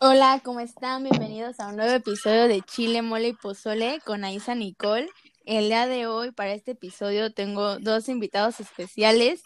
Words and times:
Hola, 0.00 0.40
¿cómo 0.44 0.60
están? 0.60 1.02
Bienvenidos 1.02 1.58
a 1.58 1.66
un 1.66 1.76
nuevo 1.76 1.92
episodio 1.92 2.46
de 2.46 2.62
Chile, 2.62 3.02
Mole 3.02 3.28
y 3.28 3.32
Pozole 3.32 3.98
con 4.04 4.22
Aisa 4.22 4.54
Nicole. 4.54 5.08
El 5.44 5.66
día 5.66 5.88
de 5.88 6.06
hoy, 6.06 6.30
para 6.30 6.52
este 6.52 6.70
episodio, 6.70 7.32
tengo 7.32 7.80
dos 7.80 8.08
invitados 8.08 8.60
especiales, 8.60 9.42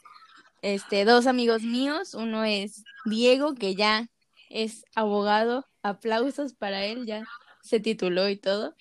este, 0.61 1.07
dos 1.07 1.27
amigos 1.27 1.62
míos. 1.62 2.12
Uno 2.12 2.45
es 2.45 2.85
Diego, 3.07 3.54
que 3.54 3.75
ya 3.75 4.11
es 4.51 4.85
abogado. 4.95 5.66
Aplausos 5.83 6.53
para 6.53 6.84
él, 6.84 7.07
ya 7.07 7.25
se 7.62 7.80
tituló 7.80 8.29
y 8.29 8.37
todo. 8.37 8.77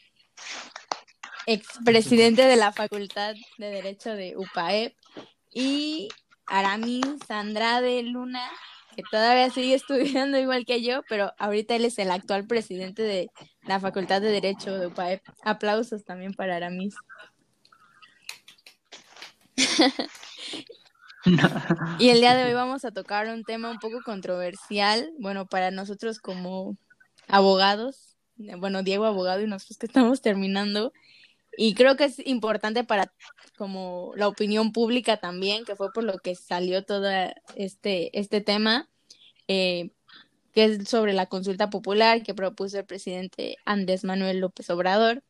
Expresidente 1.46 2.42
de 2.48 2.58
la 2.58 2.74
Facultad 2.74 3.34
de 3.58 3.70
Derecho 3.70 4.10
de 4.10 4.36
UPAEP. 4.36 4.94
Y 5.50 6.10
Aramis 6.48 7.30
Andrade 7.30 8.04
Luna, 8.04 8.46
que 8.96 9.04
todavía 9.10 9.50
sigue 9.50 9.74
estudiando 9.76 10.38
igual 10.38 10.66
que 10.66 10.82
yo, 10.82 11.02
pero 11.08 11.34
ahorita 11.38 11.76
él 11.76 11.86
es 11.86 11.98
el 12.00 12.12
actual 12.12 12.46
presidente 12.46 13.04
de 13.04 13.30
la 13.64 13.80
Facultad 13.80 14.22
de 14.22 14.32
Derecho 14.32 14.78
de 14.78 14.88
UPAEP. 14.88 15.22
Aplausos 15.44 16.04
también 16.04 16.34
para 16.34 16.58
Aramis. 16.58 16.96
y 22.00 22.10
el 22.10 22.20
día 22.20 22.36
de 22.36 22.46
hoy 22.46 22.54
vamos 22.54 22.84
a 22.86 22.92
tocar 22.92 23.28
un 23.28 23.44
tema 23.44 23.70
un 23.70 23.80
poco 23.80 24.02
controversial, 24.04 25.12
bueno, 25.20 25.46
para 25.46 25.72
nosotros 25.72 26.20
como 26.20 26.78
abogados, 27.28 28.18
bueno, 28.36 28.84
Diego 28.84 29.06
abogado 29.06 29.42
y 29.42 29.48
nosotros 29.48 29.78
que 29.78 29.86
estamos 29.86 30.22
terminando, 30.22 30.94
y 31.64 31.76
creo 31.76 31.96
que 31.96 32.06
es 32.06 32.18
importante 32.26 32.84
para 32.84 33.14
como 33.56 34.14
la 34.16 34.28
opinión 34.28 34.72
pública 34.72 35.18
también, 35.18 35.64
que 35.64 35.76
fue 35.76 35.94
por 35.94 36.04
lo 36.04 36.18
que 36.18 36.34
salió 36.34 36.84
todo 36.84 37.08
este, 37.56 38.18
este 38.20 38.42
tema, 38.42 38.90
eh, 39.48 39.92
que 40.54 40.64
es 40.64 40.90
sobre 40.90 41.14
la 41.14 41.28
consulta 41.28 41.70
popular 41.70 42.24
que 42.24 42.34
propuso 42.34 42.80
el 42.80 42.86
presidente 42.86 43.58
Andrés 43.64 44.04
Manuel 44.04 44.40
López 44.40 44.72
Obrador, 44.72 45.22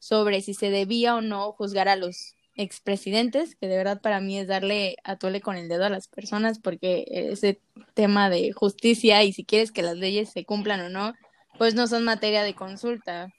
sobre 0.00 0.40
si 0.40 0.52
se 0.52 0.70
debía 0.70 1.14
o 1.14 1.20
no 1.20 1.52
juzgar 1.52 1.88
a 1.88 1.94
los 1.94 2.34
expresidentes, 2.56 3.54
que 3.54 3.68
de 3.68 3.76
verdad 3.76 4.00
para 4.00 4.20
mí 4.20 4.36
es 4.36 4.48
darle 4.48 4.96
a 5.04 5.14
tole 5.14 5.40
con 5.40 5.54
el 5.54 5.68
dedo 5.68 5.84
a 5.84 5.90
las 5.90 6.08
personas, 6.08 6.58
porque 6.58 7.04
ese 7.08 7.60
tema 7.94 8.30
de 8.30 8.50
justicia 8.50 9.22
y 9.22 9.32
si 9.32 9.44
quieres 9.44 9.70
que 9.70 9.82
las 9.82 9.96
leyes 9.96 10.30
se 10.30 10.44
cumplan 10.44 10.80
o 10.80 10.88
no, 10.88 11.14
pues 11.56 11.76
no 11.76 11.86
son 11.86 12.02
materia 12.02 12.42
de 12.42 12.56
consulta. 12.56 13.32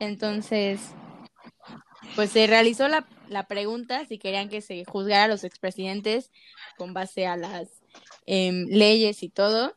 Entonces, 0.00 0.80
pues 2.14 2.30
se 2.30 2.46
realizó 2.46 2.88
la, 2.88 3.06
la 3.28 3.46
pregunta 3.46 4.04
si 4.06 4.18
querían 4.18 4.48
que 4.48 4.60
se 4.60 4.84
juzgara 4.84 5.24
a 5.24 5.28
los 5.28 5.44
expresidentes 5.44 6.30
con 6.76 6.94
base 6.94 7.26
a 7.26 7.36
las 7.36 7.68
em, 8.26 8.66
leyes 8.68 9.22
y 9.22 9.28
todo, 9.28 9.76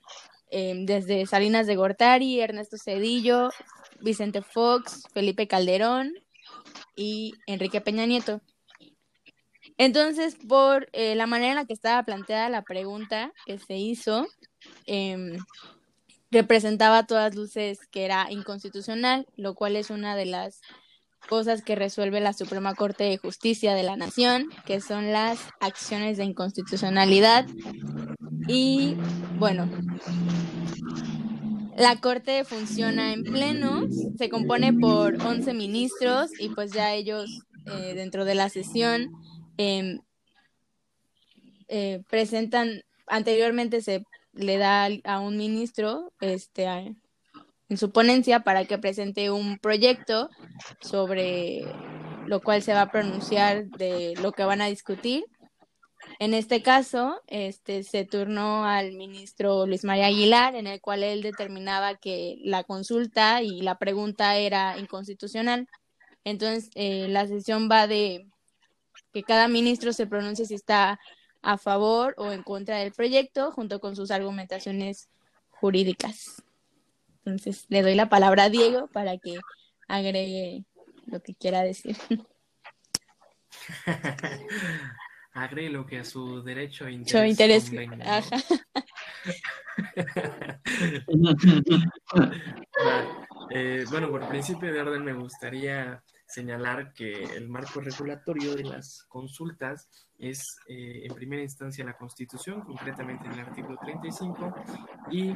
em, 0.49 0.85
desde 0.85 1.25
Salinas 1.25 1.67
de 1.67 1.75
Gortari, 1.75 2.39
Ernesto 2.39 2.77
Cedillo, 2.77 3.49
Vicente 4.01 4.41
Fox, 4.41 5.03
Felipe 5.13 5.47
Calderón 5.47 6.13
y 6.95 7.33
Enrique 7.45 7.81
Peña 7.81 8.05
Nieto. 8.05 8.41
Entonces, 9.77 10.35
por 10.47 10.89
eh, 10.93 11.15
la 11.15 11.27
manera 11.27 11.51
en 11.51 11.55
la 11.55 11.65
que 11.65 11.73
estaba 11.73 12.01
planteada 12.03 12.49
la 12.49 12.63
pregunta 12.63 13.31
que 13.45 13.59
se 13.59 13.77
hizo, 13.77 14.27
em, 14.85 15.37
representaba 16.31 16.99
a 16.99 17.07
todas 17.07 17.35
luces 17.35 17.79
que 17.91 18.05
era 18.05 18.27
inconstitucional, 18.31 19.27
lo 19.35 19.53
cual 19.55 19.75
es 19.75 19.89
una 19.91 20.15
de 20.15 20.25
las 20.25 20.61
cosas 21.27 21.61
que 21.61 21.75
resuelve 21.75 22.19
la 22.19 22.33
Suprema 22.33 22.73
Corte 22.73 23.03
de 23.03 23.17
Justicia 23.17 23.75
de 23.75 23.83
la 23.83 23.95
Nación, 23.95 24.47
que 24.65 24.81
son 24.81 25.11
las 25.11 25.39
acciones 25.59 26.17
de 26.17 26.25
inconstitucionalidad. 26.25 27.45
Y 28.47 28.95
bueno, 29.37 29.69
la 31.77 31.95
Corte 31.97 32.43
funciona 32.43 33.13
en 33.13 33.23
pleno, 33.23 33.87
se 34.17 34.29
compone 34.29 34.73
por 34.73 35.21
11 35.21 35.53
ministros 35.53 36.31
y 36.39 36.49
pues 36.49 36.71
ya 36.71 36.93
ellos 36.93 37.43
eh, 37.67 37.93
dentro 37.93 38.25
de 38.25 38.33
la 38.33 38.49
sesión 38.49 39.11
em, 39.57 39.99
eh, 41.67 42.01
presentan, 42.09 42.81
anteriormente 43.05 43.81
se 43.81 44.03
le 44.33 44.57
da 44.57 44.87
a 45.03 45.19
un 45.19 45.37
ministro 45.37 46.13
este, 46.21 46.67
en 47.69 47.77
su 47.77 47.91
ponencia 47.91 48.41
para 48.41 48.65
que 48.65 48.77
presente 48.77 49.31
un 49.31 49.57
proyecto 49.59 50.29
sobre 50.81 51.63
lo 52.27 52.41
cual 52.41 52.61
se 52.61 52.73
va 52.73 52.81
a 52.81 52.91
pronunciar 52.91 53.65
de 53.67 54.13
lo 54.21 54.33
que 54.33 54.43
van 54.43 54.61
a 54.61 54.67
discutir. 54.67 55.25
En 56.19 56.33
este 56.33 56.61
caso, 56.61 57.21
este 57.27 57.83
se 57.83 58.05
turnó 58.05 58.65
al 58.65 58.93
ministro 58.93 59.65
Luis 59.65 59.83
María 59.83 60.07
Aguilar, 60.07 60.55
en 60.55 60.67
el 60.67 60.81
cual 60.81 61.03
él 61.03 61.21
determinaba 61.21 61.95
que 61.95 62.37
la 62.43 62.63
consulta 62.63 63.41
y 63.41 63.61
la 63.61 63.77
pregunta 63.77 64.35
era 64.37 64.77
inconstitucional. 64.77 65.67
Entonces, 66.23 66.69
eh, 66.75 67.07
la 67.09 67.27
sesión 67.27 67.69
va 67.71 67.87
de 67.87 68.27
que 69.13 69.23
cada 69.23 69.47
ministro 69.47 69.93
se 69.93 70.07
pronuncie 70.07 70.45
si 70.45 70.55
está 70.55 70.99
a 71.41 71.57
favor 71.57 72.13
o 72.17 72.31
en 72.31 72.43
contra 72.43 72.77
del 72.79 72.91
proyecto, 72.91 73.51
junto 73.51 73.79
con 73.79 73.95
sus 73.95 74.11
argumentaciones 74.11 75.09
jurídicas. 75.49 76.43
Entonces 77.27 77.65
le 77.67 77.81
doy 77.81 77.95
la 77.95 78.07
palabra 78.07 78.43
a 78.43 78.49
Diego 78.49 78.87
para 78.87 79.17
que 79.17 79.37
agregue 79.89 80.63
lo 81.07 81.21
que 81.21 81.35
quiera 81.35 81.61
decir. 81.61 81.97
agregue 85.33 85.69
lo 85.69 85.85
que 85.85 85.99
a 85.99 86.05
su 86.05 86.41
derecho 86.41 86.85
a 86.85 86.91
interés, 86.91 87.69
eh, 93.51 93.83
bueno, 93.89 94.09
por 94.09 94.25
principio 94.29 94.71
de 94.71 94.81
orden 94.81 95.03
me 95.03 95.11
gustaría 95.13 96.01
señalar 96.27 96.93
que 96.93 97.23
el 97.23 97.47
marco 97.47 97.79
regulatorio 97.79 98.55
de 98.55 98.63
las 98.63 99.03
consultas 99.07 99.89
es 100.19 100.57
eh, 100.67 101.01
en 101.05 101.13
primera 101.13 101.41
instancia 101.41 101.85
la 101.85 101.97
Constitución, 101.97 102.61
concretamente 102.61 103.25
en 103.25 103.33
el 103.33 103.39
artículo 103.39 103.77
35, 103.81 104.55
y 105.11 105.29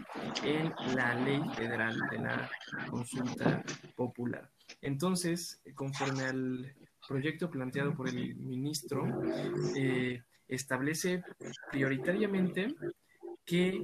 en 0.43 0.73
la 0.95 1.15
Ley 1.15 1.41
Federal 1.55 1.97
de 2.09 2.17
la 2.19 2.49
Consulta 2.89 3.63
Popular. 3.95 4.49
Entonces, 4.81 5.61
conforme 5.75 6.23
al 6.23 6.75
proyecto 7.07 7.49
planteado 7.49 7.95
por 7.95 8.09
el 8.09 8.35
ministro, 8.35 9.07
eh, 9.75 10.23
establece 10.47 11.23
prioritariamente 11.71 12.75
que 13.45 13.81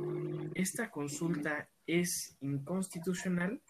esta 0.56 0.92
consulta 0.92 1.70
es 1.86 2.36
inconstitucional 2.42 3.62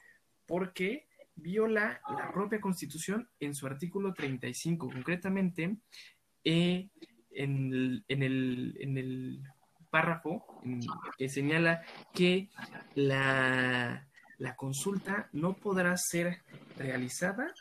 porque 0.45 1.06
viola 1.47 2.01
la 2.09 2.29
propia 2.33 2.59
Constitución 2.59 3.29
en 3.39 3.55
su 3.55 3.65
artículo 3.67 4.13
35, 4.13 4.89
concretamente 4.89 5.77
eh, 6.43 6.89
en, 7.31 7.73
el, 7.73 8.05
en, 8.09 8.23
el, 8.23 8.77
en, 8.81 8.97
el, 8.97 9.43
párrafo 9.89 10.45
que 11.17 11.29
señala 11.29 11.81
que 12.13 12.49
la, 12.95 14.05
la 14.37 14.55
consulta 14.57 15.29
no 15.31 15.55
podrá 15.55 15.95
ser 15.95 16.41
realizada 16.75 17.53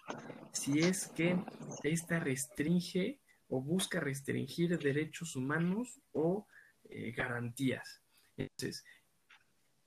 si 0.53 0.80
es 0.80 1.06
que 1.14 1.38
ésta 1.84 2.18
restringe 2.18 3.20
o 3.48 3.62
busca 3.62 4.00
restringir 4.00 4.76
derechos 4.80 5.36
humanos 5.36 6.00
o 6.10 6.48
eh, 6.91 7.12
garantías. 7.12 8.03
Entonces, 8.36 8.84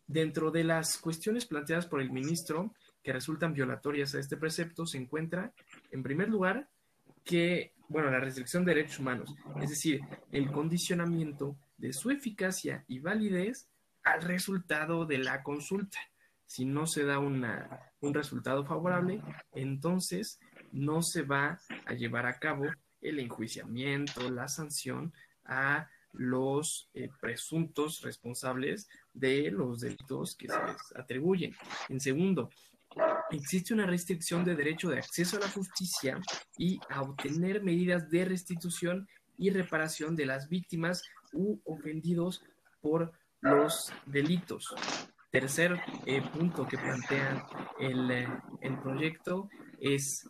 dentro 0.08 0.50
de 0.50 0.64
las 0.64 0.98
cuestiones 0.98 1.46
planteadas 1.46 1.88
por 1.88 2.00
el 2.00 2.10
ministro, 2.10 2.74
que 3.04 3.14
resultan 3.14 3.54
violatorias 3.54 4.14
a 4.16 4.20
este 4.20 4.38
precepto 4.38 4.86
se 4.86 4.98
encuentra, 4.98 5.54
en 5.92 6.04
primer 6.04 6.30
lugar, 6.30 6.70
que, 7.24 7.74
bueno, 7.88 8.10
la 8.10 8.20
restricción 8.20 8.66
de 8.66 8.74
derechos 8.76 9.00
humanos, 9.00 9.34
es 9.62 9.70
decir, 9.70 10.02
el 10.32 10.52
condicionamiento 10.52 11.56
de 11.78 11.94
su 11.94 12.12
eficacia 12.12 12.84
y 12.88 13.00
validez 13.00 13.68
al 14.04 14.22
resultado 14.22 15.06
de 15.06 15.20
la 15.20 15.44
consulta. 15.44 16.00
Si 16.46 16.66
no 16.66 16.88
se 16.88 17.06
da 17.06 17.20
una, 17.20 17.92
un 18.02 18.14
resultado 18.14 18.66
favorable, 18.66 19.22
entonces 19.54 20.40
no 20.72 21.02
se 21.02 21.22
va 21.22 21.60
a 21.86 21.94
llevar 21.94 22.26
a 22.26 22.40
cabo 22.40 22.66
el 23.02 23.20
enjuiciamiento, 23.20 24.30
la 24.30 24.48
sanción 24.48 25.14
a 25.46 25.88
los 26.14 26.90
eh, 26.94 27.10
presuntos 27.22 28.02
responsables 28.02 28.90
de 29.14 29.52
los 29.52 29.82
delitos 29.82 30.36
que 30.36 30.48
se 30.48 30.58
les 30.66 30.96
atribuyen. 30.96 31.56
En 31.88 32.00
segundo, 32.00 32.50
existe 33.32 33.74
una 33.74 33.86
restricción 33.86 34.44
de 34.44 34.56
derecho 34.56 34.90
de 34.90 34.98
acceso 34.98 35.38
a 35.38 35.42
la 35.42 35.50
justicia 35.50 36.20
y 36.58 36.80
a 36.90 37.02
obtener 37.02 37.64
medidas 37.64 38.10
de 38.10 38.26
restitución 38.26 39.08
y 39.38 39.50
reparación 39.52 40.16
de 40.16 40.26
las 40.26 40.50
víctimas 40.50 41.04
u 41.32 41.60
ofendidos 41.66 42.44
por 42.82 43.12
los 43.42 43.92
delitos. 44.06 44.74
Tercer 45.32 45.80
eh, 46.06 46.22
punto 46.34 46.68
que 46.68 46.78
plantea 46.78 47.48
el, 47.80 48.12
eh, 48.12 48.28
el 48.62 48.80
proyecto 48.80 49.50
es 49.80 50.28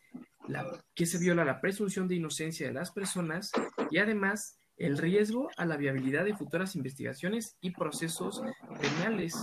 la, 0.47 0.65
que 0.93 1.05
se 1.05 1.19
viola 1.19 1.45
la 1.45 1.61
presunción 1.61 2.07
de 2.07 2.15
inocencia 2.15 2.67
de 2.67 2.73
las 2.73 2.91
personas 2.91 3.51
y 3.89 3.97
además 3.97 4.59
el 4.79 4.97
riesgo 4.97 5.49
a 5.57 5.65
la 5.65 5.77
viabilidad 5.77 6.25
de 6.25 6.35
futuras 6.35 6.75
investigaciones 6.75 7.57
y 7.61 7.71
procesos 7.71 8.41
penales. 8.81 9.35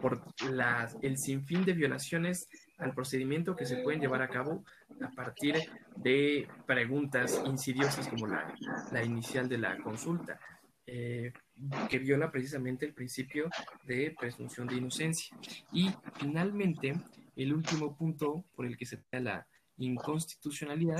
por 0.00 0.24
el 1.02 1.16
sinfín 1.16 1.64
de 1.64 1.72
violaciones 1.72 2.48
al 2.82 2.94
procedimiento 2.94 3.56
que 3.56 3.66
se 3.66 3.76
pueden 3.78 4.00
llevar 4.00 4.22
a 4.22 4.28
cabo 4.28 4.64
a 5.00 5.10
partir 5.10 5.56
de 5.96 6.48
preguntas 6.66 7.42
insidiosas 7.46 8.08
como 8.08 8.26
la, 8.26 8.54
la 8.90 9.02
inicial 9.02 9.48
de 9.48 9.58
la 9.58 9.78
consulta, 9.78 10.38
eh, 10.86 11.32
que 11.88 11.98
viola 11.98 12.30
precisamente 12.30 12.84
el 12.84 12.92
principio 12.92 13.48
de 13.84 14.14
presunción 14.18 14.66
de 14.66 14.76
inocencia. 14.76 15.36
Y 15.72 15.90
finalmente, 16.18 16.94
el 17.36 17.54
último 17.54 17.96
punto 17.96 18.44
por 18.54 18.66
el 18.66 18.76
que 18.76 18.86
se 18.86 19.02
da 19.10 19.20
la 19.20 19.46
inconstitucionalidad 19.76 20.98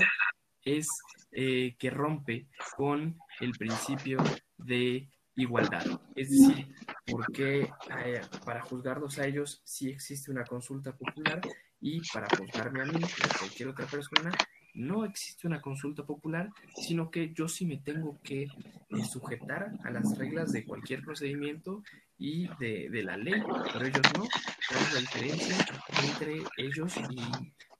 es 0.63 0.87
eh, 1.31 1.75
que 1.77 1.89
rompe 1.89 2.47
con 2.77 3.17
el 3.41 3.51
principio 3.51 4.17
de 4.57 5.09
igualdad. 5.35 5.83
Es 6.15 6.29
decir, 6.29 6.73
porque 7.05 7.69
eh, 8.05 8.21
para 8.45 8.61
juzgarlos 8.61 9.19
a 9.19 9.27
ellos 9.27 9.61
sí 9.65 9.89
existe 9.89 10.31
una 10.31 10.45
consulta 10.45 10.95
popular 10.95 11.41
y 11.83 12.01
para 12.13 12.27
juzgarme 12.37 12.81
a 12.81 12.85
mí 12.85 12.95
a 12.95 13.37
cualquier 13.37 13.67
otra 13.67 13.85
persona 13.85 14.31
no 14.73 15.03
existe 15.03 15.45
una 15.45 15.61
consulta 15.61 16.03
popular, 16.03 16.49
sino 16.77 17.11
que 17.11 17.33
yo 17.33 17.47
sí 17.47 17.65
me 17.65 17.77
tengo 17.77 18.19
que 18.23 18.43
eh, 18.43 19.05
sujetar 19.07 19.73
a 19.83 19.91
las 19.91 20.17
reglas 20.17 20.51
de 20.53 20.63
cualquier 20.65 21.03
procedimiento 21.03 21.83
y 22.17 22.47
de, 22.57 22.89
de 22.89 23.03
la 23.03 23.17
ley, 23.17 23.43
pero 23.71 23.85
ellos 23.85 24.01
no. 24.17 24.23
¿Cuál 24.69 24.81
es 24.81 24.93
la 24.93 24.99
diferencia 25.01 25.57
entre 26.01 26.41
ellos 26.57 26.95
y 27.11 27.21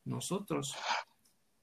nosotros? 0.03 0.75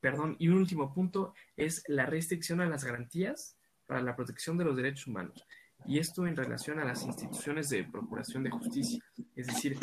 Perdón, 0.01 0.35
y 0.39 0.49
un 0.49 0.57
último 0.57 0.93
punto 0.93 1.35
es 1.57 1.85
la 1.89 2.07
restricción 2.07 2.63
a 2.63 2.67
las 2.67 2.85
garantías 2.85 3.55
para 3.87 4.01
la 4.01 4.17
protección 4.17 4.57
de 4.57 4.65
los 4.65 4.77
derechos 4.77 5.07
humanos. 5.07 5.47
Y 5.87 5.99
esto 5.99 6.27
en 6.27 6.37
relación 6.37 6.79
a 6.79 6.85
las 6.85 7.05
instituciones 7.05 7.69
de 7.69 7.85
procuración 7.85 8.43
de 8.43 8.51
justicia. 8.51 9.05
Es 9.37 9.47
decir, 9.47 9.79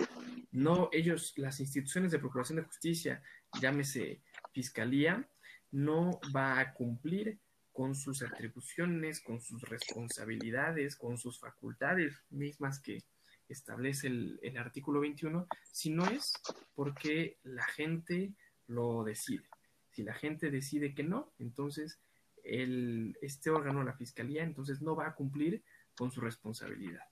no 0.51 0.89
ellos, 0.91 1.33
las 1.37 1.59
instituciones 1.59 2.11
de 2.11 2.19
procuración 2.19 2.57
de 2.57 2.63
justicia, 2.63 3.21
llámese 3.61 4.21
fiscalía, 4.53 5.27
no 5.71 6.19
va 6.35 6.59
a 6.59 6.73
cumplir 6.73 7.39
con 7.71 7.93
sus 7.93 8.23
atribuciones, 8.23 9.21
con 9.21 9.39
sus 9.39 9.61
responsabilidades, 9.61 10.95
con 10.95 11.17
sus 11.17 11.39
facultades 11.39 12.23
mismas 12.29 12.79
que 12.79 13.03
establece 13.47 14.07
el, 14.07 14.57
artículo 14.57 15.01
21, 15.01 15.47
si 15.71 15.91
no 15.91 16.05
es 16.07 16.33
porque 16.73 17.37
la 17.43 17.65
gente 17.65 18.33
lo 18.67 19.03
decide. 19.03 19.47
Si 19.91 20.03
la 20.03 20.13
gente 20.13 20.49
decide 20.49 20.93
que 20.93 21.03
no, 21.03 21.33
entonces 21.39 21.99
el, 22.43 23.17
este 23.21 23.49
órgano, 23.49 23.83
la 23.83 23.93
fiscalía, 23.93 24.43
entonces 24.43 24.81
no 24.81 24.95
va 24.95 25.07
a 25.07 25.15
cumplir 25.15 25.63
con 25.95 26.11
su 26.11 26.21
responsabilidad. 26.21 27.03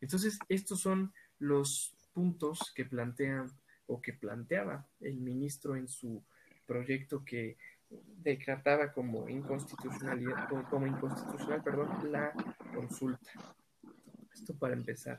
Entonces, 0.00 0.38
estos 0.48 0.80
son 0.80 1.12
los 1.38 1.94
puntos 2.20 2.70
que 2.74 2.84
plantean 2.84 3.50
o 3.86 4.02
que 4.02 4.12
planteaba 4.12 4.86
el 5.00 5.16
ministro 5.16 5.74
en 5.74 5.88
su 5.88 6.22
proyecto 6.66 7.24
que 7.24 7.56
decretaba 7.88 8.92
como 8.92 9.26
inconstitucionalidad, 9.26 10.46
como 10.68 10.86
inconstitucional, 10.86 11.62
perdón, 11.62 12.12
la 12.12 12.34
consulta. 12.74 13.30
Esto 14.34 14.54
para 14.54 14.74
empezar. 14.74 15.18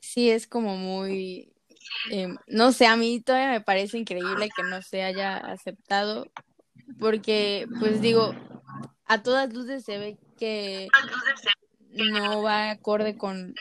Sí, 0.00 0.28
es 0.28 0.48
como 0.48 0.76
muy, 0.76 1.54
eh, 2.10 2.34
no 2.48 2.72
sé, 2.72 2.86
a 2.86 2.96
mí 2.96 3.20
todavía 3.20 3.52
me 3.52 3.60
parece 3.60 3.98
increíble 3.98 4.48
que 4.54 4.64
no 4.64 4.82
se 4.82 5.04
haya 5.04 5.36
aceptado, 5.36 6.26
porque, 6.98 7.68
pues 7.78 8.00
digo, 8.00 8.34
a 9.04 9.22
todas 9.22 9.54
luces 9.54 9.84
se 9.84 9.98
ve 9.98 10.18
que 10.42 10.88
no 11.92 12.42
va 12.42 12.70
acorde 12.70 13.16
con 13.16 13.54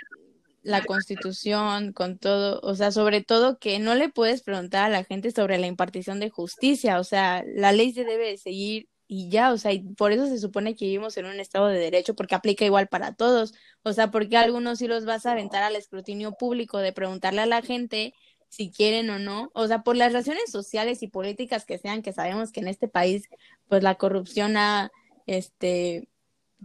la 0.63 0.83
constitución, 0.83 1.93
con 1.93 2.17
todo, 2.17 2.59
o 2.63 2.73
sea, 2.73 2.91
sobre 2.91 3.21
todo 3.21 3.59
que 3.59 3.77
no 3.77 3.93
le 3.93 4.09
puedes 4.09 4.41
preguntar 4.41 4.85
a 4.85 4.89
la 4.89 5.03
gente 5.03 5.29
sobre 5.29 5.59
la 5.59 5.67
impartición 5.67 6.19
de 6.19 6.31
justicia, 6.31 6.99
o 6.99 7.03
sea, 7.03 7.43
la 7.45 7.71
ley 7.71 7.93
se 7.93 8.03
debe 8.03 8.35
seguir 8.37 8.89
y 9.07 9.29
ya, 9.29 9.51
o 9.51 9.59
sea, 9.59 9.73
y 9.73 9.93
por 9.93 10.11
eso 10.11 10.25
se 10.25 10.39
supone 10.39 10.75
que 10.75 10.85
vivimos 10.85 11.17
en 11.17 11.27
un 11.27 11.39
estado 11.39 11.67
de 11.67 11.77
derecho, 11.77 12.15
porque 12.15 12.33
aplica 12.33 12.65
igual 12.65 12.87
para 12.87 13.13
todos, 13.13 13.53
o 13.83 13.93
sea, 13.93 14.09
porque 14.09 14.37
algunos 14.37 14.79
sí 14.79 14.87
los 14.87 15.05
vas 15.05 15.27
a 15.27 15.33
aventar 15.33 15.61
al 15.61 15.75
escrutinio 15.75 16.31
público 16.31 16.79
de 16.79 16.93
preguntarle 16.93 17.41
a 17.41 17.45
la 17.45 17.61
gente 17.61 18.15
si 18.49 18.71
quieren 18.71 19.11
o 19.11 19.19
no, 19.19 19.51
o 19.53 19.67
sea, 19.67 19.83
por 19.83 19.97
las 19.97 20.13
relaciones 20.13 20.49
sociales 20.51 21.03
y 21.03 21.09
políticas 21.09 21.63
que 21.63 21.77
sean, 21.77 22.01
que 22.01 22.11
sabemos 22.11 22.51
que 22.51 22.61
en 22.61 22.69
este 22.69 22.87
país, 22.87 23.29
pues 23.67 23.83
la 23.83 23.95
corrupción 23.95 24.57
ha, 24.57 24.91
este, 25.27 26.07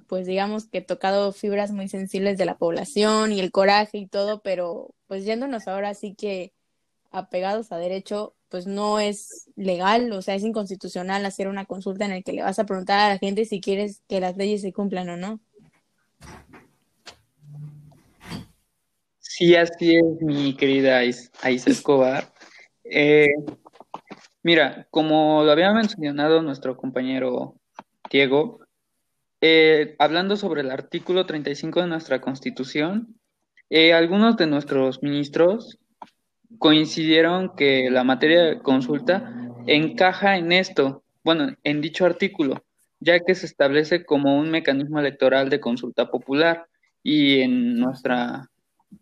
pues 0.06 0.26
digamos 0.26 0.66
que 0.66 0.80
tocado 0.80 1.32
fibras 1.32 1.72
muy 1.72 1.88
sensibles 1.88 2.38
de 2.38 2.44
la 2.44 2.58
población 2.58 3.32
y 3.32 3.40
el 3.40 3.50
coraje 3.50 3.98
y 3.98 4.06
todo, 4.06 4.40
pero 4.42 4.94
pues 5.06 5.24
yéndonos 5.24 5.68
ahora 5.68 5.94
sí 5.94 6.14
que 6.14 6.52
apegados 7.10 7.72
a 7.72 7.78
derecho, 7.78 8.34
pues 8.48 8.66
no 8.66 9.00
es 9.00 9.50
legal, 9.56 10.12
o 10.12 10.22
sea, 10.22 10.34
es 10.34 10.44
inconstitucional 10.44 11.24
hacer 11.24 11.48
una 11.48 11.64
consulta 11.64 12.04
en 12.04 12.12
la 12.12 12.22
que 12.22 12.32
le 12.32 12.42
vas 12.42 12.58
a 12.58 12.66
preguntar 12.66 12.98
a 13.00 13.08
la 13.08 13.18
gente 13.18 13.44
si 13.44 13.60
quieres 13.60 14.02
que 14.08 14.20
las 14.20 14.36
leyes 14.36 14.62
se 14.62 14.72
cumplan 14.72 15.08
o 15.08 15.16
no. 15.16 15.40
Sí, 19.18 19.54
así 19.54 19.96
es, 19.96 20.22
mi 20.22 20.56
querida 20.56 20.98
Aisa 20.98 21.70
Escobar. 21.70 22.32
Eh, 22.84 23.28
mira, 24.42 24.86
como 24.90 25.42
lo 25.44 25.52
había 25.52 25.72
mencionado 25.72 26.40
nuestro 26.42 26.76
compañero 26.76 27.56
Diego, 28.10 28.60
eh, 29.48 29.94
hablando 30.00 30.36
sobre 30.36 30.62
el 30.62 30.72
artículo 30.72 31.24
35 31.24 31.82
de 31.82 31.86
nuestra 31.86 32.20
Constitución, 32.20 33.16
eh, 33.70 33.92
algunos 33.92 34.36
de 34.36 34.48
nuestros 34.48 35.04
ministros 35.04 35.78
coincidieron 36.58 37.54
que 37.54 37.88
la 37.88 38.02
materia 38.02 38.42
de 38.42 38.58
consulta 38.58 39.32
encaja 39.68 40.36
en 40.36 40.50
esto, 40.50 41.04
bueno, 41.22 41.54
en 41.62 41.80
dicho 41.80 42.04
artículo, 42.04 42.64
ya 42.98 43.20
que 43.20 43.36
se 43.36 43.46
establece 43.46 44.04
como 44.04 44.36
un 44.36 44.50
mecanismo 44.50 44.98
electoral 44.98 45.48
de 45.48 45.60
consulta 45.60 46.10
popular. 46.10 46.66
Y 47.04 47.40
en 47.42 47.78
nuestra 47.78 48.50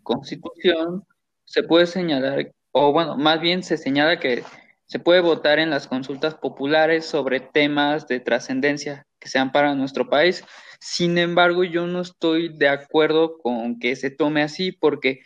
Constitución 0.02 1.04
se 1.46 1.62
puede 1.62 1.86
señalar, 1.86 2.52
o 2.70 2.92
bueno, 2.92 3.16
más 3.16 3.40
bien 3.40 3.62
se 3.62 3.78
señala 3.78 4.20
que 4.20 4.42
se 4.84 4.98
puede 4.98 5.20
votar 5.20 5.58
en 5.58 5.70
las 5.70 5.86
consultas 5.86 6.34
populares 6.34 7.06
sobre 7.06 7.40
temas 7.40 8.06
de 8.08 8.20
trascendencia 8.20 9.06
que 9.24 9.30
sean 9.30 9.50
para 9.50 9.74
nuestro 9.74 10.08
país. 10.08 10.44
Sin 10.78 11.16
embargo, 11.16 11.64
yo 11.64 11.86
no 11.86 12.02
estoy 12.02 12.56
de 12.56 12.68
acuerdo 12.68 13.38
con 13.38 13.78
que 13.78 13.96
se 13.96 14.10
tome 14.10 14.42
así 14.42 14.70
porque 14.70 15.20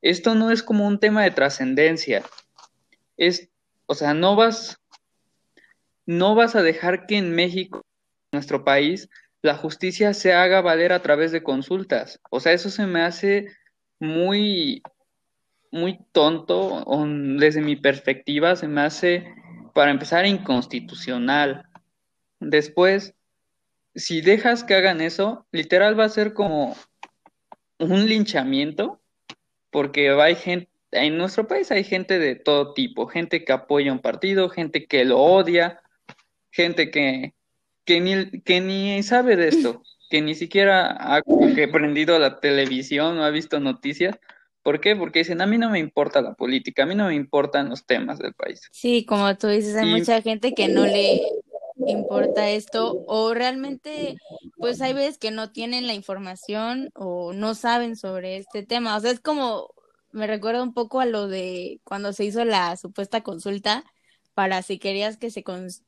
esto 0.00 0.34
no 0.34 0.50
es 0.50 0.62
como 0.62 0.86
un 0.86 0.98
tema 0.98 1.22
de 1.22 1.30
trascendencia. 1.30 2.22
Es, 3.18 3.50
o 3.86 3.94
sea, 3.94 4.14
no 4.14 4.34
vas 4.34 4.78
no 6.06 6.34
vas 6.34 6.56
a 6.56 6.62
dejar 6.62 7.06
que 7.06 7.16
en 7.16 7.34
México, 7.34 7.82
nuestro 8.32 8.64
país, 8.64 9.08
la 9.42 9.54
justicia 9.54 10.14
se 10.14 10.32
haga 10.32 10.62
valer 10.62 10.92
a 10.92 11.02
través 11.02 11.30
de 11.30 11.42
consultas. 11.42 12.18
O 12.30 12.40
sea, 12.40 12.52
eso 12.52 12.70
se 12.70 12.86
me 12.86 13.02
hace 13.02 13.46
muy 14.00 14.82
muy 15.70 15.98
tonto, 16.12 16.84
desde 17.38 17.62
mi 17.62 17.76
perspectiva, 17.76 18.56
se 18.56 18.68
me 18.68 18.82
hace, 18.82 19.34
para 19.74 19.90
empezar, 19.90 20.26
inconstitucional. 20.26 21.66
Después, 22.40 23.14
si 23.94 24.20
dejas 24.20 24.64
que 24.64 24.74
hagan 24.74 25.00
eso, 25.00 25.46
literal 25.52 25.98
va 25.98 26.04
a 26.04 26.10
ser 26.10 26.32
como 26.32 26.76
un 27.78 28.08
linchamiento, 28.08 29.00
porque 29.70 30.10
hay 30.10 30.34
gente, 30.34 30.70
en 30.92 31.18
nuestro 31.18 31.46
país 31.46 31.70
hay 31.70 31.84
gente 31.84 32.18
de 32.18 32.36
todo 32.36 32.74
tipo, 32.74 33.06
gente 33.06 33.44
que 33.44 33.52
apoya 33.52 33.92
un 33.92 33.98
partido, 33.98 34.48
gente 34.48 34.86
que 34.86 35.04
lo 35.04 35.18
odia, 35.20 35.82
gente 36.50 36.90
que, 36.90 37.34
que, 37.84 38.00
ni, 38.00 38.42
que 38.42 38.60
ni 38.60 39.02
sabe 39.02 39.36
de 39.36 39.48
esto, 39.48 39.82
que 40.10 40.20
ni 40.20 40.34
siquiera 40.34 40.96
ha 40.98 41.22
que 41.54 41.68
prendido 41.68 42.18
la 42.18 42.40
televisión 42.40 43.18
o 43.18 43.24
ha 43.24 43.30
visto 43.30 43.60
noticias. 43.60 44.18
¿Por 44.62 44.80
qué? 44.80 44.94
Porque 44.94 45.20
dicen, 45.20 45.40
a 45.40 45.46
mí 45.46 45.58
no 45.58 45.70
me 45.70 45.80
importa 45.80 46.20
la 46.20 46.34
política, 46.34 46.84
a 46.84 46.86
mí 46.86 46.94
no 46.94 47.08
me 47.08 47.14
importan 47.14 47.68
los 47.68 47.84
temas 47.84 48.18
del 48.18 48.32
país. 48.34 48.60
Sí, 48.70 49.04
como 49.04 49.36
tú 49.36 49.48
dices, 49.48 49.74
hay 49.74 49.90
mucha 49.90 50.22
gente 50.22 50.54
que 50.54 50.68
no 50.68 50.84
le 50.86 51.20
importa 51.90 52.48
esto 52.50 53.02
o 53.06 53.34
realmente 53.34 54.16
pues 54.58 54.80
hay 54.80 54.92
veces 54.92 55.18
que 55.18 55.30
no 55.30 55.50
tienen 55.50 55.86
la 55.86 55.94
información 55.94 56.90
o 56.94 57.32
no 57.32 57.54
saben 57.54 57.96
sobre 57.96 58.36
este 58.36 58.62
tema. 58.64 58.96
O 58.96 59.00
sea, 59.00 59.10
es 59.10 59.20
como, 59.20 59.68
me 60.12 60.26
recuerda 60.26 60.62
un 60.62 60.74
poco 60.74 61.00
a 61.00 61.06
lo 61.06 61.28
de 61.28 61.80
cuando 61.84 62.12
se 62.12 62.24
hizo 62.24 62.44
la 62.44 62.76
supuesta 62.76 63.22
consulta 63.22 63.84
para 64.34 64.62
si 64.62 64.78
querías 64.78 65.18
que 65.18 65.30
se 65.30 65.44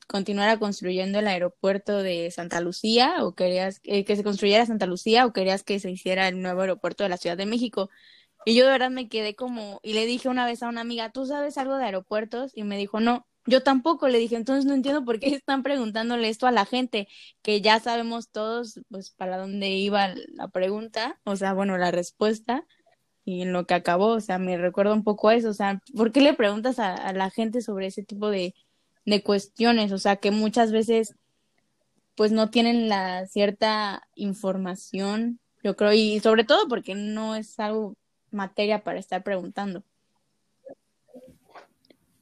continuara 0.07 0.59
construyendo 0.59 1.19
el 1.19 1.29
aeropuerto 1.29 2.03
de 2.03 2.31
Santa 2.31 2.61
Lucía 2.61 3.25
o 3.25 3.35
querías 3.35 3.81
eh, 3.85 4.05
que 4.05 4.17
se 4.17 4.25
construyera 4.25 4.67
Santa 4.67 4.87
Lucía 4.87 5.25
o 5.27 5.33
querías 5.33 5.63
que 5.63 5.81
se 5.81 5.91
hiciera 5.91 6.29
el 6.29 6.43
nuevo 6.43 6.61
aeropuerto 6.61 7.05
de 7.05 7.09
la 7.09 7.17
Ciudad 7.17 7.37
de 7.37 7.47
México. 7.47 7.91
Y 8.45 8.55
yo 8.55 8.67
de 8.67 8.73
verdad 8.73 8.91
me 8.91 9.09
quedé 9.09 9.35
como, 9.35 9.81
y 9.83 9.95
le 9.95 10.07
dije 10.07 10.29
una 10.29 10.47
vez 10.47 10.63
a 10.63 10.69
una 10.69 10.83
amiga, 10.83 11.11
¿tú 11.11 11.27
sabes 11.27 11.57
algo 11.57 11.77
de 11.77 11.87
aeropuertos? 11.87 12.53
Y 12.55 12.65
me 12.65 12.77
dijo, 12.77 13.01
no. 13.01 13.27
Yo 13.47 13.63
tampoco 13.63 14.09
le 14.09 14.19
dije, 14.19 14.37
entonces 14.37 14.65
no 14.65 14.75
entiendo 14.75 15.05
por 15.05 15.21
qué 15.21 15.29
están 15.35 15.63
preguntándole 15.63 16.29
esto 16.29 16.47
a 16.47 16.53
la 16.53 16.65
gente, 16.67 17.09
que 17.43 17.61
ya 17.61 17.81
sabemos 17.81 18.31
todos, 18.31 18.81
pues, 18.91 19.11
para 19.11 19.39
dónde 19.39 19.71
iba 19.71 20.15
la 20.29 20.49
pregunta, 20.49 21.21
o 21.25 21.37
sea, 21.37 21.53
bueno, 21.55 21.77
la 21.79 21.91
respuesta, 21.91 22.67
y 23.25 23.43
en 23.43 23.53
lo 23.53 23.67
que 23.67 23.75
acabó, 23.75 24.09
o 24.09 24.21
sea, 24.21 24.39
me 24.39 24.57
recuerda 24.59 24.93
un 24.95 25.05
poco 25.05 25.29
a 25.29 25.35
eso, 25.35 25.51
o 25.51 25.55
sea, 25.55 25.81
¿por 25.97 26.13
qué 26.13 26.21
le 26.21 26.35
preguntas 26.35 26.79
a, 26.79 26.95
a 26.95 27.13
la 27.13 27.31
gente 27.31 27.63
sobre 27.63 27.87
ese 27.87 28.03
tipo 28.03 28.31
de, 28.31 28.55
de 29.07 29.23
cuestiones? 29.23 29.93
O 29.93 29.99
sea, 29.99 30.17
que 30.17 30.31
muchas 30.31 30.73
veces, 30.73 31.15
pues, 32.17 32.33
no 32.33 32.51
tienen 32.51 32.89
la 32.89 33.27
cierta 33.27 34.03
información, 34.15 35.41
yo 35.63 35.77
creo, 35.77 35.93
y 35.93 36.21
sobre 36.21 36.45
todo 36.45 36.69
porque 36.69 36.95
no 36.95 37.35
es 37.37 37.59
algo 37.59 37.97
materia 38.31 38.85
para 38.85 38.99
estar 38.99 39.23
preguntando. 39.23 39.85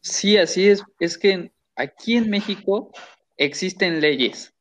Sí, 0.03 0.37
así 0.37 0.69
es. 0.69 0.85
Es 0.99 1.17
que 1.17 1.53
aquí 1.77 2.17
en 2.17 2.29
México 2.29 2.93
existen 3.37 4.01
leyes 4.01 4.53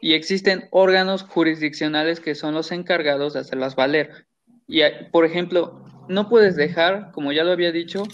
y 0.00 0.14
existen 0.14 0.68
órganos 0.70 1.22
jurisdiccionales 1.24 2.20
que 2.20 2.34
son 2.34 2.54
los 2.54 2.70
encargados 2.70 3.34
de 3.34 3.40
hacerlas 3.40 3.74
valer. 3.74 4.26
Y, 4.68 4.80
por 5.10 5.24
ejemplo, 5.24 5.84
no 6.08 6.28
puedes 6.28 6.56
dejar, 6.56 7.10
como 7.12 7.32
ya 7.32 7.44
lo 7.44 7.52
había 7.52 7.72
dicho, 7.72 8.04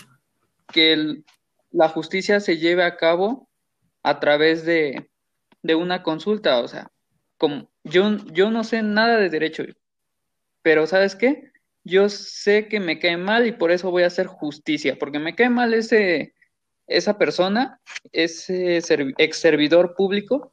que 0.72 1.22
la 1.70 1.88
justicia 1.88 2.40
se 2.40 2.56
lleve 2.56 2.84
a 2.84 2.96
cabo 2.96 3.48
a 4.02 4.18
través 4.18 4.64
de, 4.64 5.10
de 5.62 5.74
una 5.74 6.02
consulta. 6.02 6.60
O 6.60 6.68
sea, 6.68 6.90
como 7.36 7.70
yo, 7.84 8.16
yo 8.32 8.50
no 8.50 8.64
sé 8.64 8.82
nada 8.82 9.18
de 9.18 9.28
derecho, 9.28 9.64
pero 10.62 10.86
¿sabes 10.86 11.16
qué? 11.16 11.50
Yo 11.84 12.08
sé 12.08 12.68
que 12.68 12.80
me 12.80 12.98
cae 12.98 13.16
mal 13.16 13.46
y 13.46 13.52
por 13.52 13.72
eso 13.72 13.90
voy 13.90 14.04
a 14.04 14.06
hacer 14.06 14.26
justicia, 14.26 14.96
porque 14.98 15.18
me 15.18 15.34
cae 15.34 15.50
mal 15.50 15.74
ese, 15.74 16.34
esa 16.96 17.18
persona, 17.18 17.80
ese 18.12 18.78
ex 19.18 19.36
servidor 19.36 19.94
público, 19.94 20.52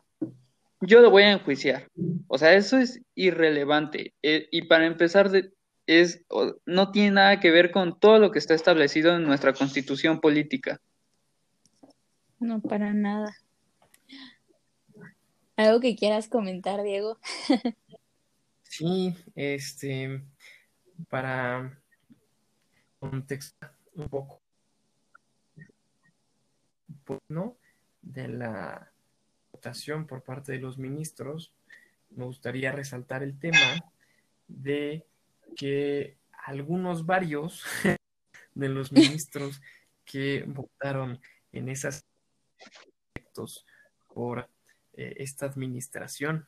yo 0.82 1.02
lo 1.02 1.12
voy 1.12 1.24
a 1.24 1.32
enjuiciar. 1.32 1.90
O 2.28 2.38
sea, 2.38 2.54
eso 2.54 2.78
es 2.78 3.02
irrelevante. 3.16 4.14
Eh, 4.24 4.48
y 4.52 4.64
para 4.64 4.86
empezar, 4.86 5.30
es, 5.86 6.26
no 6.66 6.92
tiene 6.92 7.12
nada 7.12 7.40
que 7.40 7.52
ver 7.52 7.72
con 7.72 8.00
todo 8.00 8.20
lo 8.20 8.32
que 8.32 8.40
está 8.40 8.54
establecido 8.54 9.16
en 9.16 9.24
nuestra 9.24 9.54
constitución 9.54 10.20
política. 10.20 10.80
No, 12.40 12.62
para 12.62 12.94
nada. 12.94 13.36
¿Algo 15.58 15.82
que 15.82 15.96
quieras 15.96 16.30
comentar, 16.30 16.84
Diego? 16.84 17.18
sí, 18.64 19.14
este, 19.36 20.22
para 21.10 21.78
contextar 23.00 23.74
un 23.94 24.08
poco 24.08 24.39
¿no? 27.28 27.58
de 28.02 28.28
la 28.28 28.92
votación 29.52 30.08
por 30.08 30.24
parte 30.24 30.52
de 30.52 30.60
los 30.60 30.78
ministros, 30.78 31.52
me 32.12 32.26
gustaría 32.26 32.72
resaltar 32.72 33.24
el 33.24 33.38
tema 33.38 33.84
de 34.48 35.06
que 35.56 36.18
algunos 36.46 37.06
varios 37.06 37.64
de 38.56 38.70
los 38.70 38.92
ministros 38.92 39.62
que 40.06 40.44
votaron 40.48 41.20
en 41.52 41.70
esas 41.70 42.04
aspectos 42.60 43.66
por 44.08 44.50
eh, 44.94 45.16
esta 45.18 45.46
administración. 45.46 46.48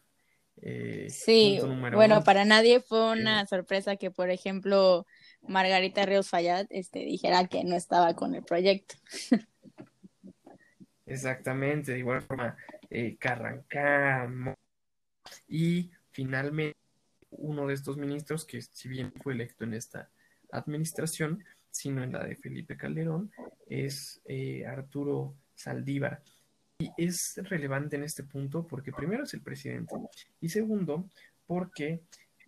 Eh, 0.64 1.08
sí, 1.10 1.60
bueno, 1.94 2.24
para 2.24 2.46
nadie 2.46 2.82
fue 2.82 3.12
una 3.14 3.46
sorpresa 3.48 3.96
que, 3.96 4.12
por 4.12 4.30
ejemplo, 4.30 5.08
Margarita 5.42 6.06
Ríos 6.06 6.30
Fayad 6.30 6.68
este, 6.70 7.00
dijera 7.00 7.48
que 7.48 7.64
no 7.64 7.76
estaba 7.76 8.16
con 8.16 8.36
el 8.36 8.44
proyecto. 8.44 8.96
Exactamente, 11.12 11.92
de 11.92 12.00
igual 12.00 12.22
forma, 12.22 12.56
eh, 12.90 13.18
Carrancá, 13.18 14.32
y 15.50 15.92
finalmente 16.12 16.78
uno 17.32 17.68
de 17.68 17.74
estos 17.74 17.98
ministros, 17.98 18.46
que 18.46 18.62
si 18.62 18.88
bien 18.88 19.12
fue 19.22 19.34
electo 19.34 19.66
en 19.66 19.74
esta 19.74 20.10
administración, 20.52 21.44
sino 21.70 22.02
en 22.02 22.14
la 22.14 22.24
de 22.24 22.38
Felipe 22.38 22.78
Calderón, 22.78 23.30
es 23.68 24.22
eh, 24.24 24.66
Arturo 24.66 25.36
Saldívar. 25.54 26.24
Y 26.80 26.90
es 26.98 27.38
relevante 27.44 27.98
en 27.98 28.04
este 28.04 28.24
punto 28.24 28.66
porque 28.66 28.94
primero 28.94 29.26
es 29.26 29.34
el 29.34 29.42
presidente 29.42 29.94
y 30.40 30.48
segundo 30.48 31.10
porque 31.46 32.02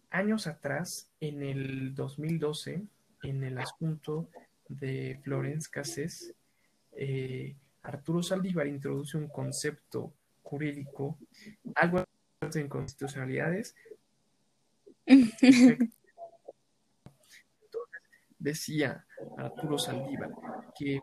años 0.09 0.47
atrás, 0.47 1.09
en 1.19 1.43
el 1.43 1.93
2012, 1.95 2.81
en 3.23 3.43
el 3.43 3.57
asunto 3.57 4.29
de 4.69 5.19
Florence 5.21 5.69
Cassés, 5.69 6.33
eh, 6.93 7.55
Arturo 7.83 8.23
Saldívar 8.23 8.67
introduce 8.67 9.17
un 9.17 9.27
concepto 9.27 10.13
jurídico, 10.41 11.17
algo 11.75 12.03
en 12.41 12.67
constitucionalidades. 12.67 13.75
Entonces, 15.05 15.77
decía 18.39 19.05
Arturo 19.37 19.77
Saldívar 19.77 20.31
que 20.77 20.99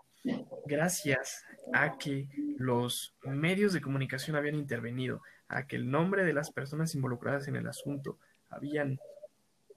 gracias 0.66 1.44
a 1.72 1.96
que 1.96 2.28
los 2.58 3.14
medios 3.24 3.72
de 3.72 3.80
comunicación 3.80 4.36
habían 4.36 4.54
intervenido, 4.54 5.22
a 5.48 5.66
que 5.66 5.76
el 5.76 5.90
nombre 5.90 6.24
de 6.24 6.32
las 6.32 6.50
personas 6.50 6.94
involucradas 6.94 7.48
en 7.48 7.56
el 7.56 7.66
asunto 7.66 8.18
habían 8.50 8.98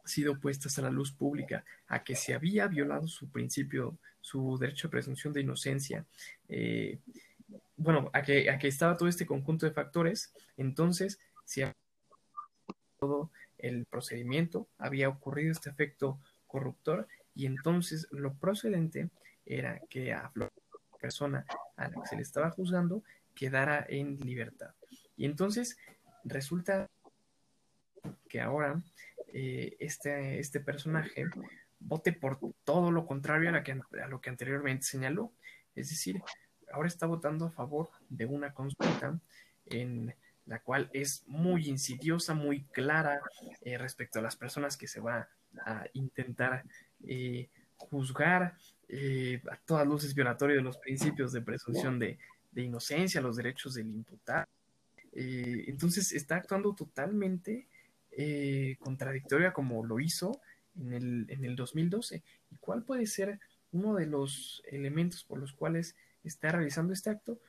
sido 0.04 0.40
puestas 0.40 0.78
a 0.78 0.82
la 0.82 0.90
luz 0.90 1.12
pública, 1.12 1.64
a 1.88 2.04
que 2.04 2.16
se 2.16 2.34
había 2.34 2.68
violado 2.68 3.08
su 3.08 3.30
principio, 3.30 3.98
su 4.22 4.58
derecho 4.58 4.88
a 4.88 4.92
presunción 4.92 5.34
de 5.34 5.42
inocencia, 5.42 6.06
eh, 6.50 7.00
bueno, 7.78 8.10
a 8.14 8.22
que, 8.22 8.50
a 8.50 8.58
que 8.58 8.68
estaba 8.68 8.98
todo 8.98 9.10
este 9.10 9.26
conjunto 9.26 9.66
de 9.66 9.72
factores, 9.72 10.34
entonces 10.58 11.20
si 11.46 11.64
todo 13.00 13.32
el 13.58 13.86
procedimiento 13.86 14.68
había 14.78 15.10
ocurrido 15.10 15.52
este 15.52 15.70
efecto 15.70 16.20
corruptor 16.48 17.08
y 17.36 17.46
entonces 17.46 18.08
lo 18.12 18.34
procedente 18.34 19.10
era 19.46 19.80
que 19.90 20.14
a 20.14 20.32
la 20.36 20.50
persona 21.02 21.46
a 21.76 21.90
la 21.90 22.02
que 22.02 22.08
se 22.08 22.16
le 22.16 22.22
estaba 22.22 22.52
juzgando 22.52 23.04
quedara 23.34 23.86
en 23.90 24.20
libertad. 24.20 24.74
Y 25.18 25.26
entonces 25.26 25.78
resulta 26.24 26.90
que 28.30 28.42
ahora 28.42 28.82
eh, 29.36 29.76
este, 29.80 30.40
este 30.40 30.60
personaje 30.60 31.26
vote 31.80 32.14
por 32.14 32.40
todo 32.64 32.92
lo 32.92 33.08
contrario 33.08 33.50
a, 33.50 33.52
la 33.52 33.64
que, 33.64 33.72
a 33.72 34.08
lo 34.08 34.22
que 34.22 34.30
anteriormente 34.30 34.86
señaló. 34.86 35.34
Es 35.76 35.90
decir, 35.90 36.22
ahora 36.72 36.88
está 36.88 37.08
votando 37.08 37.48
a 37.48 37.52
favor 37.52 37.90
de 38.10 38.28
una 38.28 38.54
consulta 38.54 39.20
en 39.66 40.14
la 40.46 40.60
cual 40.60 40.90
es 40.94 41.24
muy 41.26 41.68
insidiosa, 41.68 42.36
muy 42.36 42.64
clara 42.66 43.22
eh, 43.62 43.78
respecto 43.80 44.20
a 44.20 44.22
las 44.22 44.36
personas 44.36 44.78
que 44.78 44.88
se 44.88 45.00
va 45.00 45.28
a 45.66 45.86
intentar 45.94 46.64
eh, 47.08 47.50
juzgar 47.76 48.56
a 49.50 49.58
todas 49.66 49.88
luces 49.88 50.14
violatorio 50.14 50.58
de 50.58 50.62
los 50.62 50.78
principios 50.78 51.34
de 51.34 51.42
presunción 51.42 51.98
de, 51.98 52.20
de 52.52 52.62
inocencia, 52.62 53.22
los 53.22 53.38
derechos 53.38 53.74
del 53.74 53.88
imputado. 53.88 54.46
entonces 55.12 56.12
está 56.12 56.36
actuando 56.36 56.76
totalmente 56.76 57.68
eh, 58.16 58.78
contradictoria 58.80 59.54
como 59.54 59.84
lo 59.86 60.00
hizo 60.00 60.40
en 60.78 60.94
el, 60.94 61.26
en 61.30 61.46
el 61.46 61.56
2012. 61.56 62.24
¿Y 62.52 62.56
cuál 62.58 62.84
puede 62.84 63.06
ser 63.06 63.40
uno 63.72 63.96
de 63.96 64.06
los 64.06 64.64
elementos 64.68 65.24
por 65.24 65.40
los 65.40 65.54
cuales 65.54 65.96
está 66.24 66.52
realizando 66.52 66.94
este 66.94 67.10
acto? 67.10 67.40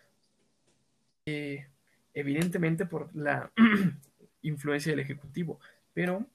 Eh, 1.27 1.67
evidentemente 2.15 2.87
por 2.87 3.15
la 3.15 3.51
influencia 4.43 4.93
del 4.93 5.01
Ejecutivo, 5.01 5.61
pero, 5.93 6.27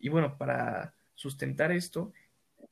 y 0.00 0.08
bueno, 0.08 0.36
para 0.38 0.94
sustentar 1.14 1.72
esto, 1.72 2.12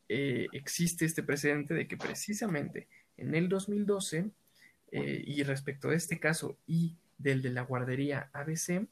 eh, 0.09 0.47
existe 0.53 1.05
este 1.05 1.23
precedente 1.23 1.75
de 1.75 1.89
que 1.89 1.97
precisamente 1.97 2.89
en 3.17 3.35
el 3.35 3.49
2012, 3.49 4.31
y 4.93 5.43
respecto 5.43 5.89
de 5.89 5.97
este 5.97 6.19
caso 6.19 6.57
y 6.67 6.97
del 7.19 7.43
de 7.43 7.51
la 7.51 7.63
guardería 7.63 8.31
ABC, 8.33 8.87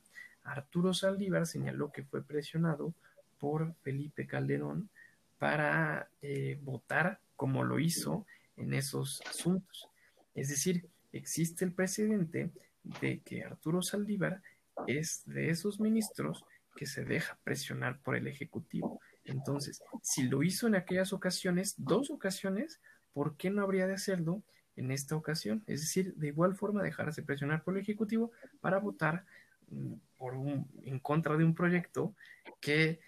Arturo 0.44 0.94
Saldívar 0.94 1.46
señaló 1.46 1.90
que 1.90 2.04
fue 2.04 2.22
presionado 2.22 2.94
por 3.38 3.74
Felipe 3.82 4.26
Calderón 4.26 4.88
para 5.38 6.08
eh, 6.22 6.58
votar 6.62 7.20
como 7.36 7.64
lo 7.64 7.78
hizo 7.78 8.26
en 8.56 8.74
esos 8.74 9.20
asuntos. 9.28 9.88
Es 10.34 10.48
decir, 10.48 10.88
existe 11.12 11.64
el 11.64 11.72
precedente 11.72 12.50
de 13.00 13.20
que 13.20 13.44
Arturo 13.44 13.82
Saldívar 13.82 14.42
es 14.86 15.22
de 15.26 15.50
esos 15.50 15.80
ministros 15.80 16.44
que 16.76 16.86
se 16.86 17.04
deja 17.04 17.38
presionar 17.44 17.98
por 18.00 18.16
el 18.16 18.26
Ejecutivo. 18.26 19.00
Entonces, 19.24 19.82
si 20.02 20.24
lo 20.24 20.42
hizo 20.42 20.66
en 20.66 20.74
aquellas 20.74 21.12
ocasiones, 21.12 21.74
dos 21.78 22.10
ocasiones, 22.10 22.80
¿por 23.12 23.36
qué 23.36 23.50
no 23.50 23.62
habría 23.62 23.86
de 23.86 23.94
hacerlo 23.94 24.42
en 24.76 24.90
esta 24.90 25.16
ocasión? 25.16 25.62
Es 25.66 25.80
decir, 25.80 26.14
de 26.16 26.28
igual 26.28 26.56
forma 26.56 26.82
dejarse 26.82 27.22
presionar 27.22 27.62
por 27.62 27.74
el 27.74 27.82
Ejecutivo 27.82 28.32
para 28.60 28.78
votar 28.78 29.24
por 30.16 30.34
un, 30.34 30.66
en 30.82 30.98
contra 30.98 31.36
de 31.36 31.44
un 31.44 31.54
proyecto 31.54 32.14
que 32.60 33.00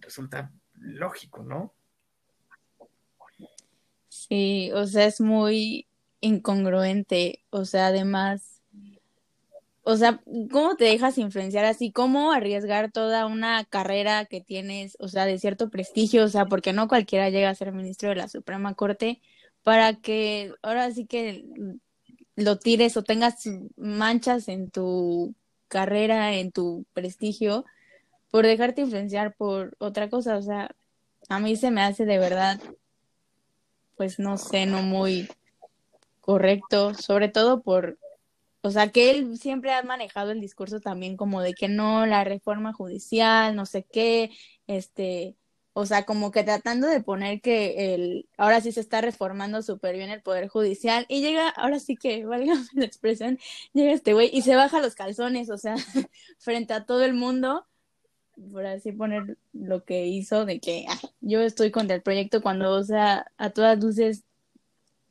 resulta 0.00 0.52
lógico, 0.74 1.42
¿no? 1.42 1.72
Sí, 4.08 4.70
o 4.72 4.86
sea, 4.86 5.06
es 5.06 5.20
muy 5.20 5.86
incongruente, 6.20 7.44
o 7.50 7.64
sea, 7.64 7.88
además, 7.88 8.62
o 9.82 9.96
sea, 9.96 10.22
¿cómo 10.50 10.76
te 10.76 10.84
dejas 10.84 11.18
influenciar 11.18 11.64
así? 11.66 11.92
¿Cómo 11.92 12.32
arriesgar 12.32 12.90
toda 12.90 13.26
una 13.26 13.64
carrera 13.64 14.24
que 14.24 14.40
tienes, 14.40 14.96
o 14.98 15.08
sea, 15.08 15.26
de 15.26 15.38
cierto 15.38 15.68
prestigio, 15.68 16.24
o 16.24 16.28
sea, 16.28 16.46
porque 16.46 16.72
no 16.72 16.88
cualquiera 16.88 17.28
llega 17.28 17.50
a 17.50 17.54
ser 17.54 17.72
ministro 17.72 18.08
de 18.08 18.14
la 18.16 18.28
Suprema 18.28 18.74
Corte, 18.74 19.20
para 19.62 19.94
que 19.94 20.52
ahora 20.62 20.90
sí 20.90 21.06
que 21.06 21.44
lo 22.36 22.58
tires 22.58 22.96
o 22.96 23.02
tengas 23.02 23.48
manchas 23.76 24.48
en 24.48 24.70
tu 24.70 25.34
carrera, 25.68 26.34
en 26.34 26.52
tu 26.52 26.86
prestigio, 26.92 27.64
por 28.30 28.46
dejarte 28.46 28.82
influenciar 28.82 29.34
por 29.36 29.76
otra 29.78 30.08
cosa, 30.08 30.36
o 30.36 30.42
sea, 30.42 30.70
a 31.28 31.38
mí 31.38 31.56
se 31.56 31.70
me 31.70 31.82
hace 31.82 32.04
de 32.04 32.18
verdad, 32.18 32.60
pues 33.96 34.18
no 34.18 34.38
sé, 34.38 34.66
no 34.66 34.82
muy 34.82 35.28
correcto, 36.20 36.94
sobre 36.94 37.28
todo 37.28 37.62
por, 37.62 37.98
o 38.62 38.70
sea, 38.70 38.90
que 38.90 39.10
él 39.10 39.38
siempre 39.38 39.72
ha 39.72 39.82
manejado 39.82 40.30
el 40.30 40.40
discurso 40.40 40.80
también 40.80 41.16
como 41.16 41.42
de 41.42 41.54
que 41.54 41.68
no, 41.68 42.06
la 42.06 42.24
reforma 42.24 42.72
judicial, 42.72 43.54
no 43.54 43.66
sé 43.66 43.84
qué, 43.84 44.30
este, 44.66 45.36
o 45.74 45.86
sea, 45.86 46.04
como 46.06 46.30
que 46.30 46.44
tratando 46.44 46.86
de 46.86 47.02
poner 47.02 47.40
que 47.40 47.94
el, 47.94 48.28
ahora 48.38 48.60
sí 48.60 48.72
se 48.72 48.80
está 48.80 49.00
reformando 49.00 49.60
súper 49.60 49.96
bien 49.96 50.10
el 50.10 50.22
Poder 50.22 50.48
Judicial 50.48 51.04
y 51.08 51.20
llega, 51.20 51.48
ahora 51.50 51.80
sí 51.80 51.96
que, 51.96 52.24
valga 52.24 52.54
la 52.74 52.84
expresión, 52.84 53.38
llega 53.72 53.92
este 53.92 54.14
güey 54.14 54.30
y 54.32 54.42
se 54.42 54.54
baja 54.54 54.80
los 54.80 54.94
calzones, 54.94 55.50
o 55.50 55.58
sea, 55.58 55.74
frente 56.38 56.72
a 56.74 56.86
todo 56.86 57.04
el 57.04 57.14
mundo 57.14 57.66
por 58.52 58.66
así 58.66 58.92
poner 58.92 59.36
lo 59.52 59.84
que 59.84 60.06
hizo 60.06 60.44
de 60.44 60.60
que 60.60 60.86
yo 61.20 61.40
estoy 61.40 61.70
contra 61.70 61.96
el 61.96 62.02
proyecto 62.02 62.42
cuando, 62.42 62.72
o 62.72 62.82
sea, 62.82 63.30
a 63.36 63.50
todas 63.50 63.78
luces 63.78 64.24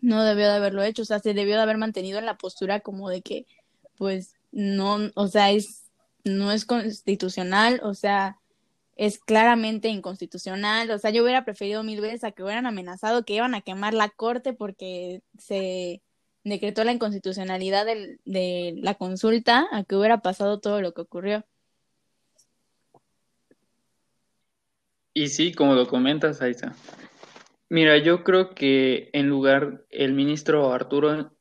no 0.02 0.24
debió 0.24 0.46
de 0.48 0.56
haberlo 0.56 0.84
hecho, 0.84 1.04
o 1.04 1.06
sea, 1.06 1.20
se 1.20 1.34
debió 1.34 1.56
de 1.56 1.62
haber 1.62 1.78
mantenido 1.78 2.20
en 2.20 2.26
la 2.26 2.38
postura 2.38 2.82
como 2.82 3.10
de 3.10 3.22
que, 3.22 3.46
pues, 3.98 4.36
no, 4.52 4.98
o 5.16 5.28
sea, 5.28 5.52
es, 5.52 5.86
no 6.26 6.52
es 6.52 6.66
constitucional, 6.66 7.80
o 7.84 7.94
sea, 7.94 8.38
es 8.96 9.20
claramente 9.20 9.90
inconstitucional, 9.90 10.92
o 10.92 11.00
sea, 11.00 11.12
yo 11.12 11.24
hubiera 11.24 11.46
preferido 11.46 11.84
mil 11.84 12.02
veces 12.02 12.24
a 12.24 12.32
que 12.32 12.44
hubieran 12.44 12.66
amenazado 12.66 13.26
que 13.26 13.36
iban 13.36 13.56
a 13.56 13.62
quemar 13.62 13.94
la 13.94 14.10
corte 14.10 14.54
porque 14.54 15.22
se 15.38 16.02
decretó 16.44 16.84
la 16.84 16.92
inconstitucionalidad 16.92 17.86
de, 17.86 18.20
de 18.26 18.76
la 18.78 18.96
consulta, 18.96 19.68
a 19.72 19.84
que 19.84 19.96
hubiera 19.96 20.22
pasado 20.22 20.60
todo 20.60 20.82
lo 20.82 20.94
que 20.94 21.02
ocurrió. 21.02 21.46
Y 25.14 25.28
sí, 25.28 25.54
como 25.54 25.76
lo 25.76 25.88
comentas, 25.88 26.42
Aiza. 26.42 26.76
Mira, 27.70 27.98
yo 27.98 28.24
creo 28.24 28.54
que 28.54 29.10
en 29.14 29.30
lugar 29.30 29.86
el 29.90 30.14
ministro 30.14 30.74
Arturo, 30.74 31.34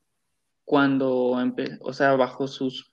cuando 0.64 1.34
o 1.80 1.92
sea, 1.92 2.14
bajo 2.14 2.48
sus 2.48 2.92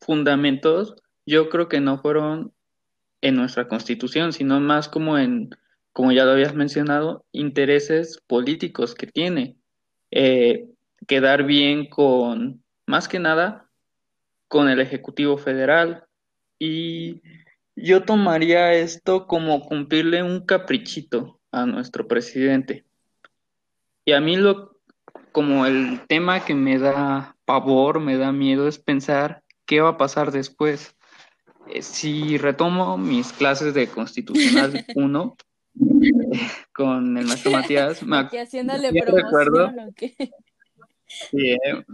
fundamentos, 0.00 0.96
yo 1.24 1.48
creo 1.48 1.68
que 1.68 1.80
no 1.80 1.98
fueron 1.98 2.52
en 3.20 3.36
nuestra 3.36 3.68
constitución, 3.68 4.32
sino 4.32 4.60
más 4.60 4.88
como 4.88 5.18
en, 5.18 5.50
como 5.92 6.12
ya 6.12 6.24
lo 6.24 6.32
habías 6.32 6.54
mencionado, 6.54 7.24
intereses 7.32 8.20
políticos 8.26 8.94
que 8.94 9.06
tiene. 9.06 9.56
Eh, 10.10 10.68
quedar 11.06 11.44
bien 11.44 11.88
con, 11.88 12.62
más 12.86 13.08
que 13.08 13.18
nada, 13.18 13.68
con 14.48 14.68
el 14.68 14.80
Ejecutivo 14.80 15.38
Federal. 15.38 16.04
Y 16.58 17.22
yo 17.74 18.02
tomaría 18.02 18.74
esto 18.74 19.26
como 19.26 19.60
cumplirle 19.62 20.22
un 20.22 20.44
caprichito 20.46 21.40
a 21.50 21.66
nuestro 21.66 22.06
presidente. 22.08 22.84
Y 24.04 24.12
a 24.12 24.20
mí 24.20 24.36
lo, 24.36 24.78
como 25.32 25.66
el 25.66 26.00
tema 26.06 26.44
que 26.44 26.54
me 26.54 26.78
da 26.78 27.36
pavor, 27.44 28.00
me 28.00 28.16
da 28.16 28.32
miedo 28.32 28.68
es 28.68 28.78
pensar 28.78 29.42
qué 29.66 29.80
va 29.80 29.90
a 29.90 29.98
pasar 29.98 30.30
después. 30.30 30.96
Eh, 31.68 31.82
si 31.82 32.38
retomo 32.38 32.96
mis 32.96 33.32
clases 33.32 33.74
de 33.74 33.88
Constitucional 33.88 34.86
1 34.94 35.36
con 36.72 37.18
el 37.18 37.26
maestro 37.26 37.50
Matías, 37.50 38.02
me 38.02 38.18
haciéndole 38.18 38.90
recuerdo. 38.90 39.72
Sí, 41.06 41.52
eh, 41.52 41.84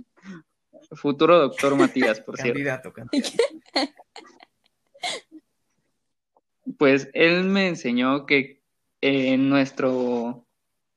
futuro 0.92 1.38
doctor 1.38 1.76
Matías, 1.76 2.20
por 2.20 2.36
cierto. 2.36 2.54
Candidato 2.54 2.92
pues 6.78 7.08
él 7.12 7.44
me 7.44 7.68
enseñó 7.68 8.24
que 8.24 8.62
en 9.00 9.48
nuestro 9.48 10.46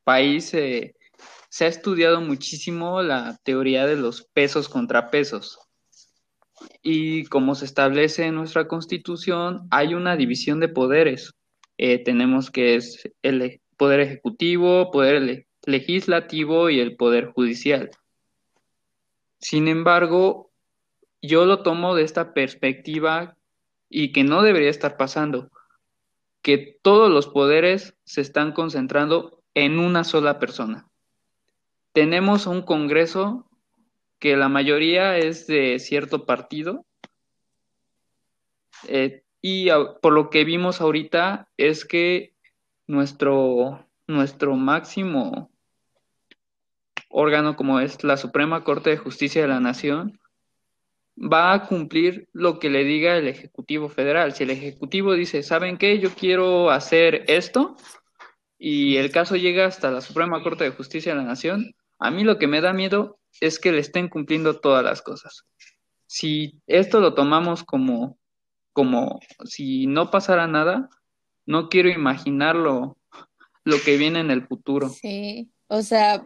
país 0.04 0.50
se 0.50 1.66
ha 1.66 1.68
estudiado 1.68 2.22
muchísimo 2.22 3.02
la 3.02 3.40
teoría 3.44 3.88
de 3.88 3.96
los 3.96 4.22
pesos 4.22 4.70
contra 4.70 5.10
pesos. 5.10 5.65
Y 6.82 7.26
como 7.26 7.56
se 7.56 7.66
establece 7.66 8.26
en 8.26 8.36
nuestra 8.36 8.68
constitución, 8.68 9.68
hay 9.72 9.94
una 9.94 10.16
división 10.16 10.60
de 10.60 10.70
poderes. 10.70 11.34
Eh, 11.78 12.04
tenemos 12.04 12.52
que 12.52 12.76
es 12.76 13.10
el 13.22 13.62
poder 13.78 14.00
ejecutivo, 14.00 14.92
poder 14.92 15.46
legislativo 15.66 16.70
y 16.70 16.80
el 16.80 16.96
poder 16.96 17.32
judicial. 17.32 17.92
Sin 19.40 19.68
embargo, 19.68 20.52
yo 21.22 21.46
lo 21.46 21.64
tomo 21.64 21.96
de 21.96 22.04
esta 22.04 22.34
perspectiva 22.34 23.36
y 23.90 24.12
que 24.12 24.24
no 24.24 24.42
debería 24.42 24.70
estar 24.70 24.98
pasando 24.98 25.50
que 26.42 26.78
todos 26.84 27.10
los 27.10 27.28
poderes 27.28 27.96
se 28.04 28.22
están 28.22 28.52
concentrando 28.52 29.42
en 29.56 29.80
una 29.80 30.04
sola 30.04 30.38
persona. 30.38 30.88
Tenemos 31.92 32.46
un 32.46 32.62
Congreso 32.62 33.45
que 34.26 34.36
la 34.36 34.50
mayoría 34.50 35.20
es 35.20 35.46
de 35.46 35.78
cierto 35.78 36.26
partido 36.26 36.84
eh, 38.88 39.22
y 39.40 39.70
por 40.02 40.14
lo 40.14 40.32
que 40.32 40.44
vimos 40.44 40.82
ahorita 40.82 41.48
es 41.58 41.86
que 41.86 42.34
nuestro, 42.88 43.88
nuestro 44.08 44.56
máximo 44.56 45.52
órgano 47.08 47.56
como 47.56 47.80
es 47.80 48.04
la 48.04 48.18
Suprema 48.18 48.64
Corte 48.64 48.90
de 48.90 48.98
Justicia 48.98 49.44
de 49.44 49.48
la 49.48 49.60
Nación 49.60 50.20
va 51.16 51.54
a 51.54 51.68
cumplir 51.68 52.28
lo 52.34 52.58
que 52.58 52.72
le 52.72 52.84
diga 52.84 53.18
el 53.18 53.28
Ejecutivo 53.28 53.90
Federal. 53.90 54.34
Si 54.34 54.44
el 54.44 54.50
Ejecutivo 54.50 55.14
dice, 55.14 55.44
¿saben 55.44 55.78
qué? 55.78 56.00
Yo 56.00 56.10
quiero 56.10 56.72
hacer 56.72 57.26
esto 57.28 57.76
y 58.58 58.98
el 58.98 59.12
caso 59.12 59.36
llega 59.36 59.68
hasta 59.68 59.92
la 59.92 60.02
Suprema 60.02 60.42
Corte 60.42 60.64
de 60.64 60.72
Justicia 60.72 61.14
de 61.14 61.20
la 61.20 61.28
Nación, 61.28 61.76
a 62.00 62.10
mí 62.10 62.24
lo 62.24 62.40
que 62.40 62.48
me 62.48 62.60
da 62.60 62.74
miedo 62.74 63.20
es 63.42 63.60
que 63.60 63.72
le 63.72 63.80
estén 63.80 64.10
cumpliendo 64.10 64.60
todas 64.60 64.84
las 64.84 65.02
cosas. 65.02 65.46
Si 66.08 66.62
esto 66.68 67.00
lo 67.00 67.14
tomamos 67.14 67.64
como, 67.64 68.18
como 68.74 69.20
si 69.44 69.88
no 69.88 70.12
pasara 70.12 70.48
nada, 70.48 70.90
no 71.46 71.70
quiero 71.70 71.90
imaginarlo 71.90 72.98
lo 73.64 73.78
que 73.84 73.98
viene 73.98 74.20
en 74.20 74.32
el 74.32 74.48
futuro. 74.48 74.90
Sí. 74.90 75.50
O 75.68 75.82
sea, 75.82 76.24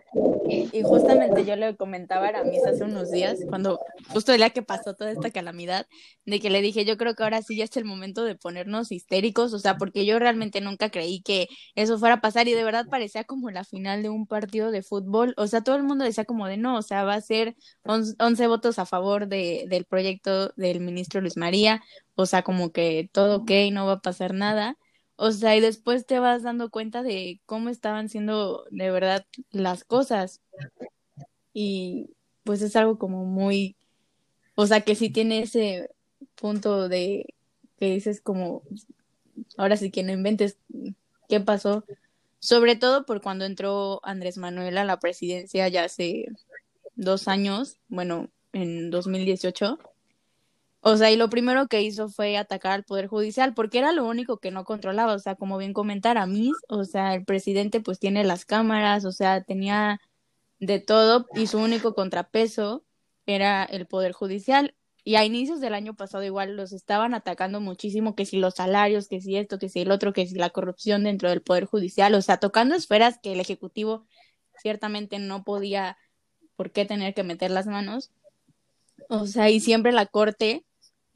y, 0.49 0.81
justamente 0.83 1.45
yo 1.45 1.55
le 1.55 1.75
comentaba 1.75 2.25
a 2.25 2.29
Aramis 2.29 2.65
hace 2.65 2.83
unos 2.83 3.11
días, 3.11 3.39
cuando 3.47 3.79
justo 4.09 4.31
el 4.31 4.39
día 4.39 4.49
que 4.49 4.61
pasó 4.61 4.95
toda 4.95 5.11
esta 5.11 5.31
calamidad, 5.31 5.85
de 6.25 6.39
que 6.39 6.49
le 6.49 6.61
dije, 6.61 6.85
yo 6.85 6.97
creo 6.97 7.15
que 7.15 7.23
ahora 7.23 7.41
sí 7.41 7.55
ya 7.55 7.65
es 7.65 7.77
el 7.77 7.85
momento 7.85 8.23
de 8.23 8.35
ponernos 8.35 8.91
histéricos, 8.91 9.53
o 9.53 9.59
sea, 9.59 9.77
porque 9.77 10.05
yo 10.05 10.19
realmente 10.19 10.61
nunca 10.61 10.89
creí 10.89 11.21
que 11.21 11.47
eso 11.75 11.97
fuera 11.99 12.15
a 12.15 12.21
pasar 12.21 12.47
y 12.47 12.53
de 12.53 12.63
verdad 12.63 12.87
parecía 12.89 13.23
como 13.23 13.51
la 13.51 13.63
final 13.63 14.01
de 14.03 14.09
un 14.09 14.27
partido 14.27 14.71
de 14.71 14.81
fútbol, 14.81 15.33
o 15.37 15.47
sea, 15.47 15.61
todo 15.61 15.75
el 15.75 15.83
mundo 15.83 16.05
decía 16.05 16.25
como 16.25 16.47
de 16.47 16.57
no, 16.57 16.77
o 16.77 16.81
sea, 16.81 17.03
va 17.03 17.13
a 17.13 17.21
ser 17.21 17.55
11 17.83 18.47
votos 18.47 18.79
a 18.79 18.85
favor 18.85 19.27
de, 19.27 19.65
del 19.69 19.85
proyecto 19.85 20.49
del 20.55 20.79
ministro 20.81 21.21
Luis 21.21 21.37
María, 21.37 21.81
o 22.15 22.25
sea, 22.25 22.41
como 22.43 22.71
que 22.71 23.09
todo 23.13 23.37
ok, 23.37 23.51
no 23.71 23.85
va 23.85 23.93
a 23.93 24.01
pasar 24.01 24.33
nada. 24.33 24.77
O 25.21 25.33
sea, 25.33 25.53
y 25.57 25.59
después 25.59 26.05
te 26.05 26.17
vas 26.17 26.43
dando 26.43 26.69
cuenta 26.69 27.03
de 27.03 27.41
cómo 27.45 27.67
estaban 27.67 28.07
siendo 28.07 28.63
de 28.71 28.89
verdad 28.89 29.25
las 29.51 29.83
cosas. 29.83 30.39
Y 31.51 32.11
pues 32.45 32.61
es 32.61 32.73
algo 32.77 32.97
como 32.97 33.25
muy, 33.25 33.75
o 34.55 34.65
sea, 34.65 34.79
que 34.79 34.95
sí 34.95 35.09
tiene 35.09 35.41
ese 35.41 35.89
punto 36.35 36.87
de 36.87 37.33
que 37.77 37.91
dices 37.91 38.21
como, 38.21 38.63
ahora 39.57 39.75
sí 39.75 39.91
que 39.91 40.03
no 40.03 40.13
inventes 40.13 40.57
qué 41.27 41.41
pasó. 41.41 41.83
Sobre 42.39 42.77
todo 42.77 43.05
por 43.05 43.21
cuando 43.21 43.43
entró 43.43 43.99
Andrés 44.03 44.37
Manuel 44.37 44.77
a 44.77 44.85
la 44.85 45.01
presidencia 45.01 45.67
ya 45.67 45.83
hace 45.83 46.27
dos 46.95 47.27
años, 47.27 47.77
bueno, 47.89 48.29
en 48.53 48.89
2018 48.89 49.79
o 50.91 50.97
sea, 50.97 51.11
y 51.11 51.15
lo 51.15 51.29
primero 51.29 51.67
que 51.67 51.81
hizo 51.81 52.09
fue 52.09 52.37
atacar 52.37 52.73
al 52.73 52.83
Poder 52.83 53.07
Judicial, 53.07 53.53
porque 53.53 53.79
era 53.79 53.91
lo 53.91 54.05
único 54.05 54.37
que 54.37 54.51
no 54.51 54.65
controlaba. 54.65 55.13
O 55.13 55.19
sea, 55.19 55.35
como 55.35 55.57
bien 55.57 55.73
comentar 55.73 56.17
a 56.17 56.25
mí, 56.25 56.51
o 56.67 56.85
sea, 56.85 57.13
el 57.15 57.25
presidente 57.25 57.81
pues 57.81 57.99
tiene 57.99 58.23
las 58.23 58.45
cámaras, 58.45 59.05
o 59.05 59.11
sea, 59.11 59.43
tenía 59.43 60.01
de 60.59 60.79
todo 60.79 61.27
y 61.35 61.47
su 61.47 61.59
único 61.59 61.95
contrapeso 61.95 62.85
era 63.25 63.63
el 63.63 63.87
Poder 63.87 64.11
Judicial. 64.13 64.75
Y 65.03 65.15
a 65.15 65.25
inicios 65.25 65.61
del 65.61 65.73
año 65.73 65.95
pasado 65.95 66.23
igual 66.23 66.55
los 66.55 66.71
estaban 66.73 67.13
atacando 67.13 67.61
muchísimo, 67.61 68.15
que 68.15 68.25
si 68.25 68.37
los 68.37 68.55
salarios, 68.55 69.07
que 69.07 69.21
si 69.21 69.37
esto, 69.37 69.59
que 69.59 69.69
si 69.69 69.81
el 69.81 69.91
otro, 69.91 70.13
que 70.13 70.27
si 70.27 70.35
la 70.35 70.49
corrupción 70.49 71.03
dentro 71.03 71.29
del 71.29 71.41
Poder 71.41 71.65
Judicial, 71.65 72.13
o 72.15 72.21
sea, 72.21 72.37
tocando 72.37 72.75
esferas 72.75 73.19
que 73.21 73.33
el 73.33 73.39
Ejecutivo 73.39 74.05
ciertamente 74.61 75.19
no 75.19 75.43
podía 75.43 75.97
por 76.55 76.71
qué 76.71 76.85
tener 76.85 77.13
que 77.13 77.23
meter 77.23 77.51
las 77.51 77.67
manos. 77.67 78.11
O 79.09 79.25
sea, 79.25 79.49
y 79.49 79.59
siempre 79.59 79.91
la 79.93 80.05
corte 80.05 80.65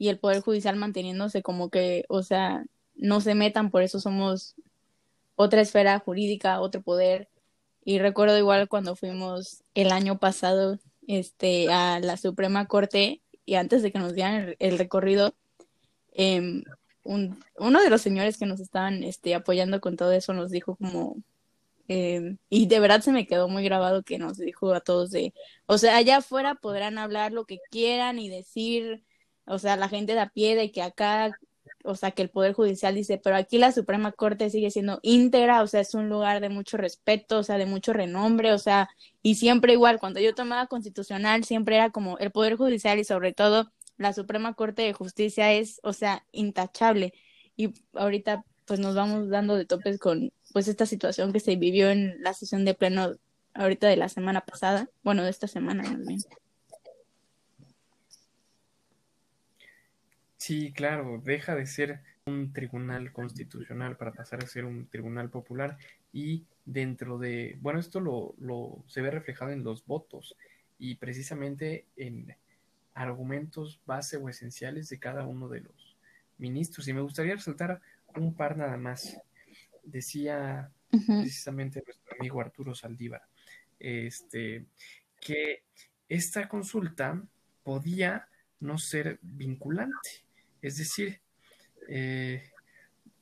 y 0.04 0.10
el 0.10 0.18
poder 0.18 0.42
judicial 0.42 0.76
manteniéndose 0.76 1.42
como 1.42 1.70
que, 1.70 2.04
o 2.10 2.22
sea, 2.22 2.66
no 2.94 3.22
se 3.22 3.34
metan, 3.34 3.70
por 3.70 3.82
eso 3.82 4.00
somos 4.00 4.54
otra 5.34 5.62
esfera 5.62 5.98
jurídica, 5.98 6.60
otro 6.60 6.82
poder. 6.82 7.30
Y 7.86 7.98
recuerdo 7.98 8.36
igual 8.36 8.68
cuando 8.68 8.96
fuimos 8.96 9.64
el 9.72 9.92
año 9.92 10.18
pasado 10.18 10.78
este, 11.08 11.72
a 11.72 12.00
la 12.00 12.18
Suprema 12.18 12.66
Corte 12.66 13.22
y 13.46 13.54
antes 13.54 13.82
de 13.82 13.92
que 13.92 13.98
nos 13.98 14.12
dieran 14.12 14.56
el, 14.58 14.76
recorrido, 14.78 15.34
em, 16.12 16.64
un, 17.02 17.42
uno 17.56 17.82
de 17.82 17.88
los 17.88 18.02
señores 18.02 18.36
que 18.36 18.44
nos 18.44 18.60
estaban 18.60 19.04
este, 19.04 19.34
apoyando 19.34 19.80
con 19.80 19.96
todo 19.96 20.12
eso 20.12 20.34
nos 20.34 20.50
dijo 20.50 20.76
como, 20.76 21.16
em, 21.88 22.36
y 22.50 22.66
de 22.66 22.80
verdad 22.80 23.00
se 23.00 23.12
me 23.12 23.26
quedó 23.26 23.48
muy 23.48 23.64
grabado 23.64 24.02
que 24.02 24.18
nos 24.18 24.36
dijo 24.36 24.74
a 24.74 24.80
todos 24.80 25.10
de, 25.12 25.32
o 25.64 25.78
sea, 25.78 25.96
allá 25.96 26.18
afuera 26.18 26.56
podrán 26.56 26.98
hablar 26.98 27.32
lo 27.32 27.46
que 27.46 27.58
quieran 27.70 28.18
y 28.18 28.28
decir, 28.28 29.02
o 29.46 29.58
sea, 29.58 29.76
la 29.76 29.88
gente 29.88 30.14
de 30.14 30.20
a 30.20 30.28
pie 30.30 30.56
de 30.56 30.72
que 30.72 30.82
acá 30.82 31.32
o 31.84 31.94
sea, 31.94 32.12
que 32.12 32.22
el 32.22 32.30
Poder 32.30 32.54
Judicial 32.54 32.94
dice, 32.94 33.20
pero 33.22 33.36
aquí 33.36 33.58
la 33.58 33.70
Suprema 33.70 34.10
Corte 34.12 34.48
sigue 34.48 34.70
siendo 34.70 35.00
íntegra, 35.02 35.62
o 35.62 35.66
sea, 35.66 35.80
es 35.80 35.94
un 35.94 36.08
lugar 36.08 36.40
de 36.40 36.48
mucho 36.48 36.78
respeto, 36.78 37.38
o 37.38 37.42
sea, 37.42 37.58
de 37.58 37.66
mucho 37.66 37.92
renombre, 37.92 38.52
o 38.52 38.58
sea, 38.58 38.88
y 39.22 39.34
siempre 39.34 39.74
igual, 39.74 39.98
cuando 40.00 40.18
yo 40.18 40.34
tomaba 40.34 40.66
constitucional, 40.66 41.44
siempre 41.44 41.76
era 41.76 41.90
como 41.90 42.16
el 42.18 42.30
Poder 42.30 42.56
Judicial 42.56 42.98
y 42.98 43.04
sobre 43.04 43.34
todo 43.34 43.70
la 43.98 44.14
Suprema 44.14 44.54
Corte 44.54 44.82
de 44.82 44.94
Justicia 44.94 45.52
es, 45.52 45.80
o 45.82 45.92
sea, 45.92 46.26
intachable. 46.32 47.12
Y 47.54 47.74
ahorita, 47.92 48.44
pues 48.64 48.80
nos 48.80 48.94
vamos 48.94 49.28
dando 49.28 49.54
de 49.54 49.66
topes 49.66 49.98
con, 49.98 50.32
pues, 50.52 50.68
esta 50.68 50.86
situación 50.86 51.32
que 51.32 51.40
se 51.40 51.56
vivió 51.56 51.90
en 51.90 52.16
la 52.22 52.32
sesión 52.32 52.64
de 52.64 52.74
pleno 52.74 53.12
ahorita 53.52 53.88
de 53.88 53.96
la 53.96 54.08
semana 54.08 54.40
pasada, 54.40 54.88
bueno, 55.02 55.22
de 55.22 55.30
esta 55.30 55.48
semana 55.48 55.84
también. 55.84 56.20
Sí, 60.46 60.74
claro, 60.74 61.22
deja 61.24 61.54
de 61.54 61.64
ser 61.64 62.02
un 62.26 62.52
tribunal 62.52 63.14
constitucional 63.14 63.96
para 63.96 64.12
pasar 64.12 64.44
a 64.44 64.46
ser 64.46 64.66
un 64.66 64.86
tribunal 64.90 65.30
popular 65.30 65.78
y 66.12 66.44
dentro 66.66 67.16
de, 67.16 67.56
bueno, 67.62 67.80
esto 67.80 67.98
lo, 67.98 68.34
lo 68.38 68.84
se 68.86 69.00
ve 69.00 69.10
reflejado 69.10 69.52
en 69.52 69.64
los 69.64 69.86
votos 69.86 70.36
y 70.78 70.96
precisamente 70.96 71.86
en 71.96 72.36
argumentos 72.92 73.80
base 73.86 74.18
o 74.18 74.28
esenciales 74.28 74.90
de 74.90 74.98
cada 74.98 75.26
uno 75.26 75.48
de 75.48 75.60
los 75.60 75.96
ministros. 76.36 76.88
Y 76.88 76.92
me 76.92 77.00
gustaría 77.00 77.36
resaltar 77.36 77.80
un 78.14 78.34
par 78.34 78.58
nada 78.58 78.76
más. 78.76 79.18
Decía 79.82 80.70
precisamente 80.90 81.82
nuestro 81.86 82.16
amigo 82.20 82.42
Arturo 82.42 82.74
Saldívar, 82.74 83.22
este, 83.78 84.66
que 85.18 85.62
esta 86.06 86.50
consulta 86.50 87.22
podía 87.62 88.28
no 88.60 88.76
ser 88.76 89.18
vinculante. 89.22 90.24
Es 90.64 90.78
decir, 90.78 91.20
eh, 91.88 92.42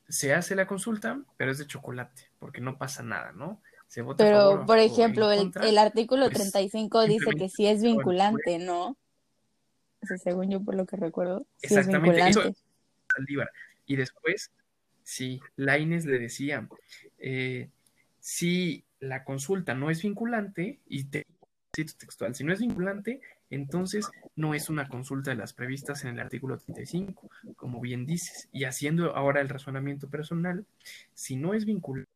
se 0.07 0.33
hace 0.33 0.55
la 0.55 0.65
consulta, 0.65 1.21
pero 1.35 1.51
es 1.51 1.57
de 1.57 1.67
chocolate, 1.67 2.29
porque 2.39 2.61
no 2.61 2.77
pasa 2.77 3.03
nada, 3.03 3.33
¿no? 3.33 3.61
Se 3.87 4.01
vota 4.01 4.23
pero, 4.23 4.65
por 4.65 4.79
ejemplo, 4.79 5.29
el, 5.29 5.51
el, 5.61 5.77
artículo 5.77 6.29
35 6.29 6.89
pues, 6.97 7.09
dice 7.09 7.31
que 7.37 7.49
sí 7.49 7.67
es 7.67 7.83
vinculante, 7.83 8.59
¿no? 8.59 8.97
según 10.23 10.49
yo, 10.49 10.61
por 10.61 10.75
lo 10.75 10.85
que 10.85 10.95
recuerdo. 10.95 11.45
Exactamente, 11.61 12.21
Y 13.87 13.95
después, 13.97 14.51
sí, 15.03 15.41
Laines 15.57 16.05
le 16.05 16.19
decía, 16.19 16.65
eh, 17.17 17.69
si 18.21 18.85
la 18.99 19.25
consulta 19.25 19.73
no 19.73 19.89
es 19.89 20.01
vinculante, 20.01 20.79
y 20.87 21.03
te 21.03 21.25
cito 21.75 21.93
textual, 21.97 22.35
si 22.35 22.45
no 22.45 22.53
es 22.53 22.61
vinculante, 22.61 23.19
entonces 23.55 24.09
no 24.35 24.53
es 24.53 24.69
una 24.69 24.87
consulta 24.87 25.31
de 25.31 25.37
las 25.37 25.53
previstas 25.53 26.03
en 26.03 26.11
el 26.11 26.19
artículo 26.19 26.57
35, 26.57 27.29
como 27.55 27.79
bien 27.79 28.05
dices. 28.05 28.49
Y 28.51 28.63
haciendo 28.63 29.15
ahora 29.15 29.41
el 29.41 29.49
razonamiento 29.49 30.09
personal, 30.09 30.65
si 31.13 31.35
no 31.35 31.53
es 31.53 31.65
vinculante 31.65 32.09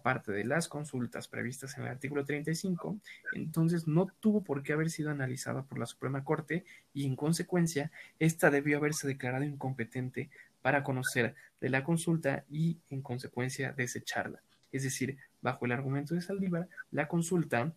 parte 0.00 0.32
de 0.32 0.44
las 0.44 0.68
consultas 0.68 1.28
previstas 1.28 1.76
en 1.76 1.84
el 1.84 1.90
artículo 1.90 2.24
35, 2.24 2.98
entonces 3.34 3.88
no 3.88 4.06
tuvo 4.20 4.42
por 4.42 4.62
qué 4.62 4.72
haber 4.72 4.90
sido 4.90 5.10
analizada 5.10 5.62
por 5.64 5.78
la 5.78 5.86
Suprema 5.86 6.24
Corte 6.24 6.64
y 6.94 7.04
en 7.04 7.16
consecuencia 7.16 7.90
esta 8.18 8.50
debió 8.50 8.78
haberse 8.78 9.08
declarado 9.08 9.44
incompetente 9.44 10.30
para 10.62 10.84
conocer 10.84 11.34
de 11.60 11.68
la 11.68 11.82
consulta 11.82 12.44
y 12.48 12.78
en 12.90 13.02
consecuencia 13.02 13.72
desecharla. 13.72 14.40
Es 14.70 14.84
decir, 14.84 15.18
bajo 15.42 15.66
el 15.66 15.72
argumento 15.72 16.14
de 16.14 16.22
Saldívar, 16.22 16.68
la 16.90 17.08
consulta 17.08 17.72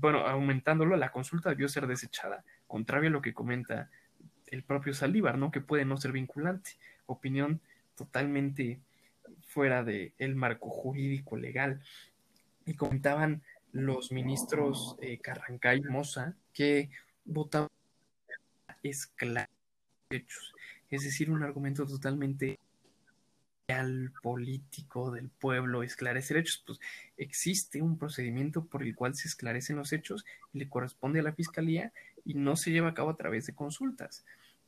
bueno, 0.00 0.26
aumentándolo, 0.26 0.96
la 0.96 1.12
consulta 1.12 1.50
debió 1.50 1.68
ser 1.68 1.86
desechada, 1.86 2.44
contrario 2.66 3.08
a 3.08 3.12
lo 3.12 3.22
que 3.22 3.34
comenta 3.34 3.90
el 4.46 4.62
propio 4.62 4.94
Saldívar, 4.94 5.38
¿no? 5.38 5.50
Que 5.50 5.60
puede 5.60 5.84
no 5.84 5.96
ser 5.96 6.12
vinculante. 6.12 6.72
Opinión 7.06 7.60
totalmente 7.96 8.80
fuera 9.46 9.84
del 9.84 10.12
el 10.18 10.36
marco 10.36 10.68
jurídico 10.68 11.36
legal. 11.36 11.80
Y 12.66 12.74
comentaban 12.74 13.42
los 13.72 14.12
ministros 14.12 14.96
eh, 15.00 15.18
Carrancay 15.18 15.78
y 15.78 15.90
Moza 15.90 16.34
que 16.52 16.90
votaban 17.24 17.68
esclavos 18.82 19.48
es 20.90 21.02
decir, 21.02 21.30
un 21.30 21.42
argumento 21.42 21.86
totalmente 21.86 22.58
político 24.22 25.10
del 25.10 25.30
pueblo, 25.30 25.82
esclarecer 25.82 26.36
hechos, 26.36 26.62
pues 26.66 26.80
existe 27.16 27.80
un 27.80 27.96
procedimiento 27.96 28.64
por 28.66 28.82
el 28.82 28.94
cual 28.94 29.14
se 29.14 29.28
esclarecen 29.28 29.76
los 29.76 29.92
hechos 29.92 30.24
y 30.52 30.58
le 30.58 30.68
corresponde 30.68 31.20
a 31.20 31.22
la 31.22 31.32
fiscalía 31.32 31.92
y 32.24 32.34
no 32.34 32.56
se 32.56 32.72
lleva 32.72 32.90
a 32.90 32.94
cabo 32.94 33.10
a 33.10 33.16
través 33.16 33.46
de 33.46 33.54
consultas. 33.54 34.24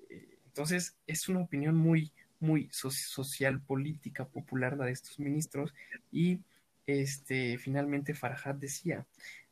Eh, 0.09 0.39
entonces, 0.47 0.97
es 1.07 1.29
una 1.29 1.41
opinión 1.41 1.77
muy, 1.77 2.13
muy 2.41 2.69
social, 2.71 3.61
política, 3.61 4.25
popular 4.25 4.77
la 4.77 4.87
de 4.87 4.93
estos 4.93 5.19
ministros 5.19 5.75
y 6.11 6.41
este, 6.87 7.59
finalmente 7.59 8.15
Farhad 8.15 8.55
decía, 8.55 9.05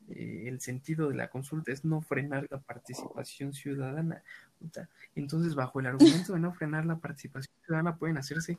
eh, 0.09 0.45
el 0.47 0.61
sentido 0.61 1.09
de 1.09 1.15
la 1.15 1.29
consulta 1.29 1.71
es 1.71 1.83
no 1.83 2.01
frenar 2.01 2.47
la 2.49 2.59
participación 2.59 3.53
ciudadana. 3.53 4.23
Entonces, 5.15 5.53
bajo 5.53 5.79
el 5.79 5.87
argumento 5.87 6.33
de 6.33 6.39
no 6.39 6.53
frenar 6.53 6.85
la 6.85 6.97
participación 6.97 7.53
ciudadana, 7.65 7.97
pueden 7.97 8.17
hacerse 8.17 8.57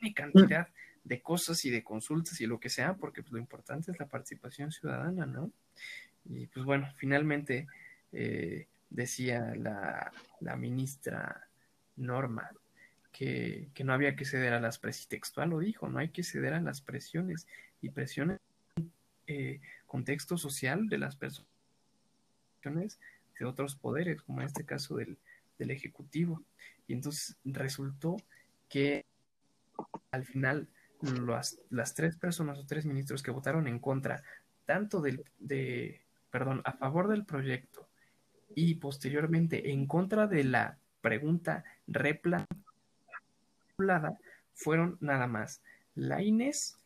N 0.00 0.14
cantidad 0.14 0.68
de 1.04 1.22
cosas 1.22 1.64
y 1.64 1.70
de 1.70 1.82
consultas 1.82 2.40
y 2.40 2.46
lo 2.46 2.60
que 2.60 2.68
sea, 2.68 2.94
porque 2.94 3.22
pues, 3.22 3.32
lo 3.32 3.38
importante 3.38 3.90
es 3.90 3.98
la 3.98 4.06
participación 4.06 4.70
ciudadana, 4.70 5.26
¿no? 5.26 5.50
Y 6.26 6.46
pues 6.46 6.66
bueno, 6.66 6.88
finalmente 6.96 7.66
eh, 8.12 8.66
decía 8.90 9.54
la, 9.56 10.12
la, 10.40 10.56
ministra 10.56 11.48
Norma 11.96 12.50
que, 13.12 13.70
que, 13.72 13.84
no 13.84 13.94
había 13.94 14.14
que 14.14 14.26
ceder 14.26 14.52
a 14.52 14.60
las 14.60 14.78
presiones, 14.78 15.08
textual 15.08 15.50
lo 15.50 15.58
dijo, 15.60 15.88
no 15.88 15.98
hay 15.98 16.10
que 16.10 16.22
ceder 16.22 16.52
a 16.52 16.60
las 16.60 16.82
presiones 16.82 17.46
y 17.80 17.90
presiones 17.90 18.38
eh, 19.26 19.60
contexto 19.86 20.38
social 20.38 20.88
de 20.88 20.98
las 20.98 21.16
personas 21.16 21.48
de 23.38 23.44
otros 23.44 23.76
poderes, 23.76 24.22
como 24.22 24.40
en 24.40 24.46
este 24.46 24.64
caso 24.64 24.96
del, 24.96 25.18
del 25.58 25.70
Ejecutivo. 25.70 26.42
Y 26.86 26.94
entonces 26.94 27.36
resultó 27.44 28.16
que 28.68 29.04
al 30.10 30.24
final 30.24 30.68
las, 31.00 31.58
las 31.70 31.94
tres 31.94 32.16
personas 32.16 32.58
o 32.58 32.66
tres 32.66 32.84
ministros 32.86 33.22
que 33.22 33.30
votaron 33.30 33.68
en 33.68 33.78
contra, 33.78 34.22
tanto 34.66 35.00
del, 35.00 35.24
de, 35.38 36.02
perdón, 36.30 36.62
a 36.64 36.72
favor 36.72 37.08
del 37.08 37.24
proyecto 37.24 37.88
y 38.54 38.74
posteriormente 38.76 39.70
en 39.70 39.86
contra 39.86 40.26
de 40.26 40.44
la 40.44 40.78
pregunta 41.00 41.64
replanteada, 41.86 42.48
fueron 44.54 44.98
nada 45.00 45.26
más 45.26 45.62
la 45.94 46.22
Inés, 46.22 46.76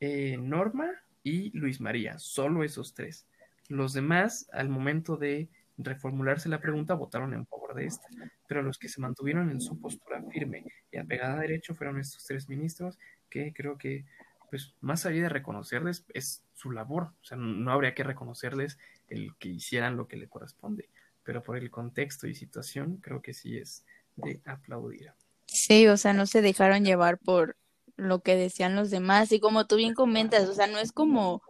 eh, 0.00 0.36
Norma 0.36 0.88
y 1.22 1.56
Luis 1.56 1.80
María, 1.80 2.18
solo 2.18 2.64
esos 2.64 2.94
tres. 2.94 3.26
Los 3.68 3.92
demás, 3.92 4.48
al 4.52 4.68
momento 4.68 5.16
de 5.16 5.48
reformularse 5.84 6.48
la 6.48 6.60
pregunta, 6.60 6.94
votaron 6.94 7.34
en 7.34 7.46
favor 7.46 7.74
de 7.74 7.86
esta, 7.86 8.06
pero 8.46 8.62
los 8.62 8.78
que 8.78 8.88
se 8.88 9.00
mantuvieron 9.00 9.50
en 9.50 9.60
su 9.60 9.78
postura 9.80 10.22
firme 10.30 10.64
y 10.90 10.98
apegada 10.98 11.34
a 11.34 11.40
derecho 11.40 11.74
fueron 11.74 11.98
estos 11.98 12.24
tres 12.24 12.48
ministros 12.48 12.98
que 13.28 13.52
creo 13.52 13.78
que, 13.78 14.04
pues, 14.50 14.74
más 14.80 15.06
allá 15.06 15.22
de 15.22 15.28
reconocerles, 15.28 16.04
es 16.14 16.42
su 16.54 16.70
labor, 16.70 17.12
o 17.22 17.24
sea, 17.24 17.36
no 17.36 17.72
habría 17.72 17.94
que 17.94 18.04
reconocerles 18.04 18.78
el 19.08 19.34
que 19.36 19.48
hicieran 19.48 19.96
lo 19.96 20.08
que 20.08 20.16
le 20.16 20.28
corresponde, 20.28 20.88
pero 21.22 21.42
por 21.42 21.56
el 21.56 21.70
contexto 21.70 22.26
y 22.26 22.34
situación, 22.34 22.96
creo 22.96 23.22
que 23.22 23.34
sí 23.34 23.56
es 23.56 23.84
de 24.16 24.40
aplaudir. 24.44 25.12
Sí, 25.46 25.86
o 25.88 25.96
sea, 25.96 26.12
no 26.12 26.26
se 26.26 26.42
dejaron 26.42 26.84
llevar 26.84 27.18
por 27.18 27.56
lo 27.96 28.20
que 28.20 28.36
decían 28.36 28.76
los 28.76 28.90
demás 28.90 29.30
y 29.32 29.40
como 29.40 29.66
tú 29.66 29.76
bien 29.76 29.94
comentas, 29.94 30.48
o 30.48 30.54
sea, 30.54 30.66
no 30.66 30.78
es 30.78 30.92
como 30.92 31.42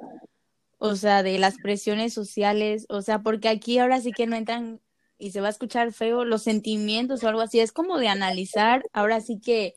o 0.81 0.97
sea, 0.97 1.23
de 1.23 1.39
las 1.39 1.59
presiones 1.59 2.15
sociales, 2.15 2.87
o 2.89 3.03
sea, 3.03 3.23
porque 3.23 3.49
aquí 3.49 3.79
ahora 3.79 4.01
sí 4.01 4.13
que 4.13 4.27
no 4.27 4.35
entran 4.35 4.81
y 5.19 5.33
se 5.33 5.43
va 5.43 5.49
a 5.49 5.51
escuchar 5.51 5.93
feo 5.93 6.25
los 6.25 6.43
sentimientos 6.43 7.23
o 7.23 7.29
algo 7.29 7.43
así, 7.43 7.61
es 7.61 7.71
como 7.71 7.99
de 7.99 8.09
analizar 8.09 8.83
ahora 8.95 9.21
sí 9.21 9.39
que 9.41 9.75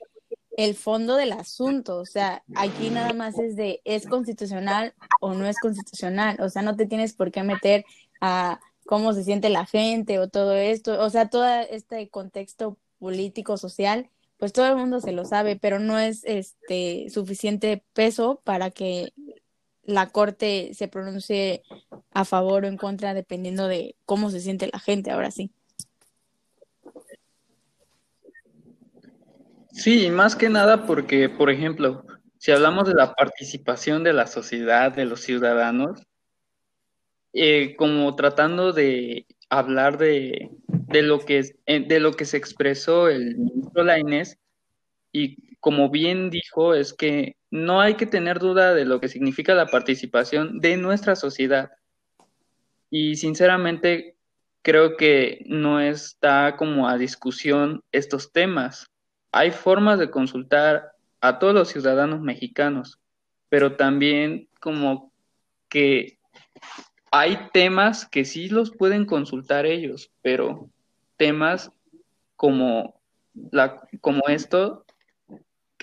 el 0.55 0.75
fondo 0.75 1.15
del 1.17 1.33
asunto, 1.33 1.97
o 1.97 2.05
sea, 2.05 2.43
aquí 2.55 2.89
nada 2.89 3.11
más 3.13 3.37
es 3.37 3.57
de 3.57 3.81
es 3.83 4.07
constitucional 4.07 4.93
o 5.19 5.33
no 5.33 5.45
es 5.45 5.57
constitucional, 5.59 6.37
o 6.39 6.49
sea, 6.49 6.61
no 6.61 6.77
te 6.77 6.85
tienes 6.85 7.13
por 7.13 7.31
qué 7.31 7.43
meter 7.43 7.83
a 8.21 8.61
cómo 8.85 9.11
se 9.13 9.25
siente 9.25 9.49
la 9.49 9.65
gente 9.65 10.19
o 10.19 10.29
todo 10.29 10.55
esto, 10.55 11.03
o 11.03 11.09
sea, 11.09 11.29
todo 11.29 11.45
este 11.69 12.09
contexto 12.09 12.77
político, 12.99 13.57
social, 13.57 14.09
pues 14.37 14.53
todo 14.53 14.67
el 14.67 14.77
mundo 14.77 15.01
se 15.01 15.11
lo 15.11 15.25
sabe, 15.25 15.57
pero 15.57 15.79
no 15.79 15.99
es 15.99 16.23
este 16.23 17.09
suficiente 17.09 17.83
peso 17.93 18.41
para 18.45 18.71
que 18.71 19.11
la 19.85 20.09
corte 20.09 20.73
se 20.73 20.87
pronuncie 20.87 21.63
a 22.11 22.25
favor 22.25 22.65
o 22.65 22.67
en 22.67 22.77
contra 22.77 23.13
dependiendo 23.13 23.67
de 23.67 23.95
cómo 24.05 24.29
se 24.29 24.39
siente 24.39 24.69
la 24.71 24.79
gente, 24.79 25.11
ahora 25.11 25.31
sí. 25.31 25.51
Sí, 29.71 30.09
más 30.11 30.35
que 30.35 30.49
nada 30.49 30.85
porque, 30.85 31.29
por 31.29 31.49
ejemplo, 31.49 32.05
si 32.37 32.51
hablamos 32.51 32.87
de 32.87 32.93
la 32.93 33.13
participación 33.13 34.03
de 34.03 34.13
la 34.13 34.27
sociedad, 34.27 34.91
de 34.91 35.05
los 35.05 35.21
ciudadanos, 35.21 36.01
eh, 37.33 37.75
como 37.75 38.15
tratando 38.15 38.71
de 38.71 39.25
hablar 39.49 39.97
de, 39.97 40.51
de, 40.67 41.01
lo 41.01 41.19
que, 41.19 41.55
eh, 41.65 41.79
de 41.87 41.99
lo 41.99 42.13
que 42.13 42.25
se 42.25 42.37
expresó 42.37 43.09
el 43.09 43.37
ministro 43.37 43.83
Lainez, 43.83 44.37
y 45.11 45.57
como 45.57 45.89
bien 45.89 46.29
dijo, 46.29 46.75
es 46.75 46.93
que 46.93 47.35
no 47.53 47.81
hay 47.81 47.93
que 47.93 48.07
tener 48.07 48.39
duda 48.39 48.73
de 48.73 48.83
lo 48.83 48.99
que 48.99 49.07
significa 49.07 49.53
la 49.53 49.67
participación 49.67 50.59
de 50.59 50.75
nuestra 50.75 51.15
sociedad. 51.15 51.69
Y 52.89 53.15
sinceramente 53.15 54.17
creo 54.63 54.97
que 54.97 55.45
no 55.45 55.79
está 55.79 56.55
como 56.57 56.89
a 56.89 56.97
discusión 56.97 57.83
estos 57.91 58.31
temas. 58.31 58.87
Hay 59.31 59.51
formas 59.51 59.99
de 59.99 60.09
consultar 60.09 60.93
a 61.21 61.37
todos 61.37 61.53
los 61.53 61.67
ciudadanos 61.67 62.21
mexicanos, 62.21 62.99
pero 63.49 63.75
también 63.75 64.49
como 64.59 65.13
que 65.69 66.17
hay 67.11 67.37
temas 67.53 68.07
que 68.07 68.25
sí 68.25 68.49
los 68.49 68.71
pueden 68.71 69.05
consultar 69.05 69.67
ellos, 69.67 70.11
pero 70.23 70.71
temas 71.17 71.71
como, 72.35 72.99
la, 73.51 73.79
como 74.01 74.23
esto, 74.27 74.82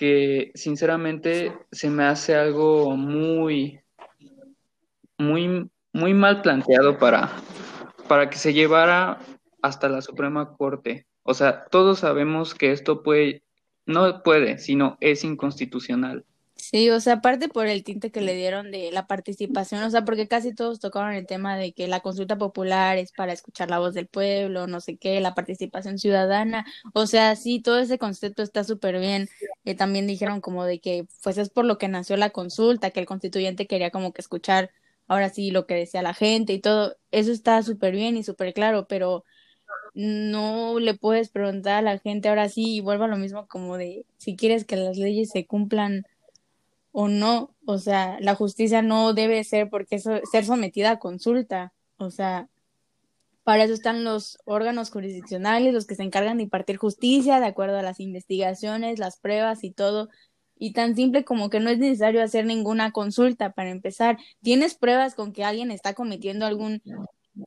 que 0.01 0.51
sinceramente 0.55 1.53
se 1.71 1.91
me 1.91 2.05
hace 2.05 2.33
algo 2.33 2.97
muy, 2.97 3.81
muy, 5.19 5.69
muy 5.93 6.13
mal 6.15 6.41
planteado 6.41 6.97
para, 6.97 7.29
para 8.07 8.27
que 8.27 8.39
se 8.39 8.51
llevara 8.51 9.19
hasta 9.61 9.89
la 9.89 10.01
Suprema 10.01 10.57
Corte. 10.57 11.05
O 11.21 11.35
sea, 11.35 11.65
todos 11.65 11.99
sabemos 11.99 12.55
que 12.55 12.71
esto 12.71 13.03
puede, 13.03 13.43
no 13.85 14.23
puede, 14.23 14.57
sino 14.57 14.97
es 15.01 15.23
inconstitucional. 15.23 16.25
Sí, 16.55 16.89
o 16.91 16.99
sea, 16.99 17.13
aparte 17.13 17.49
por 17.49 17.65
el 17.65 17.83
tinte 17.83 18.11
que 18.11 18.21
le 18.21 18.35
dieron 18.35 18.71
de 18.71 18.91
la 18.91 19.07
participación, 19.07 19.83
o 19.83 19.89
sea, 19.89 20.05
porque 20.05 20.27
casi 20.27 20.53
todos 20.53 20.79
tocaron 20.79 21.13
el 21.13 21.25
tema 21.25 21.57
de 21.57 21.73
que 21.73 21.87
la 21.87 22.01
consulta 22.01 22.37
popular 22.37 22.97
es 22.97 23.11
para 23.11 23.33
escuchar 23.33 23.69
la 23.69 23.79
voz 23.79 23.95
del 23.95 24.07
pueblo, 24.07 24.67
no 24.67 24.79
sé 24.79 24.97
qué, 24.97 25.19
la 25.21 25.33
participación 25.33 25.97
ciudadana, 25.97 26.65
o 26.93 27.07
sea, 27.07 27.35
sí, 27.35 27.61
todo 27.61 27.79
ese 27.79 27.97
concepto 27.97 28.43
está 28.43 28.63
súper 28.63 28.99
bien. 28.99 29.27
Eh, 29.65 29.75
también 29.75 30.07
dijeron 30.07 30.41
como 30.41 30.65
de 30.65 30.79
que, 30.79 31.05
pues 31.23 31.37
es 31.37 31.49
por 31.49 31.65
lo 31.65 31.77
que 31.77 31.87
nació 31.87 32.17
la 32.17 32.31
consulta, 32.31 32.91
que 32.91 32.99
el 32.99 33.05
constituyente 33.05 33.67
quería 33.67 33.91
como 33.91 34.11
que 34.13 34.21
escuchar 34.21 34.71
ahora 35.07 35.29
sí 35.29 35.51
lo 35.51 35.67
que 35.67 35.75
decía 35.75 36.01
la 36.01 36.13
gente 36.13 36.53
y 36.53 36.59
todo, 36.59 36.95
eso 37.11 37.31
está 37.31 37.61
súper 37.63 37.93
bien 37.93 38.17
y 38.17 38.23
súper 38.23 38.53
claro, 38.53 38.87
pero 38.87 39.25
no 39.93 40.79
le 40.79 40.93
puedes 40.93 41.29
preguntar 41.29 41.75
a 41.75 41.81
la 41.81 41.99
gente 41.99 42.29
ahora 42.29 42.49
sí 42.49 42.77
y 42.77 42.81
vuelvo 42.81 43.03
a 43.05 43.07
lo 43.07 43.17
mismo 43.17 43.47
como 43.47 43.77
de 43.77 44.05
si 44.17 44.35
quieres 44.35 44.65
que 44.65 44.77
las 44.77 44.97
leyes 44.97 45.29
se 45.29 45.45
cumplan 45.45 46.05
o 46.93 47.07
no, 47.07 47.55
o 47.65 47.77
sea, 47.77 48.17
la 48.21 48.35
justicia 48.35 48.81
no 48.81 49.13
debe 49.13 49.43
ser 49.43 49.69
porque 49.69 49.95
eso, 49.95 50.19
ser 50.29 50.45
sometida 50.45 50.91
a 50.91 50.99
consulta, 50.99 51.73
o 51.97 52.09
sea, 52.09 52.49
para 53.43 53.63
eso 53.63 53.73
están 53.73 54.03
los 54.03 54.37
órganos 54.45 54.91
jurisdiccionales, 54.91 55.73
los 55.73 55.85
que 55.85 55.95
se 55.95 56.03
encargan 56.03 56.37
de 56.37 56.43
impartir 56.43 56.77
justicia 56.77 57.39
de 57.39 57.47
acuerdo 57.47 57.77
a 57.77 57.83
las 57.83 57.99
investigaciones, 57.99 58.99
las 58.99 59.17
pruebas 59.19 59.63
y 59.63 59.71
todo. 59.71 60.09
Y 60.57 60.73
tan 60.73 60.95
simple 60.95 61.25
como 61.25 61.49
que 61.49 61.59
no 61.59 61.69
es 61.71 61.79
necesario 61.79 62.23
hacer 62.23 62.45
ninguna 62.45 62.91
consulta 62.91 63.51
para 63.53 63.71
empezar. 63.71 64.17
¿Tienes 64.41 64.75
pruebas 64.75 65.15
con 65.15 65.33
que 65.33 65.43
alguien 65.43 65.71
está 65.71 65.93
cometiendo 65.95 66.45
algún 66.45 66.81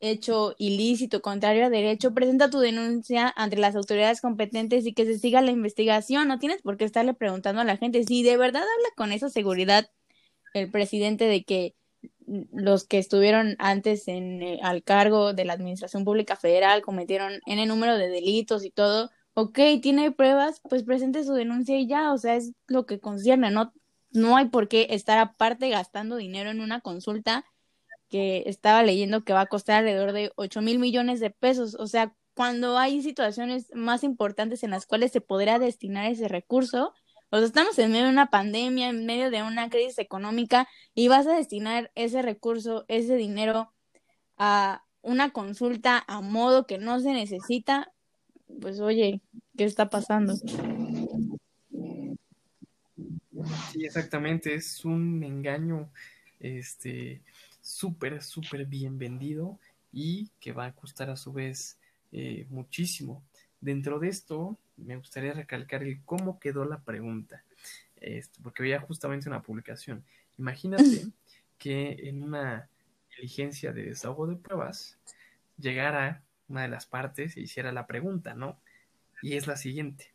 hecho 0.00 0.54
ilícito, 0.58 1.22
contrario 1.22 1.66
a 1.66 1.70
derecho, 1.70 2.14
presenta 2.14 2.50
tu 2.50 2.58
denuncia 2.58 3.32
ante 3.36 3.56
las 3.56 3.76
autoridades 3.76 4.20
competentes 4.20 4.86
y 4.86 4.94
que 4.94 5.04
se 5.04 5.18
siga 5.18 5.42
la 5.42 5.50
investigación. 5.50 6.28
No 6.28 6.38
tienes 6.38 6.62
por 6.62 6.76
qué 6.76 6.84
estarle 6.84 7.14
preguntando 7.14 7.60
a 7.60 7.64
la 7.64 7.76
gente. 7.76 8.04
Si 8.04 8.22
de 8.22 8.36
verdad 8.36 8.62
habla 8.62 8.88
con 8.96 9.12
esa 9.12 9.28
seguridad 9.30 9.90
el 10.54 10.70
presidente 10.70 11.26
de 11.26 11.44
que 11.44 11.74
los 12.52 12.84
que 12.84 12.98
estuvieron 12.98 13.56
antes 13.58 14.08
en, 14.08 14.42
eh, 14.42 14.60
al 14.62 14.82
cargo 14.82 15.32
de 15.34 15.44
la 15.44 15.52
Administración 15.52 16.04
Pública 16.04 16.36
Federal 16.36 16.82
cometieron 16.82 17.40
el 17.46 17.68
número 17.68 17.98
de 17.98 18.08
delitos 18.08 18.64
y 18.64 18.70
todo, 18.70 19.10
ok, 19.34 19.58
tiene 19.82 20.12
pruebas, 20.12 20.60
pues 20.68 20.84
presente 20.84 21.24
su 21.24 21.34
denuncia 21.34 21.78
y 21.78 21.86
ya, 21.86 22.12
o 22.12 22.18
sea, 22.18 22.36
es 22.36 22.52
lo 22.66 22.86
que 22.86 23.00
concierne, 23.00 23.50
no, 23.50 23.72
no 24.10 24.36
hay 24.36 24.46
por 24.46 24.68
qué 24.68 24.88
estar 24.90 25.18
aparte 25.18 25.68
gastando 25.68 26.16
dinero 26.16 26.50
en 26.50 26.60
una 26.60 26.80
consulta 26.80 27.44
que 28.08 28.44
estaba 28.46 28.82
leyendo 28.82 29.24
que 29.24 29.32
va 29.32 29.42
a 29.42 29.46
costar 29.46 29.78
alrededor 29.78 30.12
de 30.12 30.32
8 30.36 30.62
mil 30.62 30.78
millones 30.78 31.20
de 31.20 31.30
pesos. 31.30 31.74
O 31.74 31.86
sea, 31.88 32.14
cuando 32.34 32.78
hay 32.78 33.02
situaciones 33.02 33.70
más 33.74 34.04
importantes 34.04 34.62
en 34.62 34.70
las 34.70 34.86
cuales 34.86 35.12
se 35.12 35.20
podrá 35.20 35.58
destinar 35.58 36.10
ese 36.10 36.28
recurso, 36.28 36.92
o 37.34 37.38
estamos 37.38 37.76
en 37.80 37.90
medio 37.90 38.04
de 38.04 38.12
una 38.12 38.30
pandemia, 38.30 38.90
en 38.90 39.06
medio 39.06 39.28
de 39.28 39.42
una 39.42 39.68
crisis 39.68 39.98
económica 39.98 40.68
y 40.94 41.08
vas 41.08 41.26
a 41.26 41.34
destinar 41.34 41.90
ese 41.96 42.22
recurso, 42.22 42.84
ese 42.86 43.16
dinero 43.16 43.72
a 44.38 44.84
una 45.02 45.30
consulta 45.32 46.04
a 46.06 46.20
modo 46.20 46.64
que 46.64 46.78
no 46.78 47.00
se 47.00 47.12
necesita, 47.12 47.92
pues 48.60 48.78
oye, 48.78 49.20
¿qué 49.56 49.64
está 49.64 49.90
pasando? 49.90 50.36
Sí, 53.72 53.84
exactamente, 53.84 54.54
es 54.54 54.84
un 54.84 55.24
engaño, 55.24 55.90
este, 56.38 57.20
súper, 57.60 58.22
súper 58.22 58.64
bien 58.64 58.96
vendido 58.96 59.58
y 59.92 60.30
que 60.38 60.52
va 60.52 60.66
a 60.66 60.72
costar 60.72 61.10
a 61.10 61.16
su 61.16 61.32
vez 61.32 61.78
eh, 62.12 62.46
muchísimo. 62.48 63.24
Dentro 63.60 63.98
de 63.98 64.08
esto, 64.08 64.56
me 64.76 64.96
gustaría 64.96 65.32
recalcar 65.32 65.82
el 65.82 66.02
cómo 66.04 66.38
quedó 66.38 66.64
la 66.64 66.82
pregunta, 66.82 67.44
esto, 67.96 68.40
porque 68.42 68.62
veía 68.62 68.80
justamente 68.80 69.28
una 69.28 69.42
publicación. 69.42 70.04
Imagínate 70.38 71.06
que 71.58 72.08
en 72.08 72.22
una 72.22 72.68
diligencia 73.16 73.72
de 73.72 73.84
desahogo 73.84 74.26
de 74.26 74.36
pruebas 74.36 74.98
llegara 75.58 76.22
una 76.48 76.62
de 76.62 76.68
las 76.68 76.86
partes 76.86 77.36
e 77.36 77.40
hiciera 77.40 77.72
la 77.72 77.86
pregunta, 77.86 78.34
¿no? 78.34 78.58
Y 79.22 79.34
es 79.34 79.46
la 79.46 79.56
siguiente. 79.56 80.12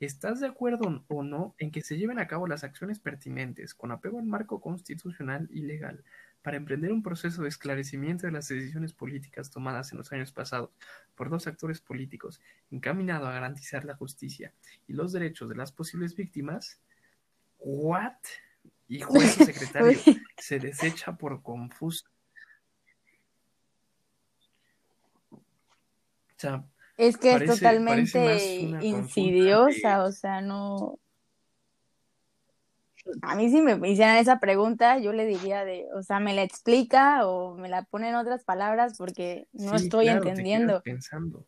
¿Estás 0.00 0.40
de 0.40 0.46
acuerdo 0.46 1.04
o 1.08 1.22
no 1.22 1.54
en 1.58 1.70
que 1.70 1.82
se 1.82 1.98
lleven 1.98 2.18
a 2.18 2.26
cabo 2.26 2.46
las 2.46 2.64
acciones 2.64 2.98
pertinentes 2.98 3.74
con 3.74 3.92
apego 3.92 4.18
al 4.18 4.24
marco 4.24 4.60
constitucional 4.60 5.48
y 5.52 5.60
legal 5.60 6.02
para 6.42 6.56
emprender 6.56 6.92
un 6.92 7.02
proceso 7.02 7.42
de 7.42 7.48
esclarecimiento 7.48 8.26
de 8.26 8.32
las 8.32 8.48
decisiones 8.48 8.92
políticas 8.92 9.50
tomadas 9.50 9.92
en 9.92 9.98
los 9.98 10.12
años 10.12 10.32
pasados 10.32 10.70
por 11.14 11.28
dos 11.28 11.46
actores 11.46 11.80
políticos, 11.80 12.40
encaminado 12.70 13.26
a 13.26 13.32
garantizar 13.32 13.84
la 13.84 13.94
justicia 13.94 14.52
y 14.88 14.94
los 14.94 15.12
derechos 15.12 15.48
de 15.48 15.56
las 15.56 15.72
posibles 15.72 16.14
víctimas, 16.14 16.80
¿what? 17.58 18.14
Y 18.88 19.00
juez 19.00 19.34
secretario 19.34 19.98
se 20.38 20.58
desecha 20.58 21.16
por 21.16 21.42
confuso. 21.42 22.06
es 26.96 27.16
que 27.16 27.34
es 27.34 27.46
totalmente 27.46 28.78
insidiosa, 28.82 30.04
o 30.04 30.12
sea, 30.12 30.40
no, 30.40 30.98
a 33.22 33.34
mí 33.34 33.50
si 33.50 33.60
me 33.60 33.88
hicieran 33.88 34.16
esa 34.16 34.40
pregunta, 34.40 34.98
yo 34.98 35.12
le 35.12 35.26
diría 35.26 35.64
de, 35.64 35.86
o 35.94 36.02
sea, 36.02 36.20
me 36.20 36.34
la 36.34 36.42
explica 36.42 37.26
o 37.26 37.56
me 37.56 37.68
la 37.68 37.84
pone 37.84 38.08
en 38.08 38.14
otras 38.14 38.44
palabras 38.44 38.96
porque 38.98 39.46
no 39.52 39.74
estoy 39.74 40.08
entendiendo. 40.08 40.82
pensando. 40.82 41.46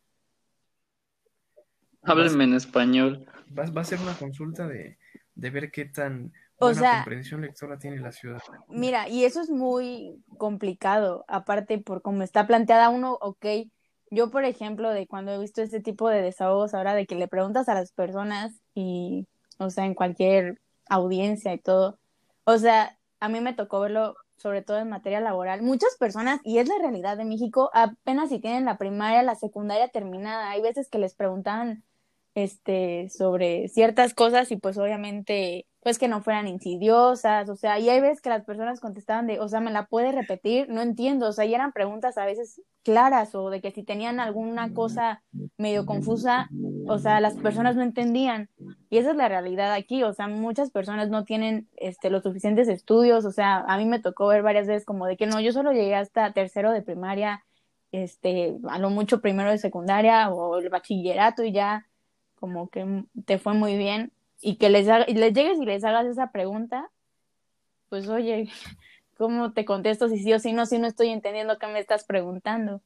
Hábleme 2.03 2.45
en 2.45 2.55
español. 2.55 3.27
Va, 3.57 3.65
va, 3.71 3.83
a 3.83 3.85
ser 3.85 4.01
una 4.01 4.15
consulta 4.15 4.67
de, 4.67 4.99
de 5.35 5.51
ver 5.51 5.71
qué 5.71 5.85
tan 5.85 6.33
buena 6.59 6.81
o 6.81 6.83
sea, 6.83 6.97
comprensión 6.97 7.41
lectora 7.43 7.79
tiene 7.79 8.01
la 8.01 8.13
ciudad. 8.13 8.41
Mira, 8.69 9.09
y 9.09 9.25
eso 9.25 9.41
es 9.41 9.51
muy 9.51 10.23
complicado, 10.39 11.25
aparte 11.29 11.79
por 11.79 12.03
cómo 12.03 12.23
está 12.23 12.47
planteada 12.47 12.89
uno, 12.89 13.19
ok, 13.21 13.47
yo 14.11 14.31
por 14.31 14.45
ejemplo, 14.45 14.91
de 14.91 15.07
cuando 15.07 15.33
he 15.33 15.39
visto 15.39 15.63
este 15.63 15.81
tipo 15.81 16.09
de 16.09 16.23
desahogos 16.23 16.75
ahora, 16.75 16.95
de 16.95 17.07
que 17.07 17.15
le 17.15 17.29
preguntas 17.29 17.69
a 17.69 17.75
las 17.75 17.93
personas 17.93 18.53
y, 18.75 19.27
o 19.59 19.71
sea, 19.71 19.87
en 19.87 19.95
cualquier 19.95 20.61
audiencia 20.89 21.53
y 21.55 21.59
todo. 21.59 21.99
O 22.45 22.59
sea, 22.59 22.99
a 23.21 23.29
mí 23.29 23.41
me 23.41 23.55
tocó 23.55 23.81
verlo 23.81 24.17
sobre 24.37 24.63
todo 24.63 24.79
en 24.79 24.89
materia 24.89 25.21
laboral. 25.21 25.63
Muchas 25.63 25.97
personas, 25.97 26.41
y 26.43 26.59
es 26.59 26.69
la 26.69 26.79
realidad 26.81 27.17
de 27.17 27.25
México, 27.25 27.71
apenas 27.73 28.29
si 28.29 28.41
tienen 28.41 28.65
la 28.65 28.77
primaria, 28.77 29.23
la 29.23 29.37
secundaria 29.37 29.89
terminada. 29.89 30.51
Hay 30.51 30.61
veces 30.61 30.89
que 30.91 30.99
les 30.99 31.15
preguntan 31.15 31.85
este, 32.35 33.09
sobre 33.11 33.69
ciertas 33.69 34.15
cosas 34.15 34.51
y 34.51 34.57
pues 34.57 34.79
obviamente 34.79 35.67
pues 35.83 35.99
que 35.99 36.07
no 36.07 36.23
fueran 36.23 36.47
insidiosas, 36.47 37.49
o 37.49 37.57
sea, 37.57 37.81
y 37.81 37.89
hay 37.89 38.01
veces 38.01 38.21
que 38.21 38.29
las 38.29 38.45
personas 38.45 38.79
contestaban 38.79 39.27
de, 39.27 39.41
o 39.41 39.49
sea, 39.49 39.59
¿me 39.59 39.73
la 39.73 39.87
puede 39.87 40.13
repetir? 40.13 40.69
No 40.69 40.81
entiendo, 40.81 41.29
o 41.29 41.33
sea, 41.33 41.45
y 41.45 41.55
eran 41.55 41.73
preguntas 41.73 42.19
a 42.19 42.25
veces 42.25 42.63
claras 42.85 43.35
o 43.35 43.51
de 43.51 43.61
que 43.61 43.73
si 43.73 43.83
tenían 43.83 44.21
alguna 44.21 44.73
cosa 44.75 45.25
medio 45.59 45.85
confusa, 45.85 46.49
o 46.87 46.99
sea, 46.99 47.21
las 47.21 47.35
personas 47.35 47.75
no 47.75 47.83
entendían. 47.83 48.49
Y 48.93 48.99
esa 48.99 49.13
es 49.13 49.17
la 49.17 49.27
realidad 49.27 49.73
aquí, 49.73 50.03
o 50.03 50.13
sea, 50.13 50.29
muchas 50.29 50.71
personas 50.71 51.09
no 51.09 51.25
tienen 51.25 51.67
este 51.79 52.11
los 52.11 52.23
suficientes 52.25 52.69
estudios, 52.69 53.25
o 53.25 53.33
sea, 53.33 53.61
a 53.67 53.79
mí 53.79 53.87
me 53.87 54.01
tocó 54.01 54.27
ver 54.27 54.43
varias 54.43 54.67
veces 54.67 54.85
como 54.85 55.07
de 55.07 55.17
que 55.17 55.25
no, 55.25 55.41
yo 55.41 55.51
solo 55.53 55.73
llegué 55.73 55.95
hasta 55.95 56.35
tercero 56.35 56.73
de 56.73 56.83
primaria, 56.83 57.43
este, 57.91 58.59
a 58.69 58.79
lo 58.79 58.91
mucho 58.91 59.23
primero 59.23 59.51
de 59.51 59.57
secundaria 59.57 60.29
o 60.29 60.59
el 60.59 60.69
bachillerato 60.69 61.43
y 61.43 61.53
ya 61.53 61.87
como 62.39 62.69
que 62.69 63.05
te 63.25 63.39
fue 63.39 63.55
muy 63.55 63.79
bien 63.79 64.13
y 64.43 64.57
que 64.57 64.69
les, 64.69 64.87
les 64.87 65.33
llegues 65.33 65.59
y 65.59 65.65
les 65.65 65.85
hagas 65.85 66.05
esa 66.05 66.31
pregunta, 66.31 66.91
pues 67.89 68.11
oye, 68.11 68.51
¿cómo 69.17 69.55
te 69.55 69.65
contesto 69.65 70.11
si 70.11 70.19
sí 70.19 70.35
o 70.35 70.39
si 70.39 70.53
no, 70.53 70.67
si 70.67 70.79
no 70.79 70.87
estoy 70.87 71.09
entendiendo 71.09 71.59
qué 71.59 71.67
me 71.67 71.81
estás 71.81 72.05
preguntando? 72.05 72.83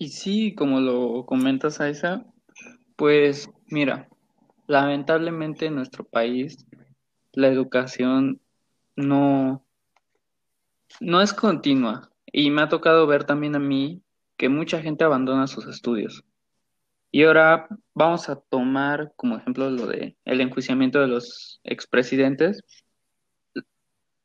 Y 0.00 0.10
sí, 0.10 0.54
como 0.54 0.80
lo 0.80 1.26
comentas, 1.26 1.80
Aisa, 1.80 2.24
pues 2.94 3.50
mira, 3.66 4.08
lamentablemente 4.68 5.66
en 5.66 5.74
nuestro 5.74 6.04
país 6.04 6.68
la 7.32 7.48
educación 7.48 8.40
no, 8.94 9.66
no 11.00 11.20
es 11.20 11.32
continua. 11.32 12.12
Y 12.30 12.50
me 12.50 12.62
ha 12.62 12.68
tocado 12.68 13.08
ver 13.08 13.24
también 13.24 13.56
a 13.56 13.58
mí 13.58 14.00
que 14.36 14.48
mucha 14.48 14.80
gente 14.80 15.02
abandona 15.02 15.48
sus 15.48 15.66
estudios. 15.66 16.22
Y 17.10 17.24
ahora 17.24 17.66
vamos 17.92 18.28
a 18.28 18.36
tomar 18.36 19.12
como 19.16 19.36
ejemplo 19.36 19.68
lo 19.68 19.88
de 19.88 20.16
el 20.24 20.40
enjuiciamiento 20.40 21.00
de 21.00 21.08
los 21.08 21.60
expresidentes. 21.64 22.62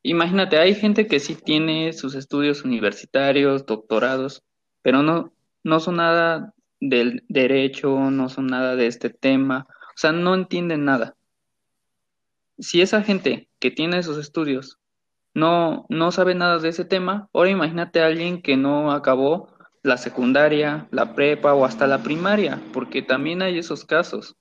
Imagínate, 0.03 0.59
hay 0.59 0.75
gente 0.75 1.07
que 1.07 1.19
sí 1.19 1.33
tiene 1.33 1.93
sus 1.93 2.13
estudios 2.13 2.63
universitarios, 2.63 3.65
doctorados, 3.65 4.43
pero 4.83 5.01
no, 5.01 5.32
no 5.63 5.79
son 5.79 5.97
nada 5.97 6.53
del 6.79 7.23
derecho, 7.29 8.11
no 8.11 8.29
son 8.29 8.47
nada 8.47 8.75
de 8.75 8.87
este 8.87 9.09
tema, 9.09 9.67
o 9.69 9.97
sea, 9.97 10.11
no 10.11 10.35
entienden 10.35 10.85
nada. 10.85 11.15
Si 12.59 12.81
esa 12.81 13.01
gente 13.01 13.49
que 13.59 13.71
tiene 13.71 14.03
sus 14.03 14.17
estudios 14.17 14.79
no, 15.33 15.85
no 15.89 16.11
sabe 16.11 16.35
nada 16.35 16.59
de 16.59 16.69
ese 16.69 16.85
tema, 16.85 17.29
ahora 17.33 17.49
imagínate 17.49 18.01
a 18.01 18.07
alguien 18.07 18.41
que 18.41 18.57
no 18.57 18.91
acabó 18.91 19.49
la 19.81 19.97
secundaria, 19.97 20.87
la 20.91 21.13
prepa 21.13 21.53
o 21.53 21.65
hasta 21.65 21.87
la 21.87 22.03
primaria, 22.03 22.61
porque 22.71 23.01
también 23.01 23.41
hay 23.41 23.57
esos 23.57 23.85
casos. 23.85 24.37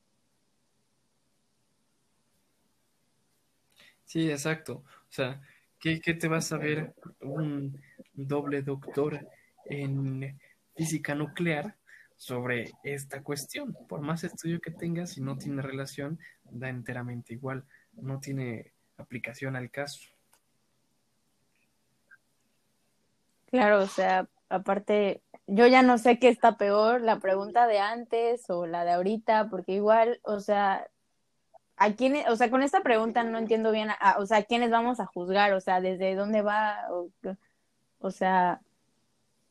Sí, 4.04 4.30
exacto. 4.30 4.84
O 4.84 5.08
sea, 5.08 5.40
¿qué, 5.80 5.98
te 5.98 6.28
vas 6.28 6.52
a 6.52 6.58
ver 6.58 6.94
un 7.20 7.80
doble 8.12 8.62
doctor 8.62 9.26
en 9.64 10.38
física 10.74 11.14
nuclear 11.14 11.76
sobre 12.16 12.72
esta 12.84 13.22
cuestión? 13.22 13.76
Por 13.88 14.00
más 14.00 14.24
estudio 14.24 14.60
que 14.60 14.70
tengas, 14.70 15.10
si 15.10 15.20
no 15.20 15.36
tiene 15.36 15.62
relación, 15.62 16.18
da 16.44 16.68
enteramente 16.68 17.34
igual, 17.34 17.64
no 17.94 18.20
tiene 18.20 18.72
aplicación 18.96 19.56
al 19.56 19.70
caso. 19.70 20.00
Claro, 23.50 23.82
o 23.82 23.86
sea, 23.86 24.28
aparte, 24.48 25.22
yo 25.46 25.66
ya 25.66 25.82
no 25.82 25.98
sé 25.98 26.18
qué 26.18 26.28
está 26.28 26.56
peor, 26.56 27.02
la 27.02 27.18
pregunta 27.20 27.66
de 27.66 27.80
antes 27.80 28.48
o 28.48 28.66
la 28.66 28.84
de 28.84 28.92
ahorita, 28.92 29.50
porque 29.50 29.72
igual, 29.72 30.20
o 30.22 30.40
sea, 30.40 30.88
a 31.76 31.92
quién, 31.92 32.16
o 32.28 32.36
sea, 32.36 32.50
con 32.50 32.62
esta 32.62 32.82
pregunta 32.82 33.24
no 33.24 33.38
entiendo 33.38 33.72
bien, 33.72 33.88
o 34.16 34.26
sea, 34.26 34.38
¿a 34.38 34.42
quiénes 34.44 34.70
vamos 34.70 35.00
a 35.00 35.06
juzgar? 35.06 35.52
O 35.52 35.60
sea, 35.60 35.80
¿desde 35.80 36.14
dónde 36.14 36.40
va? 36.40 36.86
O, 36.90 37.10
o 37.98 38.10
sea, 38.10 38.62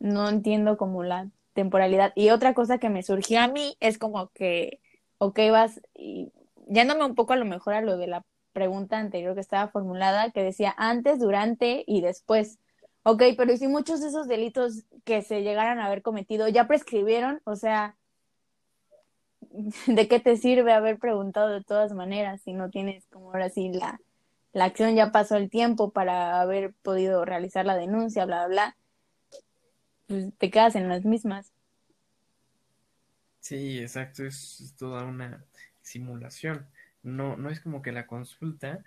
no 0.02 0.28
entiendo 0.30 0.78
como 0.78 1.04
la 1.04 1.30
temporalidad. 1.54 2.12
Y 2.16 2.32
otra 2.32 2.54
cosa 2.54 2.80
que 2.80 2.90
me 2.90 3.04
surgió 3.04 3.40
a 3.42 3.48
mí 3.48 3.78
es 3.80 3.98
como 3.98 4.30
que, 4.30 4.80
ok, 5.20 5.40
vas, 5.52 5.82
y 5.96 6.32
yéndome 6.68 7.06
un 7.06 7.16
poco 7.16 7.34
a 7.34 7.38
lo 7.38 7.46
mejor 7.46 7.74
a 7.76 7.82
lo 7.82 7.98
de 7.98 8.08
la 8.08 8.26
pregunta 8.54 8.98
anterior 8.98 9.36
que 9.36 9.42
estaba 9.42 9.70
formulada, 9.70 10.32
que 10.32 10.44
decía 10.44 10.74
antes, 10.78 11.20
durante 11.20 11.84
y 11.88 12.02
después. 12.02 12.60
Ok, 13.04 13.24
pero 13.38 13.54
¿y 13.54 13.58
si 13.58 13.68
muchos 13.68 14.02
de 14.02 14.08
esos 14.10 14.28
delitos 14.28 14.86
que 15.06 15.22
se 15.22 15.44
llegaran 15.44 15.80
a 15.80 15.86
haber 15.86 16.02
cometido 16.02 16.48
ya 16.48 16.68
prescribieron? 16.68 17.42
O 17.46 17.56
sea, 17.56 17.96
¿de 19.88 20.08
qué 20.08 20.20
te 20.20 20.38
sirve 20.38 20.74
haber 20.74 20.98
preguntado 21.00 21.50
de 21.50 21.64
todas 21.64 21.94
maneras 21.94 22.42
si 22.42 22.54
no 22.54 22.70
tienes 22.70 23.06
como 23.08 23.28
ahora 23.32 23.50
sí 23.50 23.70
la, 23.72 24.00
la 24.54 24.66
acción 24.66 24.96
ya 24.96 25.12
pasó 25.12 25.36
el 25.38 25.50
tiempo 25.50 25.92
para 25.92 26.42
haber 26.42 26.74
podido 26.82 27.26
realizar 27.26 27.66
la 27.66 27.76
denuncia, 27.76 28.26
bla, 28.26 28.48
bla, 28.48 28.48
bla? 28.48 28.78
Pues 30.12 30.26
te 30.38 30.52
quedas 30.52 30.76
en 30.76 30.90
las 30.90 31.06
mismas. 31.06 31.54
Sí, 33.40 33.80
exacto, 33.80 34.26
es 34.26 34.76
toda 34.78 35.06
una 35.06 35.46
simulación. 35.82 36.68
No, 37.02 37.38
no 37.38 37.50
es 37.50 37.62
como 37.62 37.82
que 37.82 37.94
la 37.94 38.08
consulta 38.08 38.84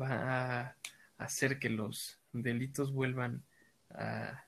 va 0.00 0.60
a 0.60 0.76
hacer 1.16 1.58
que 1.58 1.68
los 1.68 2.20
delitos 2.32 2.92
vuelvan 2.92 3.42
a, 3.90 4.44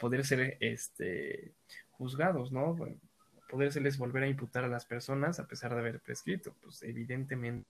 poder 0.00 0.26
ser 0.26 0.56
este, 0.58 1.52
juzgados, 1.92 2.50
¿no? 2.50 2.76
Podérseles 3.48 3.98
volver 3.98 4.24
a 4.24 4.28
imputar 4.28 4.64
a 4.64 4.68
las 4.68 4.84
personas 4.84 5.38
a 5.38 5.46
pesar 5.46 5.74
de 5.74 5.78
haber 5.78 6.00
prescrito. 6.00 6.56
Pues 6.60 6.82
evidentemente 6.82 7.68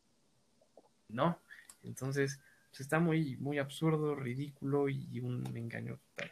no. 1.10 1.38
Entonces, 1.82 2.40
pues 2.70 2.80
está 2.80 3.00
muy, 3.00 3.36
muy 3.36 3.58
absurdo, 3.58 4.14
ridículo 4.14 4.88
y 4.88 5.20
un 5.20 5.46
engaño 5.54 5.98
total. 5.98 6.30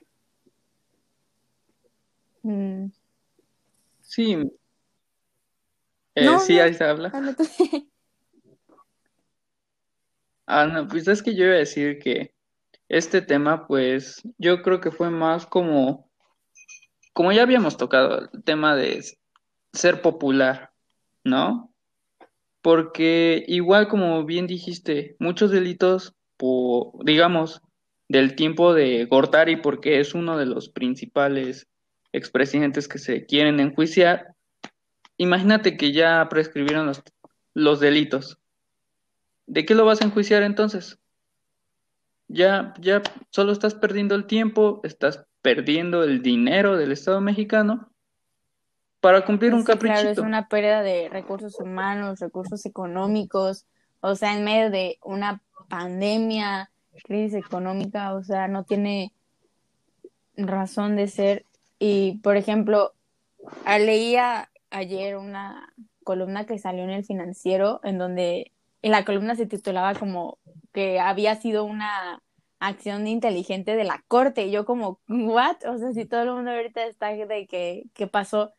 Mm. 2.43 2.87
Sí. 4.01 4.37
Eh, 6.15 6.39
sí, 6.41 6.59
ahí 6.59 6.75
se 6.75 6.85
habla. 6.85 7.13
Ah, 10.53 10.67
no, 10.67 10.89
pues 10.89 11.07
es 11.07 11.23
que 11.23 11.37
yo 11.37 11.45
iba 11.45 11.55
a 11.55 11.59
decir 11.59 12.01
que 12.01 12.35
este 12.89 13.23
tema, 13.23 13.69
pues 13.69 14.21
yo 14.37 14.63
creo 14.63 14.81
que 14.81 14.91
fue 14.91 15.09
más 15.09 15.47
como, 15.47 16.11
como 17.13 17.31
ya 17.31 17.43
habíamos 17.43 17.77
tocado, 17.77 18.29
el 18.33 18.43
tema 18.43 18.75
de 18.75 19.01
ser 19.73 20.03
popular, 20.03 20.73
¿no? 21.23 21.73
Porque 22.63 23.45
igual 23.47 23.87
como 23.87 24.25
bien 24.25 24.49
dijiste, 24.49 25.15
muchos 25.21 25.53
delitos, 25.53 26.17
por, 26.37 27.05
digamos, 27.05 27.63
del 28.09 28.35
tiempo 28.35 28.75
de 28.75 29.05
Gortari, 29.05 29.55
porque 29.55 30.01
es 30.01 30.15
uno 30.17 30.37
de 30.37 30.47
los 30.47 30.69
principales 30.69 31.70
expresidentes 32.13 32.89
que 32.89 32.99
se 32.99 33.27
quieren 33.27 33.61
enjuiciar, 33.61 34.35
imagínate 35.17 35.77
que 35.77 35.93
ya 35.93 36.27
prescribieron 36.29 36.87
los, 36.87 37.03
los 37.55 37.81
delitos. 37.81 38.39
¿De 39.47 39.65
qué 39.65 39.75
lo 39.75 39.85
vas 39.85 40.01
a 40.01 40.05
enjuiciar 40.05 40.43
entonces? 40.43 41.01
ya, 42.33 42.75
ya 42.81 43.03
solo 43.31 43.53
estás 43.53 43.75
perdiendo 43.75 44.15
el 44.15 44.27
tiempo, 44.27 44.81
estás 44.85 45.27
perdiendo 45.43 46.05
el 46.05 46.23
dinero 46.23 46.77
del 46.77 46.93
Estado 46.93 47.21
mexicano 47.21 47.91
para 49.01 49.25
cumplir 49.25 49.53
un 49.53 49.65
caprichito. 49.65 50.01
Claro, 50.01 50.11
es 50.11 50.19
una 50.19 50.49
pérdida 50.49 50.83
de 50.83 51.09
recursos 51.09 51.59
humanos, 51.59 52.21
recursos 52.21 52.65
económicos, 52.67 53.67
o 54.01 54.15
sea, 54.15 54.37
en 54.37 54.45
medio 54.45 54.71
de 54.71 54.99
una 55.03 55.43
pandemia, 55.69 56.71
crisis 57.05 57.35
económica, 57.35 58.15
o 58.15 58.23
sea, 58.23 58.47
no 58.47 58.65
tiene 58.65 59.13
razón 60.37 60.97
de 60.97 61.09
ser. 61.09 61.47
Y, 61.81 62.19
por 62.19 62.37
ejemplo, 62.37 62.95
leía 63.67 64.51
ayer 64.71 65.17
una 65.17 65.73
columna 66.05 66.45
que 66.45 66.59
salió 66.59 66.85
en 66.85 66.91
el 66.91 67.05
financiero 67.05 67.81
en 67.83 67.99
donde 67.99 68.53
en 68.83 68.93
la 68.93 69.05
columna 69.05 69.35
se 69.35 69.47
titulaba 69.47 69.95
como 69.95 70.39
que 70.73 71.01
había 71.01 71.35
sido 71.37 71.65
una 71.65 72.23
acción 72.61 73.07
inteligente 73.07 73.77
de 73.77 73.85
la 73.85 74.05
corte. 74.09 74.47
Y 74.47 74.51
yo 74.51 74.67
como, 74.67 75.01
¿what? 75.09 75.57
O 75.67 75.79
sea, 75.79 75.93
si 75.93 76.05
todo 76.05 76.23
el 76.23 76.33
mundo 76.33 76.51
ahorita 76.51 76.85
está 76.85 77.09
de 77.09 77.47
que, 77.47 77.85
¿qué 77.95 78.07
pasó? 78.07 78.53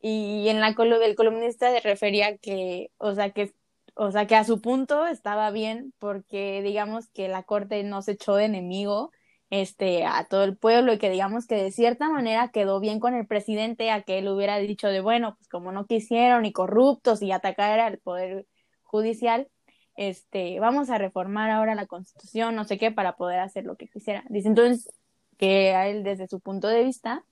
Y 0.00 0.48
en 0.48 0.60
la 0.60 0.74
columna 0.74 1.00
del 1.00 1.16
columnista 1.16 1.72
se 1.72 1.80
refería 1.80 2.38
que, 2.38 2.92
o 2.98 3.14
sea, 3.14 3.30
que, 3.30 3.54
o 3.94 4.12
sea, 4.12 4.26
que 4.26 4.36
a 4.36 4.44
su 4.44 4.60
punto 4.60 5.06
estaba 5.08 5.50
bien 5.50 5.92
porque 5.98 6.62
digamos 6.62 7.08
que 7.08 7.28
la 7.28 7.42
corte 7.42 7.82
no 7.82 8.02
se 8.02 8.12
echó 8.12 8.36
de 8.36 8.44
enemigo 8.44 9.10
este, 9.52 10.06
a 10.06 10.24
todo 10.24 10.44
el 10.44 10.56
pueblo 10.56 10.94
y 10.94 10.98
que 10.98 11.10
digamos 11.10 11.46
que 11.46 11.56
de 11.56 11.70
cierta 11.72 12.08
manera 12.08 12.48
quedó 12.48 12.80
bien 12.80 13.00
con 13.00 13.14
el 13.14 13.26
presidente 13.26 13.90
a 13.90 14.00
que 14.00 14.18
él 14.18 14.28
hubiera 14.28 14.56
dicho 14.56 14.88
de, 14.88 15.02
bueno, 15.02 15.34
pues 15.36 15.46
como 15.50 15.72
no 15.72 15.84
quisieron 15.84 16.46
y 16.46 16.52
corruptos 16.52 17.20
y 17.20 17.32
atacar 17.32 17.78
al 17.78 17.98
poder 17.98 18.46
judicial, 18.82 19.48
este, 19.94 20.58
vamos 20.58 20.88
a 20.88 20.96
reformar 20.96 21.50
ahora 21.50 21.74
la 21.74 21.84
constitución, 21.84 22.56
no 22.56 22.64
sé 22.64 22.78
qué, 22.78 22.92
para 22.92 23.16
poder 23.16 23.40
hacer 23.40 23.66
lo 23.66 23.76
que 23.76 23.88
quisiera. 23.88 24.24
Dice 24.30 24.48
entonces 24.48 24.90
que 25.36 25.74
a 25.74 25.86
él, 25.86 26.02
desde 26.02 26.28
su 26.28 26.40
punto 26.40 26.68
de 26.68 26.84
vista, 26.84 27.22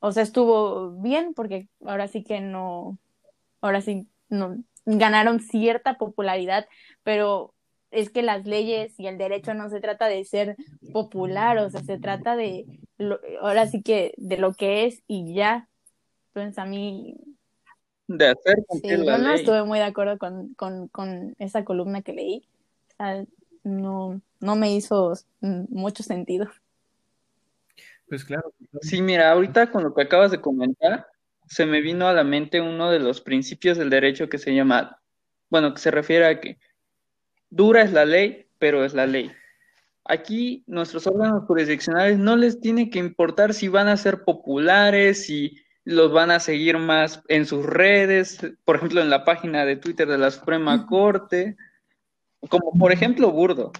o 0.00 0.10
sea, 0.10 0.24
estuvo 0.24 0.90
bien 1.00 1.32
porque 1.32 1.68
ahora 1.86 2.08
sí 2.08 2.24
que 2.24 2.40
no, 2.40 2.98
ahora 3.60 3.82
sí 3.82 4.08
no 4.28 4.56
ganaron 4.84 5.38
cierta 5.38 5.94
popularidad, 5.94 6.66
pero 7.04 7.54
es 7.90 8.10
que 8.10 8.22
las 8.22 8.46
leyes 8.46 8.98
y 8.98 9.06
el 9.06 9.18
derecho 9.18 9.54
no 9.54 9.70
se 9.70 9.80
trata 9.80 10.06
de 10.06 10.24
ser 10.24 10.56
popular, 10.92 11.58
o 11.58 11.70
sea, 11.70 11.82
se 11.82 11.98
trata 11.98 12.36
de, 12.36 12.66
ahora 13.40 13.66
sí 13.66 13.82
que 13.82 14.14
de 14.16 14.36
lo 14.38 14.54
que 14.54 14.86
es 14.86 15.02
y 15.06 15.34
ya. 15.34 15.68
Entonces 16.28 16.58
a 16.58 16.66
mí... 16.66 17.16
De 18.06 18.28
hacer 18.28 18.56
sí, 18.80 18.96
la 18.96 19.18
no 19.18 19.32
estuve 19.32 19.64
muy 19.64 19.78
de 19.78 19.84
acuerdo 19.84 20.18
con, 20.18 20.54
con, 20.54 20.88
con 20.88 21.34
esa 21.38 21.64
columna 21.64 22.02
que 22.02 22.14
leí. 22.14 22.46
O 22.92 22.96
sea, 22.96 23.24
no, 23.64 24.20
no 24.40 24.56
me 24.56 24.74
hizo 24.74 25.12
mucho 25.40 26.02
sentido. 26.02 26.48
Pues 28.08 28.24
claro. 28.24 28.52
Sí, 28.80 29.02
mira, 29.02 29.30
ahorita 29.30 29.70
con 29.70 29.84
lo 29.84 29.94
que 29.94 30.02
acabas 30.02 30.30
de 30.30 30.40
comentar, 30.40 31.06
se 31.46 31.66
me 31.66 31.80
vino 31.80 32.08
a 32.08 32.14
la 32.14 32.24
mente 32.24 32.60
uno 32.60 32.90
de 32.90 32.98
los 32.98 33.20
principios 33.20 33.76
del 33.76 33.90
derecho 33.90 34.28
que 34.28 34.38
se 34.38 34.54
llama, 34.54 35.00
bueno, 35.50 35.74
que 35.74 35.80
se 35.80 35.90
refiere 35.90 36.26
a 36.26 36.40
que 36.40 36.58
dura 37.50 37.82
es 37.82 37.92
la 37.92 38.04
ley, 38.04 38.46
pero 38.58 38.84
es 38.84 38.94
la 38.94 39.06
ley. 39.06 39.30
Aquí 40.04 40.64
nuestros 40.66 41.06
órganos 41.06 41.44
jurisdiccionales 41.44 42.18
no 42.18 42.36
les 42.36 42.60
tiene 42.60 42.88
que 42.90 42.98
importar 42.98 43.52
si 43.52 43.68
van 43.68 43.88
a 43.88 43.96
ser 43.96 44.24
populares, 44.24 45.24
si 45.24 45.58
los 45.84 46.12
van 46.12 46.30
a 46.30 46.40
seguir 46.40 46.78
más 46.78 47.22
en 47.28 47.46
sus 47.46 47.64
redes, 47.64 48.38
por 48.64 48.76
ejemplo, 48.76 49.00
en 49.00 49.10
la 49.10 49.24
página 49.24 49.64
de 49.64 49.76
Twitter 49.76 50.08
de 50.08 50.18
la 50.18 50.30
Suprema 50.30 50.86
Corte, 50.86 51.56
como 52.48 52.72
por 52.78 52.92
ejemplo 52.92 53.30
Burdo, 53.32 53.72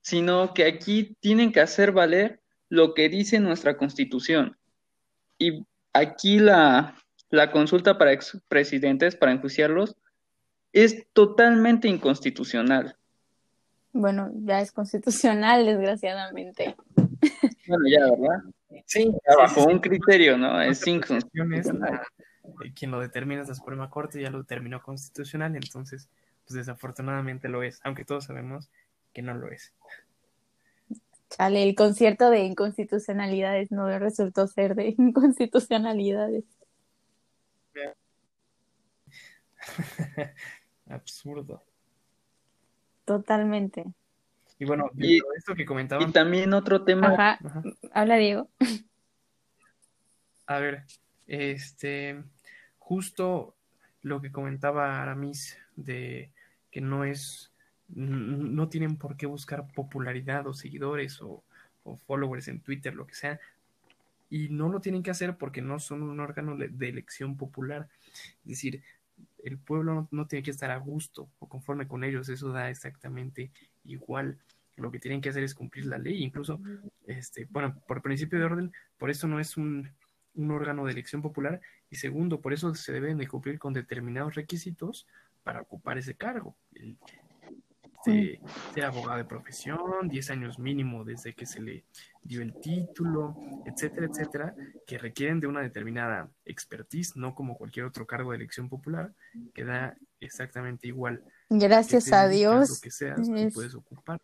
sino 0.00 0.54
que 0.54 0.64
aquí 0.64 1.16
tienen 1.20 1.52
que 1.52 1.60
hacer 1.60 1.92
valer 1.92 2.40
lo 2.68 2.94
que 2.94 3.08
dice 3.08 3.40
nuestra 3.40 3.76
Constitución. 3.76 4.56
Y 5.38 5.64
aquí 5.92 6.38
la, 6.38 6.94
la 7.30 7.50
consulta 7.50 7.98
para 7.98 8.12
expresidentes, 8.12 9.16
para 9.16 9.32
enjuiciarlos, 9.32 9.96
es 10.72 11.06
totalmente 11.12 11.88
inconstitucional. 11.88 12.96
Bueno, 13.96 14.30
ya 14.34 14.60
es 14.60 14.72
constitucional, 14.72 15.64
desgraciadamente. 15.66 16.76
Bueno, 17.66 17.84
ya, 17.90 18.10
¿verdad? 18.10 18.42
Sí, 18.84 19.10
bajo 19.38 19.64
un 19.64 19.78
criterio, 19.78 20.36
¿no? 20.36 20.60
Es 20.60 20.86
inconstitucional. 20.86 22.02
Eh, 22.64 22.72
quien 22.74 22.90
lo 22.90 23.00
determina 23.00 23.42
es 23.42 23.48
la 23.48 23.54
Suprema 23.54 23.88
Corte, 23.90 24.20
ya 24.20 24.30
lo 24.30 24.38
determinó 24.38 24.82
constitucional, 24.82 25.56
entonces, 25.56 26.08
pues 26.46 26.54
desafortunadamente 26.54 27.48
lo 27.48 27.62
es, 27.62 27.80
aunque 27.82 28.04
todos 28.04 28.24
sabemos 28.24 28.70
que 29.12 29.22
no 29.22 29.34
lo 29.34 29.48
es. 29.50 29.72
Chale, 31.30 31.64
el 31.64 31.74
concierto 31.74 32.30
de 32.30 32.44
inconstitucionalidades 32.44 33.72
no 33.72 33.98
resultó 33.98 34.46
ser 34.46 34.74
de 34.74 34.94
inconstitucionalidades. 34.98 36.44
Absurdo. 40.88 41.65
Totalmente. 43.06 43.86
Y 44.58 44.64
bueno, 44.64 44.90
y, 44.96 45.20
esto 45.36 45.54
que 45.54 45.64
comentaban. 45.64 46.08
Y 46.08 46.12
también 46.12 46.52
otro 46.52 46.82
tema. 46.84 47.38
Habla 47.92 48.16
Diego. 48.16 48.50
A 50.46 50.58
ver, 50.58 50.82
este, 51.26 52.22
justo 52.78 53.54
lo 54.02 54.20
que 54.20 54.32
comentaba 54.32 55.00
Aramis 55.00 55.56
de 55.76 56.30
que 56.70 56.80
no 56.80 57.04
es, 57.04 57.52
no 57.88 58.68
tienen 58.68 58.96
por 58.96 59.16
qué 59.16 59.26
buscar 59.26 59.66
popularidad 59.72 60.46
o 60.46 60.54
seguidores 60.54 61.22
o, 61.22 61.44
o 61.84 61.96
followers 62.06 62.48
en 62.48 62.60
Twitter, 62.60 62.94
lo 62.94 63.06
que 63.06 63.14
sea, 63.14 63.38
y 64.30 64.48
no 64.48 64.68
lo 64.68 64.80
tienen 64.80 65.02
que 65.02 65.10
hacer 65.10 65.36
porque 65.36 65.62
no 65.62 65.78
son 65.78 66.02
un 66.02 66.18
órgano 66.18 66.56
de 66.56 66.88
elección 66.88 67.36
popular. 67.36 67.88
Es 68.42 68.50
decir, 68.50 68.82
el 69.46 69.58
pueblo 69.58 70.08
no, 70.10 70.26
tiene 70.26 70.42
que 70.42 70.50
estar 70.50 70.70
a 70.70 70.78
gusto 70.78 71.28
o 71.38 71.48
conforme 71.48 71.86
con 71.86 72.04
ellos, 72.04 72.28
eso 72.28 72.50
da 72.50 72.70
exactamente 72.70 73.52
igual. 73.84 74.38
Lo 74.76 74.90
que 74.90 74.98
tienen 74.98 75.20
que 75.20 75.30
hacer 75.30 75.42
es 75.42 75.54
cumplir 75.54 75.86
la 75.86 75.98
ley, 75.98 76.22
incluso, 76.22 76.60
este, 77.06 77.46
bueno, 77.50 77.80
por 77.86 78.02
principio 78.02 78.38
de 78.38 78.44
orden, 78.44 78.72
por 78.98 79.10
eso 79.10 79.26
no 79.26 79.40
es 79.40 79.56
un, 79.56 79.90
un 80.34 80.50
órgano 80.50 80.84
de 80.84 80.92
elección 80.92 81.22
popular, 81.22 81.60
y 81.88 81.96
segundo, 81.96 82.40
por 82.40 82.52
eso 82.52 82.74
se 82.74 82.92
deben 82.92 83.16
de 83.18 83.28
cumplir 83.28 83.58
con 83.58 83.72
determinados 83.72 84.34
requisitos 84.34 85.06
para 85.44 85.62
ocupar 85.62 85.96
ese 85.96 86.14
cargo. 86.14 86.56
El, 86.74 86.98
este, 88.06 88.40
ser 88.74 88.84
abogado 88.84 89.18
de 89.18 89.24
profesión, 89.24 90.08
10 90.08 90.30
años 90.30 90.58
mínimo 90.58 91.04
desde 91.04 91.34
que 91.34 91.46
se 91.46 91.60
le 91.60 91.84
dio 92.22 92.42
el 92.42 92.54
título, 92.60 93.36
etcétera, 93.64 94.06
etcétera, 94.06 94.54
que 94.86 94.98
requieren 94.98 95.40
de 95.40 95.46
una 95.46 95.60
determinada 95.60 96.30
expertise, 96.44 97.16
no 97.16 97.34
como 97.34 97.56
cualquier 97.56 97.86
otro 97.86 98.06
cargo 98.06 98.30
de 98.30 98.36
elección 98.38 98.68
popular, 98.68 99.12
que 99.54 99.64
da 99.64 99.96
exactamente 100.20 100.88
igual. 100.88 101.22
Gracias 101.50 102.12
a 102.12 102.28
Dios. 102.28 102.70
Lo 102.70 102.76
que 102.80 102.90
seas, 102.90 103.20
puedes 103.54 103.74
ocupar. 103.74 104.20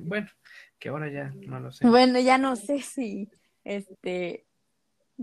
bueno, 0.00 0.28
que 0.78 0.88
ahora 0.88 1.10
ya 1.10 1.32
no 1.46 1.60
lo 1.60 1.72
sé. 1.72 1.86
Bueno, 1.86 2.18
ya 2.20 2.38
no 2.38 2.56
sé 2.56 2.80
si 2.80 3.30
este 3.64 4.44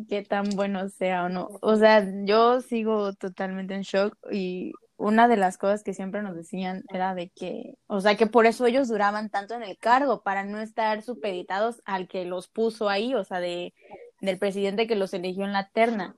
qué 0.09 0.23
tan 0.23 0.49
bueno 0.51 0.89
sea 0.89 1.25
o 1.25 1.29
no. 1.29 1.49
O 1.61 1.75
sea, 1.75 2.05
yo 2.25 2.61
sigo 2.61 3.13
totalmente 3.13 3.73
en 3.73 3.81
shock 3.81 4.17
y 4.31 4.73
una 4.97 5.27
de 5.27 5.37
las 5.37 5.57
cosas 5.57 5.83
que 5.83 5.93
siempre 5.93 6.21
nos 6.21 6.35
decían 6.35 6.83
era 6.93 7.15
de 7.15 7.29
que, 7.29 7.77
o 7.87 7.99
sea, 7.99 8.15
que 8.15 8.27
por 8.27 8.45
eso 8.45 8.65
ellos 8.65 8.87
duraban 8.87 9.29
tanto 9.29 9.53
en 9.53 9.63
el 9.63 9.77
cargo, 9.77 10.21
para 10.21 10.43
no 10.43 10.59
estar 10.61 11.01
supeditados 11.01 11.81
al 11.85 12.07
que 12.07 12.25
los 12.25 12.47
puso 12.47 12.87
ahí, 12.87 13.13
o 13.13 13.23
sea, 13.23 13.39
de, 13.39 13.73
del 14.21 14.37
presidente 14.37 14.87
que 14.87 14.95
los 14.95 15.13
eligió 15.13 15.43
en 15.43 15.53
la 15.53 15.69
terna. 15.69 16.15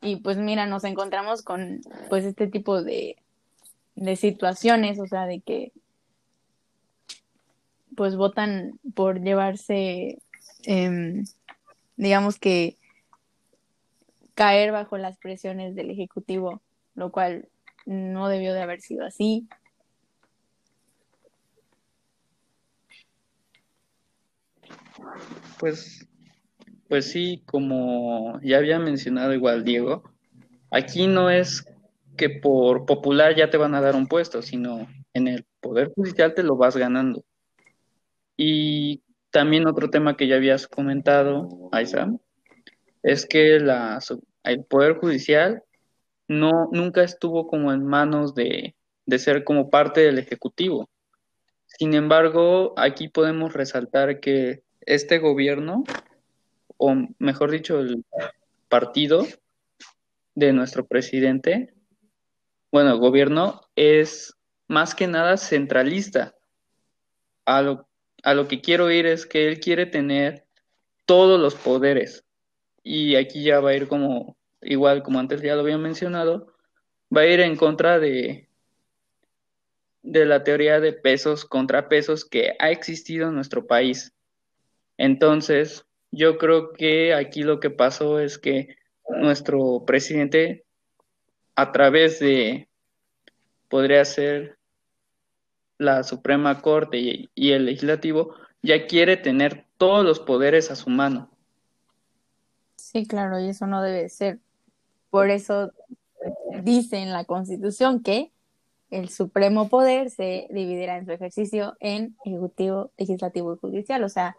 Y 0.00 0.16
pues 0.16 0.36
mira, 0.36 0.66
nos 0.66 0.84
encontramos 0.84 1.42
con 1.42 1.80
pues 2.08 2.24
este 2.24 2.46
tipo 2.46 2.82
de, 2.82 3.16
de 3.96 4.16
situaciones, 4.16 5.00
o 5.00 5.06
sea, 5.06 5.26
de 5.26 5.40
que 5.40 5.72
pues 7.96 8.14
votan 8.14 8.78
por 8.94 9.20
llevarse, 9.20 10.18
eh, 10.66 11.24
digamos 11.96 12.38
que 12.38 12.76
caer 14.34 14.70
bajo 14.70 14.98
las 14.98 15.18
presiones 15.18 15.74
del 15.74 15.90
Ejecutivo, 15.90 16.62
lo 16.94 17.10
cual 17.10 17.48
no 17.88 18.28
debió 18.28 18.52
de 18.52 18.60
haber 18.60 18.82
sido 18.82 19.04
así. 19.06 19.48
Pues, 25.58 26.06
pues 26.88 27.10
sí, 27.10 27.42
como 27.46 28.38
ya 28.42 28.58
había 28.58 28.78
mencionado 28.78 29.32
igual 29.32 29.64
Diego, 29.64 30.02
aquí 30.70 31.06
no 31.06 31.30
es 31.30 31.64
que 32.18 32.28
por 32.28 32.84
popular 32.84 33.34
ya 33.34 33.48
te 33.48 33.56
van 33.56 33.74
a 33.74 33.80
dar 33.80 33.96
un 33.96 34.06
puesto, 34.06 34.42
sino 34.42 34.86
en 35.14 35.28
el 35.28 35.46
Poder 35.60 35.90
Judicial 35.94 36.34
te 36.34 36.42
lo 36.42 36.56
vas 36.56 36.76
ganando. 36.76 37.24
Y 38.36 39.02
también 39.30 39.66
otro 39.66 39.88
tema 39.88 40.16
que 40.16 40.26
ya 40.26 40.36
habías 40.36 40.66
comentado, 40.66 41.70
Aizam, 41.72 42.18
es 43.02 43.24
que 43.24 43.58
la, 43.60 43.98
el 44.42 44.64
Poder 44.64 44.96
Judicial 44.98 45.62
no, 46.28 46.68
nunca 46.72 47.02
estuvo 47.02 47.48
como 47.48 47.72
en 47.72 47.84
manos 47.84 48.34
de, 48.34 48.76
ser 49.16 49.44
como 49.44 49.70
parte 49.70 50.02
del 50.02 50.18
Ejecutivo. 50.18 50.88
Sin 51.66 51.94
embargo, 51.94 52.74
aquí 52.76 53.08
podemos 53.08 53.54
resaltar 53.54 54.20
que 54.20 54.62
este 54.82 55.18
gobierno, 55.18 55.84
o 56.76 56.94
mejor 57.18 57.50
dicho, 57.50 57.80
el 57.80 58.04
partido 58.68 59.26
de 60.34 60.52
nuestro 60.52 60.86
presidente, 60.86 61.74
bueno, 62.70 62.92
el 62.92 62.98
gobierno 62.98 63.62
es 63.74 64.34
más 64.66 64.94
que 64.94 65.06
nada 65.06 65.38
centralista. 65.38 66.34
A 67.46 67.62
lo, 67.62 67.88
a 68.22 68.34
lo 68.34 68.46
que 68.46 68.60
quiero 68.60 68.90
ir 68.90 69.06
es 69.06 69.24
que 69.24 69.48
él 69.48 69.58
quiere 69.58 69.86
tener 69.86 70.44
todos 71.06 71.40
los 71.40 71.54
poderes. 71.54 72.24
Y 72.82 73.16
aquí 73.16 73.42
ya 73.42 73.60
va 73.60 73.70
a 73.70 73.74
ir 73.74 73.88
como 73.88 74.37
igual 74.62 75.02
como 75.02 75.18
antes 75.18 75.42
ya 75.42 75.54
lo 75.54 75.62
había 75.62 75.78
mencionado, 75.78 76.52
va 77.14 77.22
a 77.22 77.26
ir 77.26 77.40
en 77.40 77.56
contra 77.56 77.98
de, 77.98 78.48
de 80.02 80.26
la 80.26 80.44
teoría 80.44 80.80
de 80.80 80.92
pesos 80.92 81.44
contra 81.44 81.88
pesos 81.88 82.24
que 82.24 82.54
ha 82.58 82.70
existido 82.70 83.28
en 83.28 83.34
nuestro 83.34 83.66
país. 83.66 84.12
Entonces, 84.96 85.86
yo 86.10 86.38
creo 86.38 86.72
que 86.72 87.14
aquí 87.14 87.42
lo 87.42 87.60
que 87.60 87.70
pasó 87.70 88.20
es 88.20 88.38
que 88.38 88.76
nuestro 89.08 89.84
presidente, 89.86 90.64
a 91.54 91.72
través 91.72 92.18
de, 92.18 92.68
podría 93.68 94.04
ser 94.04 94.58
la 95.78 96.02
Suprema 96.02 96.60
Corte 96.60 96.98
y, 96.98 97.30
y 97.34 97.52
el 97.52 97.66
legislativo, 97.66 98.34
ya 98.62 98.86
quiere 98.86 99.16
tener 99.16 99.64
todos 99.76 100.04
los 100.04 100.18
poderes 100.18 100.70
a 100.70 100.76
su 100.76 100.90
mano. 100.90 101.30
Sí, 102.76 103.06
claro, 103.06 103.38
y 103.38 103.48
eso 103.48 103.66
no 103.66 103.82
debe 103.82 104.08
ser. 104.08 104.40
Por 105.10 105.30
eso 105.30 105.72
dice 106.62 106.98
en 106.98 107.12
la 107.12 107.24
Constitución 107.24 108.02
que 108.02 108.32
el 108.90 109.08
supremo 109.08 109.68
poder 109.68 110.10
se 110.10 110.48
dividirá 110.50 110.96
en 110.96 111.06
su 111.06 111.12
ejercicio 111.12 111.76
en 111.80 112.16
ejecutivo, 112.24 112.90
legislativo 112.96 113.54
y 113.54 113.58
judicial. 113.58 114.02
O 114.04 114.08
sea, 114.08 114.36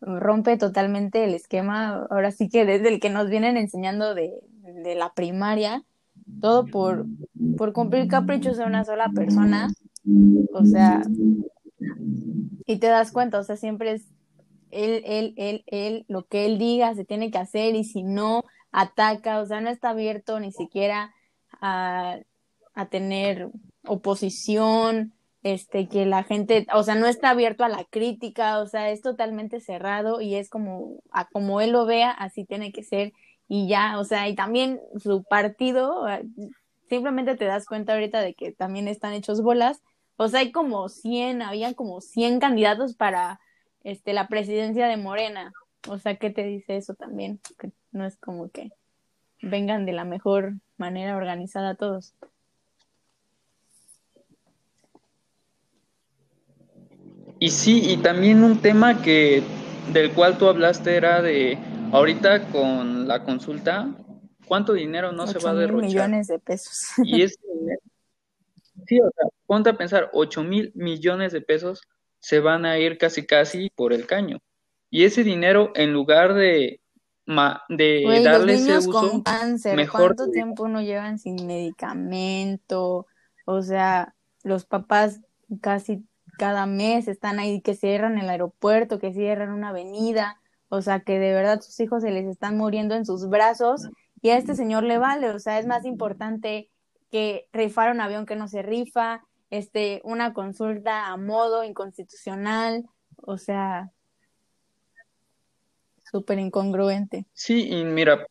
rompe 0.00 0.56
totalmente 0.58 1.24
el 1.24 1.34
esquema, 1.34 2.06
ahora 2.10 2.30
sí 2.30 2.48
que 2.48 2.66
desde 2.66 2.88
el 2.88 3.00
que 3.00 3.10
nos 3.10 3.30
vienen 3.30 3.56
enseñando 3.56 4.14
de, 4.14 4.34
de 4.62 4.94
la 4.94 5.12
primaria, 5.14 5.82
todo 6.40 6.66
por, 6.66 7.06
por 7.56 7.72
cumplir 7.72 8.08
caprichos 8.08 8.58
de 8.58 8.64
una 8.64 8.84
sola 8.84 9.10
persona, 9.14 9.68
o 10.52 10.64
sea, 10.64 11.02
y 12.66 12.78
te 12.78 12.86
das 12.88 13.12
cuenta, 13.12 13.38
o 13.38 13.44
sea, 13.44 13.56
siempre 13.56 13.92
es 13.92 14.08
él, 14.70 15.02
él, 15.06 15.34
él, 15.36 15.64
él, 15.66 16.04
lo 16.08 16.26
que 16.26 16.44
él 16.44 16.58
diga 16.58 16.94
se 16.94 17.04
tiene 17.04 17.30
que 17.30 17.38
hacer 17.38 17.74
y 17.74 17.84
si 17.84 18.02
no, 18.02 18.44
ataca, 18.76 19.40
o 19.40 19.46
sea, 19.46 19.62
no 19.62 19.70
está 19.70 19.88
abierto 19.90 20.38
ni 20.38 20.52
siquiera 20.52 21.14
a, 21.62 22.18
a 22.74 22.86
tener 22.90 23.48
oposición, 23.86 25.14
este, 25.42 25.88
que 25.88 26.04
la 26.04 26.24
gente, 26.24 26.66
o 26.74 26.82
sea, 26.82 26.94
no 26.94 27.06
está 27.06 27.30
abierto 27.30 27.64
a 27.64 27.70
la 27.70 27.84
crítica, 27.84 28.58
o 28.58 28.66
sea, 28.66 28.90
es 28.90 29.00
totalmente 29.00 29.60
cerrado 29.60 30.20
y 30.20 30.34
es 30.34 30.50
como, 30.50 31.00
a 31.10 31.24
como 31.26 31.62
él 31.62 31.70
lo 31.70 31.86
vea, 31.86 32.10
así 32.10 32.44
tiene 32.44 32.70
que 32.70 32.82
ser 32.82 33.14
y 33.48 33.66
ya, 33.66 33.98
o 33.98 34.04
sea, 34.04 34.28
y 34.28 34.34
también 34.34 34.78
su 34.98 35.24
partido, 35.24 36.04
simplemente 36.86 37.34
te 37.34 37.46
das 37.46 37.64
cuenta 37.64 37.94
ahorita 37.94 38.20
de 38.20 38.34
que 38.34 38.52
también 38.52 38.88
están 38.88 39.14
hechos 39.14 39.40
bolas, 39.40 39.82
o 40.16 40.28
sea, 40.28 40.40
hay 40.40 40.52
como 40.52 40.90
100, 40.90 41.40
habían 41.40 41.72
como 41.72 42.02
100 42.02 42.40
candidatos 42.40 42.94
para 42.94 43.40
este, 43.84 44.12
la 44.12 44.28
presidencia 44.28 44.86
de 44.86 44.98
Morena, 44.98 45.52
o 45.88 45.98
sea, 45.98 46.16
¿qué 46.16 46.30
te 46.30 46.44
dice 46.44 46.76
eso 46.76 46.94
también? 46.94 47.40
Que 47.58 47.72
no 47.92 48.06
es 48.06 48.16
como 48.16 48.50
que 48.50 48.70
vengan 49.42 49.86
de 49.86 49.92
la 49.92 50.04
mejor 50.04 50.54
manera 50.76 51.16
organizada 51.16 51.74
todos. 51.74 52.14
Y 57.38 57.50
sí, 57.50 57.90
y 57.90 57.98
también 57.98 58.42
un 58.44 58.60
tema 58.60 59.02
que 59.02 59.42
del 59.92 60.12
cual 60.12 60.38
tú 60.38 60.48
hablaste 60.48 60.96
era 60.96 61.20
de 61.20 61.58
ahorita 61.92 62.48
con 62.48 63.06
la 63.06 63.24
consulta, 63.24 63.94
¿cuánto 64.46 64.72
dinero 64.72 65.12
no 65.12 65.26
se 65.26 65.38
va 65.38 65.50
a 65.50 65.54
derrochar? 65.54 65.86
millones 65.86 66.28
de 66.28 66.38
pesos. 66.38 66.92
Y 67.04 67.22
ese 67.22 67.36
dinero, 67.52 67.80
sí, 68.86 69.00
o 69.00 69.10
sea, 69.14 69.28
ponte 69.46 69.70
a 69.70 69.76
pensar, 69.76 70.10
8 70.12 70.42
mil 70.44 70.72
millones 70.74 71.32
de 71.32 71.42
pesos 71.42 71.82
se 72.20 72.40
van 72.40 72.64
a 72.64 72.78
ir 72.78 72.98
casi 72.98 73.26
casi 73.26 73.70
por 73.70 73.92
el 73.92 74.06
caño. 74.06 74.38
Y 74.96 75.04
ese 75.04 75.24
dinero, 75.24 75.72
en 75.74 75.92
lugar 75.92 76.32
de, 76.32 76.80
de 77.68 78.22
darle 78.24 78.54
ese 78.54 78.78
uso, 78.78 78.92
con 78.92 79.22
cáncer, 79.22 79.76
mejor 79.76 80.16
¿cuánto 80.16 80.32
tiempo 80.32 80.68
no 80.68 80.80
llevan 80.80 81.18
sin 81.18 81.46
medicamento? 81.46 83.06
O 83.44 83.60
sea, 83.60 84.14
los 84.42 84.64
papás 84.64 85.20
casi 85.60 86.02
cada 86.38 86.64
mes 86.64 87.08
están 87.08 87.38
ahí 87.38 87.60
que 87.60 87.74
cierran 87.74 88.16
el 88.16 88.30
aeropuerto, 88.30 88.98
que 88.98 89.12
cierran 89.12 89.52
una 89.52 89.68
avenida, 89.68 90.40
o 90.70 90.80
sea, 90.80 91.00
que 91.00 91.18
de 91.18 91.34
verdad 91.34 91.60
sus 91.60 91.78
hijos 91.80 92.02
se 92.02 92.10
les 92.10 92.24
están 92.24 92.56
muriendo 92.56 92.94
en 92.94 93.04
sus 93.04 93.28
brazos 93.28 93.90
y 94.22 94.30
a 94.30 94.38
este 94.38 94.54
señor 94.54 94.82
le 94.82 94.96
vale, 94.96 95.28
o 95.28 95.38
sea, 95.38 95.58
es 95.58 95.66
más 95.66 95.84
importante 95.84 96.70
que 97.10 97.50
rifar 97.52 97.90
un 97.90 98.00
avión 98.00 98.24
que 98.24 98.36
no 98.36 98.48
se 98.48 98.62
rifa, 98.62 99.22
este, 99.50 100.00
una 100.04 100.32
consulta 100.32 101.08
a 101.08 101.18
modo 101.18 101.64
inconstitucional, 101.64 102.86
o 103.18 103.36
sea, 103.36 103.92
súper 106.16 106.38
incongruente. 106.38 107.26
Sí, 107.34 107.68
y 107.70 107.84
mira, 107.84 108.26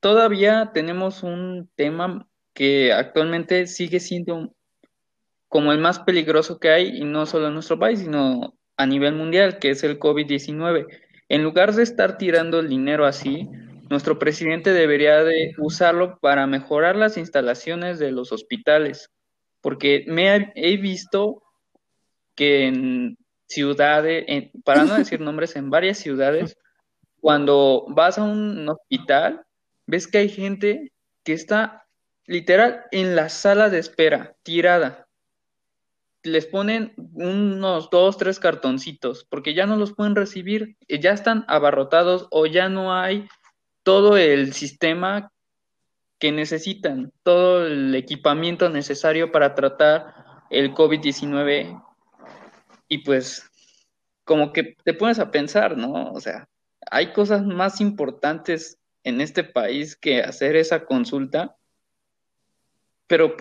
todavía 0.00 0.72
tenemos 0.74 1.22
un 1.22 1.70
tema 1.76 2.26
que 2.52 2.92
actualmente 2.92 3.68
sigue 3.68 4.00
siendo 4.00 4.52
como 5.48 5.70
el 5.70 5.78
más 5.78 6.00
peligroso 6.00 6.58
que 6.58 6.70
hay, 6.70 6.88
y 6.98 7.04
no 7.04 7.26
solo 7.26 7.46
en 7.46 7.54
nuestro 7.54 7.78
país, 7.78 8.00
sino 8.00 8.54
a 8.76 8.86
nivel 8.86 9.14
mundial, 9.14 9.60
que 9.60 9.70
es 9.70 9.84
el 9.84 10.00
COVID-19. 10.00 10.86
En 11.28 11.44
lugar 11.44 11.72
de 11.72 11.84
estar 11.84 12.18
tirando 12.18 12.58
el 12.58 12.68
dinero 12.68 13.06
así, 13.06 13.48
nuestro 13.88 14.18
presidente 14.18 14.72
debería 14.72 15.22
de 15.22 15.54
usarlo 15.58 16.18
para 16.18 16.48
mejorar 16.48 16.96
las 16.96 17.16
instalaciones 17.16 18.00
de 18.00 18.10
los 18.10 18.32
hospitales, 18.32 19.12
porque 19.60 20.04
me 20.08 20.52
he 20.56 20.76
visto 20.76 21.44
que 22.34 22.66
en 22.66 23.16
ciudades, 23.46 24.24
para 24.64 24.84
no 24.84 24.94
decir 24.94 25.20
nombres, 25.20 25.56
en 25.56 25.70
varias 25.70 25.98
ciudades, 25.98 26.56
cuando 27.20 27.86
vas 27.88 28.18
a 28.18 28.22
un 28.22 28.68
hospital, 28.68 29.44
ves 29.86 30.06
que 30.06 30.18
hay 30.18 30.28
gente 30.28 30.92
que 31.22 31.32
está 31.32 31.86
literal 32.26 32.84
en 32.90 33.16
la 33.16 33.28
sala 33.28 33.70
de 33.70 33.78
espera, 33.78 34.34
tirada, 34.42 35.04
les 36.24 36.46
ponen 36.46 36.94
unos 36.96 37.90
dos, 37.90 38.16
tres 38.16 38.40
cartoncitos, 38.40 39.24
porque 39.28 39.54
ya 39.54 39.66
no 39.66 39.76
los 39.76 39.92
pueden 39.92 40.16
recibir, 40.16 40.76
eh, 40.88 40.98
ya 40.98 41.12
están 41.12 41.44
abarrotados 41.48 42.26
o 42.30 42.46
ya 42.46 42.68
no 42.68 42.94
hay 42.94 43.28
todo 43.82 44.16
el 44.16 44.54
sistema 44.54 45.30
que 46.18 46.32
necesitan, 46.32 47.12
todo 47.22 47.66
el 47.66 47.94
equipamiento 47.94 48.70
necesario 48.70 49.30
para 49.30 49.54
tratar 49.54 50.14
el 50.48 50.72
COVID-19. 50.72 51.82
Y 52.88 52.98
pues, 52.98 53.50
como 54.24 54.52
que 54.52 54.76
te 54.84 54.94
pones 54.94 55.18
a 55.18 55.30
pensar, 55.30 55.76
¿no? 55.76 56.12
O 56.12 56.20
sea, 56.20 56.48
hay 56.90 57.12
cosas 57.12 57.44
más 57.44 57.80
importantes 57.80 58.78
en 59.02 59.20
este 59.20 59.44
país 59.44 59.96
que 59.96 60.22
hacer 60.22 60.56
esa 60.56 60.86
consulta, 60.86 61.56
pero 63.06 63.36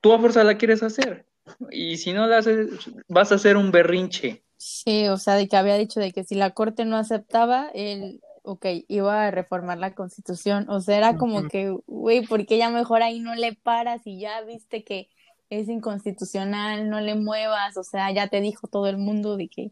tú 0.00 0.12
a 0.12 0.18
fuerza 0.18 0.44
la 0.44 0.56
quieres 0.56 0.82
hacer. 0.82 1.26
Y 1.70 1.96
si 1.98 2.12
no 2.12 2.26
la 2.26 2.38
haces, 2.38 2.70
vas 3.08 3.32
a 3.32 3.36
hacer 3.36 3.56
un 3.56 3.70
berrinche. 3.70 4.44
Sí, 4.56 5.08
o 5.08 5.16
sea, 5.16 5.34
de 5.34 5.48
que 5.48 5.56
había 5.56 5.76
dicho 5.76 6.00
de 6.00 6.12
que 6.12 6.24
si 6.24 6.34
la 6.34 6.50
corte 6.50 6.84
no 6.84 6.96
aceptaba, 6.96 7.70
él, 7.74 8.20
ok, 8.42 8.66
iba 8.88 9.26
a 9.26 9.30
reformar 9.30 9.78
la 9.78 9.94
constitución. 9.94 10.68
O 10.68 10.80
sea, 10.80 10.96
era 10.96 11.16
como 11.16 11.48
que, 11.48 11.76
güey, 11.86 12.26
¿por 12.26 12.46
qué 12.46 12.58
ya 12.58 12.70
mejor 12.70 13.02
ahí 13.02 13.20
no 13.20 13.34
le 13.34 13.54
paras 13.54 14.02
y 14.06 14.18
ya 14.18 14.40
viste 14.42 14.82
que 14.82 15.08
es 15.50 15.68
inconstitucional, 15.68 16.90
no 16.90 17.00
le 17.00 17.14
muevas? 17.14 17.76
O 17.76 17.84
sea, 17.84 18.12
ya 18.12 18.28
te 18.28 18.40
dijo 18.40 18.66
todo 18.66 18.88
el 18.88 18.98
mundo 18.98 19.36
de 19.36 19.48
que 19.48 19.70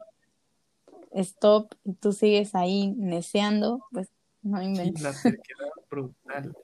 stop 1.12 1.74
y 1.84 1.94
tú 1.94 2.12
sigues 2.12 2.54
ahí 2.54 2.92
neceando, 2.96 3.84
pues 3.92 4.08
no 4.42 4.62
inventes. 4.62 5.02
la 5.02 5.12
terquedad 5.12 5.70
brutal. 5.90 6.56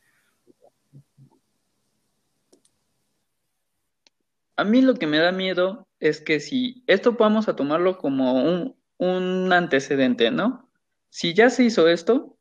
A 4.56 4.64
mí 4.64 4.82
lo 4.82 4.94
que 4.94 5.06
me 5.06 5.18
da 5.18 5.32
miedo 5.32 5.86
es 6.00 6.20
que 6.20 6.38
si 6.38 6.84
esto 6.86 7.12
vamos 7.12 7.48
a 7.48 7.56
tomarlo 7.56 7.96
como 7.96 8.34
un, 8.34 8.76
un 8.98 9.52
antecedente, 9.52 10.30
¿no? 10.30 10.68
Si 11.08 11.32
ya 11.32 11.48
se 11.48 11.64
hizo 11.64 11.88
esto, 11.88 12.36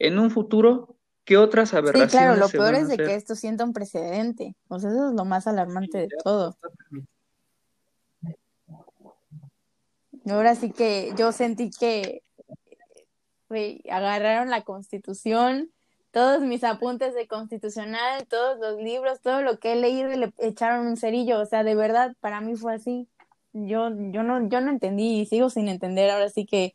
en 0.00 0.18
un 0.18 0.32
futuro, 0.32 0.96
¿qué 1.32 1.38
otras 1.38 1.72
aberraciones? 1.72 2.10
Sí, 2.10 2.18
claro, 2.18 2.36
lo 2.36 2.48
peor 2.48 2.74
es 2.74 2.88
de 2.88 2.98
que 2.98 3.14
esto 3.14 3.34
sienta 3.34 3.64
un 3.64 3.72
precedente. 3.72 4.54
O 4.68 4.78
sea, 4.78 4.90
eso 4.90 5.08
es 5.08 5.14
lo 5.14 5.24
más 5.24 5.46
alarmante 5.46 5.98
de 5.98 6.08
todo. 6.22 6.58
Ahora 10.28 10.54
sí 10.54 10.70
que 10.70 11.12
yo 11.16 11.32
sentí 11.32 11.70
que 11.70 12.22
agarraron 13.90 14.50
la 14.50 14.62
constitución, 14.62 15.70
todos 16.10 16.42
mis 16.42 16.64
apuntes 16.64 17.14
de 17.14 17.26
constitucional, 17.26 18.26
todos 18.26 18.58
los 18.58 18.82
libros, 18.82 19.20
todo 19.20 19.40
lo 19.40 19.58
que 19.58 19.72
he 19.72 19.76
leído 19.76 20.08
le 20.10 20.32
echaron 20.38 20.86
un 20.86 20.96
cerillo, 20.98 21.40
o 21.40 21.46
sea, 21.46 21.64
de 21.64 21.74
verdad, 21.74 22.14
para 22.20 22.42
mí 22.42 22.56
fue 22.56 22.74
así. 22.74 23.08
Yo, 23.54 23.90
yo 24.10 24.22
no, 24.22 24.48
yo 24.48 24.60
no 24.60 24.70
entendí 24.70 25.20
y 25.20 25.26
sigo 25.26 25.50
sin 25.50 25.68
entender 25.68 26.10
ahora 26.10 26.28
sí 26.28 26.46
que, 26.46 26.74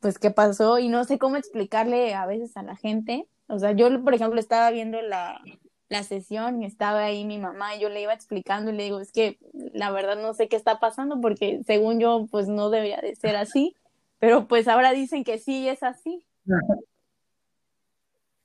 pues, 0.00 0.18
qué 0.18 0.30
pasó 0.30 0.78
y 0.78 0.88
no 0.88 1.04
sé 1.04 1.18
cómo 1.18 1.36
explicarle 1.36 2.14
a 2.14 2.26
veces 2.26 2.56
a 2.56 2.62
la 2.62 2.76
gente. 2.76 3.26
O 3.52 3.58
sea, 3.58 3.72
yo, 3.72 4.02
por 4.02 4.14
ejemplo, 4.14 4.40
estaba 4.40 4.70
viendo 4.70 5.02
la, 5.02 5.42
la 5.90 6.02
sesión 6.04 6.62
y 6.62 6.64
estaba 6.64 7.04
ahí 7.04 7.26
mi 7.26 7.38
mamá 7.38 7.76
y 7.76 7.80
yo 7.80 7.90
le 7.90 8.00
iba 8.00 8.14
explicando 8.14 8.70
y 8.70 8.74
le 8.74 8.84
digo, 8.84 8.98
es 8.98 9.12
que 9.12 9.38
la 9.74 9.90
verdad 9.90 10.16
no 10.16 10.32
sé 10.32 10.48
qué 10.48 10.56
está 10.56 10.80
pasando 10.80 11.20
porque 11.20 11.60
según 11.66 12.00
yo, 12.00 12.26
pues 12.30 12.48
no 12.48 12.70
debería 12.70 12.98
de 13.02 13.14
ser 13.14 13.36
así, 13.36 13.76
pero 14.18 14.48
pues 14.48 14.68
ahora 14.68 14.92
dicen 14.92 15.22
que 15.22 15.36
sí 15.36 15.68
es 15.68 15.82
así. 15.82 16.24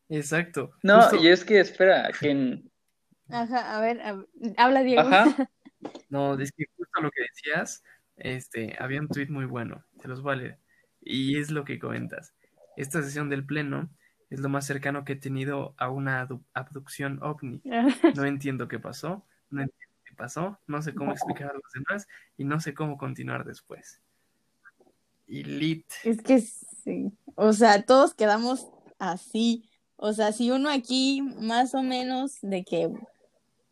Exacto. 0.10 0.72
No, 0.84 1.00
y 1.22 1.30
es 1.30 1.46
que 1.46 1.62
espera, 1.62 2.12
que 2.20 2.62
Ajá, 3.30 3.78
a 3.78 3.80
ver, 3.80 4.02
habla 4.58 4.84
Diego. 4.84 5.02
Ajá. 5.02 5.26
No, 6.10 6.38
es 6.40 6.52
que 6.52 6.66
justo 6.76 7.02
lo 7.02 7.12
que 7.12 7.22
decías, 7.22 7.84
este, 8.16 8.76
había 8.80 9.00
un 9.00 9.08
tweet 9.08 9.28
muy 9.30 9.46
bueno, 9.46 9.86
se 10.02 10.08
los 10.08 10.24
vale. 10.24 10.58
Y 11.00 11.40
es 11.40 11.52
lo 11.52 11.64
que 11.66 11.78
comentas. 11.78 12.34
Esta 12.76 13.04
sesión 13.04 13.30
del 13.30 13.46
Pleno 13.46 13.88
es 14.30 14.40
lo 14.40 14.50
más 14.50 14.66
cercano 14.66 15.06
que 15.06 15.14
he 15.14 15.18
tenido 15.18 15.74
a 15.78 15.90
una 15.90 16.28
abducción 16.54 17.20
ovni. 17.22 17.62
No 18.22 18.26
entiendo 18.26 18.68
qué 18.68 18.80
pasó, 18.80 19.26
no 19.50 19.62
entiendo 19.62 19.96
qué 20.04 20.16
pasó, 20.16 20.60
no 20.68 20.82
sé 20.82 20.94
cómo 20.94 21.12
explicar 21.12 21.52
a 21.52 21.54
los 21.54 21.72
demás 21.74 22.08
y 22.38 22.44
no 22.44 22.60
sé 22.60 22.74
cómo 22.74 22.98
continuar 22.98 23.46
después. 23.46 24.02
Y 25.28 25.44
lit. 25.44 25.86
Es 26.04 26.22
que 26.22 26.40
sí, 26.40 27.12
o 27.36 27.54
sea, 27.54 27.84
todos 27.84 28.14
quedamos 28.14 28.68
así 29.00 29.70
o 29.98 30.14
sea, 30.14 30.32
si 30.32 30.52
uno 30.52 30.70
aquí 30.70 31.22
más 31.22 31.74
o 31.74 31.82
menos 31.82 32.38
de 32.42 32.64
que, 32.64 32.90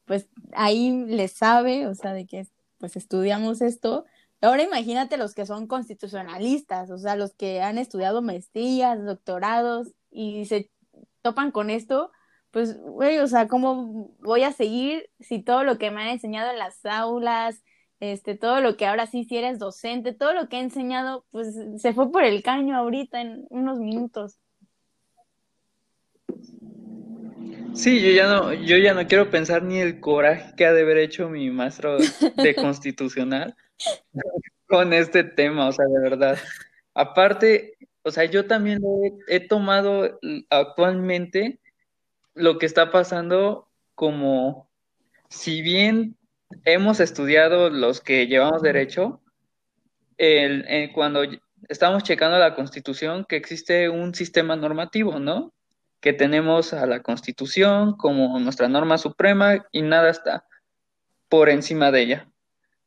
pues 0.06 0.28
ahí 0.54 1.06
le 1.06 1.28
sabe, 1.28 1.88
o 1.88 1.94
sea, 1.96 2.14
de 2.14 2.26
que 2.26 2.48
pues 2.80 2.98
estudiamos 2.98 3.62
esto, 3.62 4.06
Ahora 4.42 4.64
imagínate 4.64 5.18
los 5.18 5.34
que 5.34 5.46
son 5.46 5.66
constitucionalistas, 5.66 6.92
o 6.92 7.00
sea, 7.00 7.16
los 7.16 7.34
que 7.34 7.62
han 7.62 7.80
estudiado 7.80 8.22
maestrías, 8.22 9.04
doctorados 9.04 9.96
y 10.16 10.46
se 10.46 10.72
topan 11.22 11.52
con 11.52 11.70
esto, 11.70 12.12
pues, 12.52 12.80
güey, 12.80 13.20
o 13.20 13.28
sea, 13.28 13.48
¿cómo 13.48 14.16
voy 14.20 14.44
a 14.44 14.54
seguir 14.54 15.10
si 15.20 15.44
todo 15.44 15.64
lo 15.64 15.78
que 15.78 15.92
me 15.92 16.02
han 16.02 16.08
enseñado 16.08 16.52
en 16.52 16.58
las 16.58 16.86
aulas, 16.86 17.64
este, 18.00 18.36
todo 18.36 18.62
lo 18.62 18.78
que 18.78 18.86
ahora 18.86 19.08
sí, 19.08 19.26
si 19.26 19.38
eres 19.38 19.60
docente, 19.60 20.14
todo 20.14 20.34
lo 20.34 20.48
que 20.48 20.58
he 20.58 20.62
enseñado, 20.62 21.26
pues 21.32 21.54
se 21.78 21.94
fue 21.94 22.12
por 22.12 22.24
el 22.24 22.44
caño 22.44 22.78
ahorita 22.78 23.20
en 23.20 23.46
unos 23.50 23.80
minutos. 23.80 24.40
Sí, 27.74 28.02
yo 28.02 28.12
ya 28.12 28.28
no, 28.28 28.54
yo 28.54 28.78
ya 28.78 28.94
no 28.94 29.06
quiero 29.06 29.30
pensar 29.30 29.64
ni 29.64 29.80
el 29.80 30.00
coraje 30.00 30.54
que 30.56 30.66
ha 30.66 30.72
de 30.72 30.84
haber 30.84 30.98
hecho 30.98 31.28
mi 31.28 31.52
maestro 31.52 31.98
de 31.98 32.56
constitucional 32.56 33.54
con 34.68 34.94
este 34.94 35.26
tema, 35.26 35.68
o 35.68 35.72
sea, 35.74 35.86
de 35.86 36.00
verdad. 36.00 36.38
Aparte, 36.94 37.74
o 38.06 38.12
sea, 38.12 38.26
yo 38.26 38.46
también 38.46 38.82
he, 39.28 39.36
he 39.36 39.40
tomado 39.40 40.20
actualmente 40.50 41.60
lo 42.36 42.60
que 42.60 42.66
está 42.66 42.92
pasando 42.92 43.68
como, 43.96 44.70
si 45.30 45.62
bien 45.62 46.16
hemos 46.64 47.00
estudiado 47.00 47.70
los 47.70 48.02
que 48.02 48.28
llevamos 48.28 48.62
derecho, 48.62 49.22
el, 50.18 50.92
cuando 50.94 51.24
estamos 51.68 52.04
checando 52.04 52.38
la 52.38 52.56
constitución, 52.56 53.26
que 53.28 53.38
existe 53.38 53.90
un 53.90 54.14
sistema 54.14 54.56
normativo, 54.56 55.20
¿no? 55.20 55.54
Que 56.00 56.14
tenemos 56.14 56.74
a 56.74 56.86
la 56.86 57.02
constitución 57.02 57.98
como 57.98 58.40
nuestra 58.40 58.68
norma 58.68 58.98
suprema 58.98 59.66
y 59.72 59.82
nada 59.82 60.10
está 60.10 60.46
por 61.28 61.50
encima 61.50 61.92
de 61.92 62.02
ella. 62.02 62.30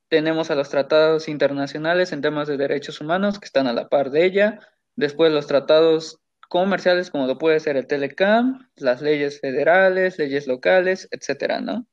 Tenemos 0.09 0.51
a 0.51 0.55
los 0.55 0.71
tratados 0.71 1.29
internacionales 1.29 2.13
en 2.13 2.23
temas 2.23 2.49
de 2.49 2.57
derechos 2.57 3.01
humanos 3.01 3.39
que 3.39 3.47
están 3.47 3.67
a 3.67 3.73
la 3.73 3.89
par 3.89 4.11
de 4.11 4.25
ella. 4.25 4.61
Después 4.99 5.31
los 5.31 5.47
tratados 5.47 6.19
comerciales 6.49 7.13
como 7.13 7.29
lo 7.29 7.39
puede 7.39 7.61
ser 7.61 7.77
el 7.77 7.87
Telecam, 7.87 8.69
las 8.75 9.01
leyes 9.01 9.41
federales, 9.41 10.19
leyes 10.19 10.49
locales, 10.49 11.07
etcétera, 11.13 11.61
¿no? 11.61 11.87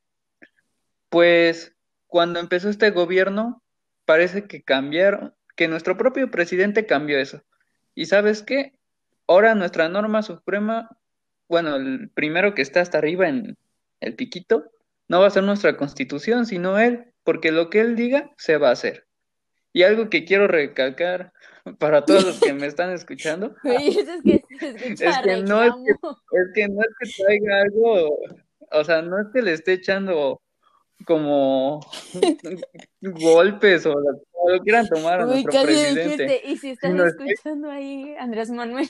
Pues 1.09 1.75
cuando 2.07 2.39
empezó 2.39 2.67
este 2.67 2.89
gobierno, 2.89 3.61
parece 4.05 4.47
que 4.47 4.63
cambiaron, 4.63 5.35
que 5.55 5.67
nuestro 5.67 5.97
propio 5.97 6.31
presidente 6.31 6.87
cambió 6.87 7.19
eso. 7.19 7.43
¿Y 7.93 8.07
sabes 8.07 8.41
qué? 8.41 8.73
Ahora 9.27 9.53
nuestra 9.53 9.87
norma 9.87 10.23
suprema, 10.23 10.89
bueno, 11.47 11.75
el 11.75 12.09
primero 12.09 12.55
que 12.55 12.63
está 12.63 12.81
hasta 12.81 12.97
arriba 12.97 13.29
en 13.29 13.55
el 13.99 14.15
piquito, 14.15 14.71
no 15.07 15.19
va 15.19 15.27
a 15.27 15.29
ser 15.29 15.43
nuestra 15.43 15.77
constitución, 15.77 16.47
sino 16.47 16.79
él, 16.79 17.13
porque 17.23 17.51
lo 17.51 17.69
que 17.69 17.81
él 17.81 17.95
diga 17.95 18.31
se 18.35 18.57
va 18.57 18.69
a 18.69 18.71
hacer. 18.71 19.04
Y 19.75 19.83
algo 19.83 20.09
que 20.09 20.23
quiero 20.23 20.47
recalcar 20.47 21.33
para 21.79 22.05
todos 22.05 22.23
los 22.23 22.39
que 22.39 22.53
me 22.53 22.65
están 22.65 22.93
escuchando, 22.93 23.53
es, 23.65 24.21
que, 24.23 24.41
es, 24.61 25.17
que 25.21 25.43
no 25.43 25.63
es 25.63 25.73
que, 25.73 25.91
es 25.91 26.47
que 26.53 26.67
no 26.69 26.81
es 26.81 26.87
que 26.97 27.23
traiga 27.23 27.61
algo, 27.63 28.19
o 28.71 28.83
sea, 28.85 29.01
no 29.01 29.19
es 29.19 29.27
que 29.33 29.41
le 29.41 29.51
esté 29.51 29.73
echando 29.73 30.41
como 31.05 31.81
golpes 33.01 33.85
o 33.85 33.95
lo, 33.99 34.61
quieran 34.63 34.87
tomar 34.87 35.19
a 35.19 35.25
nuestro 35.25 35.63
presidente. 35.63 36.41
y 36.45 36.55
si 36.55 36.69
están 36.69 36.97
escuchando 37.01 37.69
ahí, 37.69 38.15
Andrés 38.17 38.51
Manuel. 38.51 38.89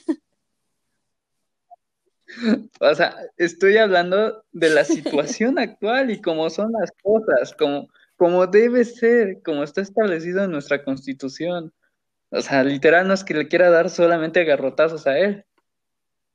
O 2.79 2.93
sea, 2.93 3.15
estoy 3.37 3.77
hablando 3.77 4.43
de 4.51 4.69
la 4.69 4.85
situación 4.85 5.57
actual 5.57 6.11
y 6.11 6.21
cómo 6.21 6.47
son 6.51 6.73
las 6.73 6.91
cosas, 7.01 7.55
como, 7.55 7.87
como 8.15 8.47
debe 8.47 8.85
ser, 8.85 9.41
como 9.43 9.63
está 9.63 9.81
establecido 9.81 10.43
en 10.43 10.51
nuestra 10.51 10.83
constitución. 10.83 11.73
O 12.29 12.41
sea, 12.41 12.63
literal 12.63 13.07
no 13.07 13.13
es 13.13 13.23
que 13.23 13.33
le 13.33 13.47
quiera 13.47 13.69
dar 13.69 13.89
solamente 13.89 14.43
garrotazos 14.43 15.07
a 15.07 15.17
él. 15.17 15.45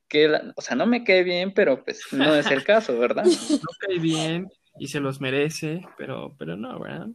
Que, 0.07 0.29
o 0.55 0.61
sea, 0.61 0.75
no 0.75 0.85
me 0.85 1.03
cae 1.03 1.23
bien, 1.23 1.53
pero 1.53 1.83
pues 1.83 2.01
no 2.11 2.35
es 2.35 2.47
el 2.51 2.63
caso, 2.63 2.97
¿verdad? 2.97 3.23
No 3.63 3.69
cae 3.79 3.99
bien, 3.99 4.49
y 4.77 4.87
se 4.87 4.99
los 4.99 5.21
merece, 5.21 5.81
pero, 5.97 6.35
pero 6.37 6.55
no, 6.55 6.79
¿verdad? 6.79 7.07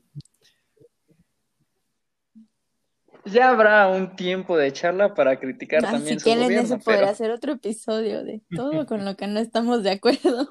Ya 3.25 3.51
habrá 3.51 3.89
un 3.89 4.15
tiempo 4.15 4.57
de 4.57 4.73
charla 4.73 5.15
para 5.15 5.41
criticar 5.41 5.85
ah, 5.85 5.93
también 5.93 6.21
si 6.21 6.25
quieren 6.25 6.53
eso 6.53 6.79
podría 6.79 7.13
ser 7.15 7.33
otro 7.33 7.55
episodio 7.55 8.23
de 8.23 8.41
todo 8.55 8.87
con 8.87 9.05
lo 9.05 9.17
que 9.17 9.27
no 9.27 9.41
estamos 9.41 9.83
de 9.83 9.91
acuerdo. 9.91 10.49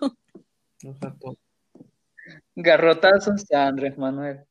Garrotazos 2.56 3.52
a 3.52 3.68
Andrés 3.68 3.98
Manuel. 3.98 4.46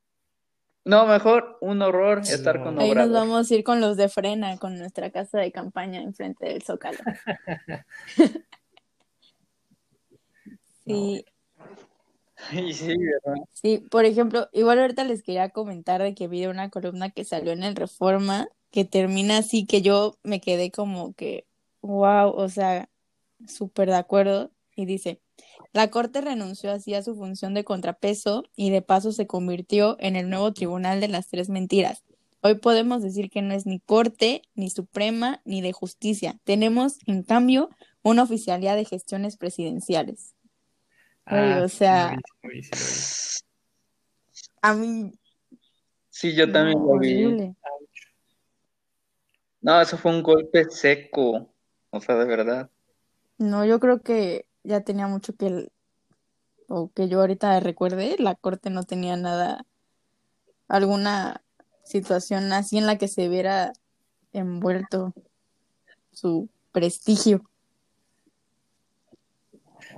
No, 0.85 1.07
mejor 1.07 1.57
un 1.61 1.81
horror 1.81 2.21
estar 2.21 2.63
con 2.63 2.79
Ahí 2.79 2.95
nos 2.95 3.11
vamos 3.11 3.51
a 3.51 3.55
ir 3.55 3.65
con 3.65 3.81
los 3.81 3.97
de 3.97 4.09
frena, 4.09 4.59
con 4.59 4.79
nuestra 4.79 5.11
casa 5.11 5.39
de 5.39 5.51
campaña 5.51 6.03
enfrente 6.03 6.47
del 6.47 6.63
Zócalo. 6.63 6.99
sí, 10.85 11.25
Sí, 12.73 12.97
¿verdad? 12.97 13.43
Sí, 13.53 13.79
por 13.91 14.05
ejemplo, 14.05 14.49
igual 14.53 14.79
ahorita 14.79 15.05
les 15.05 15.23
quería 15.23 15.51
comentar 15.51 16.03
de 16.03 16.15
que 16.15 16.29
vi 16.29 16.47
una 16.47 16.71
columna 16.71 17.11
que 17.11 17.25
salió 17.25 17.53
en 17.53 17.63
el 17.63 17.77
Reforma 17.77 18.49
que 18.71 18.85
termina 18.85 19.39
así 19.39 19.67
que 19.67 19.83
yo 19.83 20.19
me 20.25 20.41
quedé 20.41 20.71
como 20.71 21.15
que, 21.15 21.47
wow, 21.81 22.31
o 22.31 22.49
sea, 22.49 22.89
súper 23.47 23.89
de 23.89 23.97
acuerdo 23.97 24.51
y 24.75 24.85
dice, 24.87 25.21
la 25.75 25.91
Corte 25.91 26.21
renunció 26.21 26.71
así 26.71 26.95
a 26.95 27.03
su 27.03 27.17
función 27.17 27.53
de 27.53 27.65
contrapeso 27.65 28.45
y 28.55 28.71
de 28.71 28.81
paso 28.81 29.11
se 29.11 29.27
convirtió 29.27 29.97
en 29.99 30.15
el 30.15 30.31
nuevo 30.31 30.53
tribunal 30.53 31.01
de 31.01 31.09
las 31.09 31.27
tres 31.27 31.49
mentiras. 31.49 32.05
Hoy 32.43 32.55
podemos 32.55 33.03
decir 33.03 33.29
que 33.29 33.43
no 33.43 33.55
es 33.55 33.67
ni 33.67 33.81
Corte, 33.81 34.43
ni 34.55 34.71
Suprema, 34.71 35.43
ni 35.45 35.63
de 35.63 35.73
Justicia. 35.73 36.39
Tenemos, 36.45 36.99
en 37.07 37.25
cambio, 37.25 37.71
una 38.03 38.23
oficialidad 38.23 38.77
de 38.77 38.85
gestiones 38.85 39.37
presidenciales. 39.37 40.37
Ah, 41.27 41.63
o 41.65 41.69
sea, 41.69 42.19
a 44.63 44.75
mí. 44.75 45.13
Sí, 46.09 46.37
yo 46.37 46.53
también 46.53 46.79
lo 46.79 46.99
vi. 47.01 47.53
No, 49.61 49.81
eso 49.81 49.99
fue 49.99 50.13
un 50.13 50.23
golpe 50.23 50.71
seco, 50.71 51.53
o 51.91 52.01
sea, 52.01 52.15
de 52.15 52.27
verdad. 52.27 52.71
No, 53.39 53.65
yo 53.65 53.81
creo 53.81 54.03
que 54.03 54.47
ya 54.65 54.81
tenía 54.81 55.07
mucho 55.07 55.35
que, 55.37 55.69
o 56.69 56.91
que 56.93 57.09
yo 57.09 57.21
ahorita 57.21 57.61
recuerde, 57.61 58.17
la 58.19 58.35
corte 58.35 58.71
no 58.71 58.83
tenía 58.83 59.17
nada, 59.17 59.67
alguna 60.69 61.43
situación 61.85 62.53
así 62.53 62.79
en 62.79 62.87
la 62.87 62.99
que 62.99 63.09
se 63.09 63.29
viera 63.29 63.73
envuelto 64.33 65.13
su 66.13 66.49
prestigio. 66.73 67.43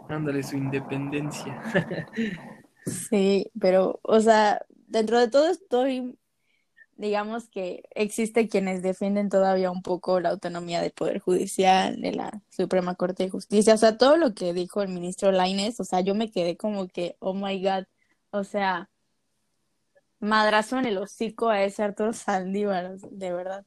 Ándale, 0.08 0.42
su 0.42 0.56
independencia. 0.56 1.62
sí, 2.86 3.50
pero, 3.58 3.98
o 4.02 4.20
sea, 4.20 4.64
dentro 4.68 5.18
de 5.18 5.28
todo 5.28 5.48
estoy, 5.48 6.18
digamos 6.96 7.48
que 7.48 7.84
existe 7.94 8.48
quienes 8.48 8.82
defienden 8.82 9.28
todavía 9.28 9.70
un 9.70 9.82
poco 9.82 10.20
la 10.20 10.30
autonomía 10.30 10.80
del 10.80 10.92
Poder 10.92 11.18
Judicial, 11.20 12.00
de 12.00 12.12
la 12.12 12.42
Suprema 12.50 12.94
Corte 12.94 13.24
de 13.24 13.30
Justicia, 13.30 13.74
o 13.74 13.78
sea, 13.78 13.98
todo 13.98 14.16
lo 14.16 14.34
que 14.34 14.52
dijo 14.52 14.82
el 14.82 14.88
ministro 14.88 15.30
Laines, 15.30 15.78
o 15.80 15.84
sea, 15.84 16.00
yo 16.00 16.14
me 16.14 16.30
quedé 16.30 16.56
como 16.56 16.88
que, 16.88 17.16
oh 17.18 17.34
my 17.34 17.62
God, 17.62 17.84
o 18.30 18.44
sea, 18.44 18.88
madrazo 20.20 20.78
en 20.78 20.86
el 20.86 20.98
hocico 20.98 21.48
a 21.48 21.62
ese 21.62 21.82
Arturo 21.82 22.12
Saldívar, 22.12 22.98
de 22.98 23.32
verdad. 23.32 23.64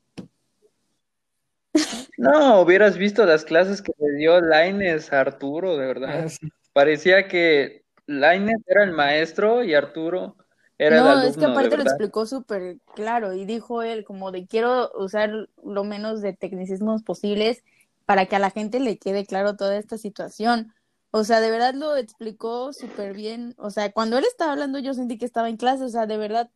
No, 2.17 2.59
hubieras 2.59 2.97
visto 2.97 3.25
las 3.25 3.45
clases 3.45 3.82
que 3.82 3.93
le 3.97 4.17
dio 4.17 4.41
Laines 4.41 5.13
a 5.13 5.21
Arturo, 5.21 5.77
de 5.77 5.88
verdad. 5.88 6.27
Ah, 6.27 6.47
Parecía 6.73 7.30
que 7.30 7.86
Laines 8.07 8.57
era 8.67 8.84
el 8.84 8.91
maestro 8.91 9.63
y 9.63 9.73
Arturo 9.73 10.36
era 10.80 10.97
el 10.99 11.07
alumno. 11.07 11.23
No, 11.23 11.30
es 11.30 11.38
que 11.38 11.45
aparte 11.45 11.77
lo 11.77 11.84
explicó 11.84 12.25
súper 12.25 12.80
claro 12.95 13.34
y 13.34 13.45
dijo 13.45 13.84
él 13.84 14.05
como 14.05 14.32
de 14.32 14.47
quiero 14.47 14.91
usar 14.95 15.49
lo 15.63 15.84
menos 15.84 16.21
de 16.21 16.34
tecnicismos 16.34 17.03
posibles 17.03 17.63
para 18.05 18.25
que 18.25 18.38
a 18.38 18.39
la 18.39 18.49
gente 18.49 18.80
le 18.80 18.97
quede 18.97 19.25
claro 19.25 19.57
toda 19.57 19.77
esta 19.77 19.97
situación. 19.97 20.73
O 21.11 21.23
sea, 21.23 21.41
de 21.41 21.51
verdad 21.51 21.73
lo 21.75 21.97
explicó 21.97 22.73
súper 22.73 23.13
bien. 23.13 23.55
O 23.57 23.71
sea, 23.71 23.91
cuando 23.91 24.17
él 24.17 24.25
estaba 24.25 24.53
hablando 24.53 24.80
yo 24.80 24.93
sentí 24.93 25.17
que 25.17 25.25
estaba 25.25 25.49
en 25.49 25.57
clase, 25.57 25.84
o 25.84 25.89
sea, 25.89 26.05
de 26.07 26.17
verdad 26.17 26.49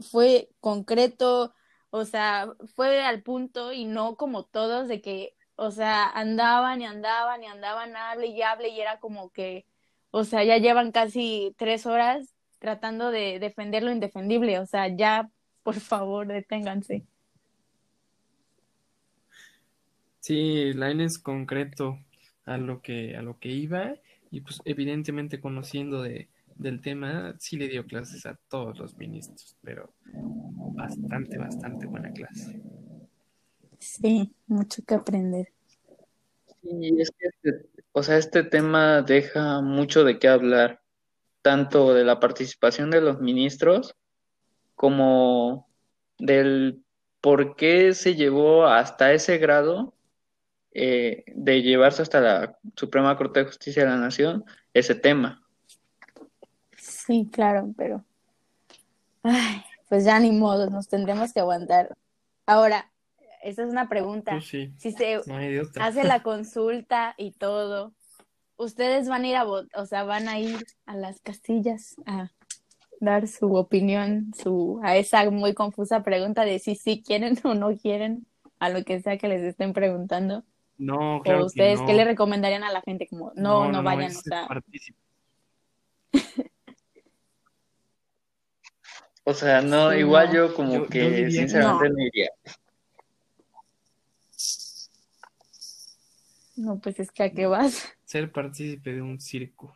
fue 0.00 0.50
concreto, 0.60 1.54
o 1.90 2.04
sea, 2.04 2.48
fue 2.74 3.02
al 3.02 3.22
punto 3.22 3.72
y 3.72 3.84
no 3.84 4.16
como 4.16 4.44
todos 4.44 4.88
de 4.88 5.02
que, 5.02 5.36
o 5.56 5.70
sea, 5.70 6.08
andaban 6.08 6.80
y 6.82 6.86
andaban 6.86 7.42
y 7.42 7.46
andaban, 7.46 7.96
hable 7.96 8.28
y 8.28 8.42
hable 8.42 8.68
y 8.70 8.80
era 8.80 9.00
como 9.00 9.30
que, 9.30 9.66
o 10.10 10.24
sea, 10.24 10.44
ya 10.44 10.58
llevan 10.58 10.92
casi 10.92 11.54
tres 11.58 11.86
horas 11.86 12.35
tratando 12.58 13.10
de 13.10 13.38
defender 13.38 13.82
lo 13.82 13.92
indefendible, 13.92 14.58
o 14.58 14.66
sea, 14.66 14.88
ya, 14.88 15.30
por 15.62 15.76
favor, 15.76 16.26
deténganse. 16.26 17.04
Sí, 20.20 20.72
es 20.74 21.18
concreto 21.18 21.98
a 22.46 22.56
lo 22.56 22.82
que 22.82 23.16
a 23.16 23.22
lo 23.22 23.38
que 23.38 23.48
iba 23.50 23.94
y 24.30 24.40
pues 24.40 24.60
evidentemente 24.64 25.40
conociendo 25.40 26.02
de, 26.02 26.28
del 26.56 26.80
tema, 26.80 27.36
sí 27.38 27.56
le 27.56 27.68
dio 27.68 27.86
clases 27.86 28.26
a 28.26 28.38
todos 28.48 28.78
los 28.78 28.96
ministros, 28.96 29.56
pero 29.62 29.92
bastante, 30.74 31.38
bastante 31.38 31.86
buena 31.86 32.12
clase. 32.12 32.60
Sí, 33.78 34.32
mucho 34.46 34.82
que 34.84 34.94
aprender. 34.94 35.52
Sí, 36.62 36.96
es 36.98 37.10
que 37.10 37.28
este, 37.28 37.68
o 37.92 38.02
sea, 38.02 38.16
este 38.16 38.42
tema 38.42 39.02
deja 39.02 39.60
mucho 39.60 40.02
de 40.04 40.18
qué 40.18 40.28
hablar, 40.28 40.80
tanto 41.46 41.94
de 41.94 42.02
la 42.02 42.18
participación 42.18 42.90
de 42.90 43.00
los 43.00 43.20
ministros 43.20 43.94
como 44.74 45.68
del 46.18 46.82
por 47.20 47.54
qué 47.54 47.94
se 47.94 48.16
llevó 48.16 48.66
hasta 48.66 49.12
ese 49.12 49.38
grado 49.38 49.94
eh, 50.72 51.22
de 51.28 51.62
llevarse 51.62 52.02
hasta 52.02 52.20
la 52.20 52.58
Suprema 52.74 53.16
Corte 53.16 53.38
de 53.38 53.46
Justicia 53.46 53.84
de 53.84 53.90
la 53.90 53.96
Nación 53.96 54.44
ese 54.74 54.96
tema. 54.96 55.40
Sí, 56.76 57.28
claro, 57.32 57.72
pero 57.76 58.04
ay, 59.22 59.62
pues 59.88 60.04
ya 60.04 60.18
ni 60.18 60.32
modo, 60.32 60.68
nos 60.68 60.88
tendremos 60.88 61.32
que 61.32 61.38
aguantar. 61.38 61.96
Ahora, 62.44 62.90
esa 63.44 63.62
es 63.62 63.68
una 63.70 63.88
pregunta. 63.88 64.32
Pues 64.32 64.48
sí, 64.48 64.74
Si 64.78 64.90
se 64.90 65.20
no 65.26 65.36
hace 65.80 66.02
la 66.02 66.22
consulta 66.24 67.14
y 67.16 67.30
todo, 67.30 67.94
ustedes 68.56 69.08
van 69.08 69.24
a 69.24 69.28
ir 69.28 69.36
a 69.36 69.44
votar, 69.44 69.80
o 69.80 69.86
sea, 69.86 70.04
van 70.04 70.28
a 70.28 70.38
ir 70.38 70.66
a 70.86 70.96
las 70.96 71.20
castillas 71.20 71.96
a 72.06 72.30
dar 73.00 73.28
su 73.28 73.54
opinión, 73.54 74.32
su 74.34 74.80
a 74.82 74.96
esa 74.96 75.30
muy 75.30 75.52
confusa 75.54 76.02
pregunta 76.02 76.44
de 76.44 76.58
si 76.58 76.74
sí 76.76 77.02
quieren 77.06 77.38
o 77.44 77.54
no 77.54 77.76
quieren 77.76 78.26
a 78.58 78.68
lo 78.70 78.84
que 78.84 79.00
sea 79.02 79.18
que 79.18 79.28
les 79.28 79.42
estén 79.42 79.72
preguntando. 79.72 80.44
No, 80.78 81.20
claro 81.24 81.42
o 81.42 81.46
ustedes, 81.46 81.80
que 81.80 81.86
¿qué 81.86 81.92
no. 81.92 81.98
le 81.98 82.04
recomendarían 82.04 82.62
a 82.64 82.70
la 82.72 82.82
gente? 82.82 83.06
Como, 83.08 83.32
no, 83.34 83.70
no, 83.72 83.82
vayan, 83.82 84.10
es 84.10 84.18
o 84.18 84.22
sea. 84.22 84.46
O 89.28 89.34
sea, 89.34 89.60
no, 89.60 89.90
Sí, 89.90 89.98
igual 89.98 90.28
no. 90.28 90.34
yo 90.34 90.54
como 90.54 90.72
Yo- 90.72 90.78
yo 90.84 90.88
que 90.88 91.10
diría- 91.10 91.30
sinceramente 91.40 91.88
No. 91.88 91.94
no 91.96 92.02
iría. 92.06 92.28
no, 96.56 96.78
pues 96.78 97.00
es 97.00 97.10
que 97.10 97.24
a 97.24 97.30
qué 97.32 97.46
vas. 97.46 97.88
Ser 98.06 98.32
partícipe 98.32 98.94
de 98.94 99.02
un 99.02 99.20
circo. 99.20 99.74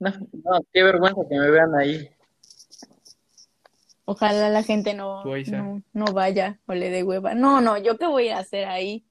No, 0.00 0.10
no, 0.10 0.60
qué 0.72 0.82
vergüenza 0.82 1.20
que 1.28 1.38
me 1.38 1.50
vean 1.50 1.74
ahí. 1.76 2.10
Ojalá 4.04 4.48
la 4.48 4.62
gente 4.62 4.94
no, 4.94 5.22
no, 5.24 5.82
no 5.92 6.04
vaya 6.06 6.58
o 6.66 6.74
le 6.74 6.90
dé 6.90 7.04
hueva. 7.04 7.34
No, 7.34 7.60
no, 7.60 7.78
¿yo 7.78 7.98
qué 7.98 8.06
voy 8.06 8.30
a 8.30 8.38
hacer 8.38 8.64
ahí? 8.64 9.06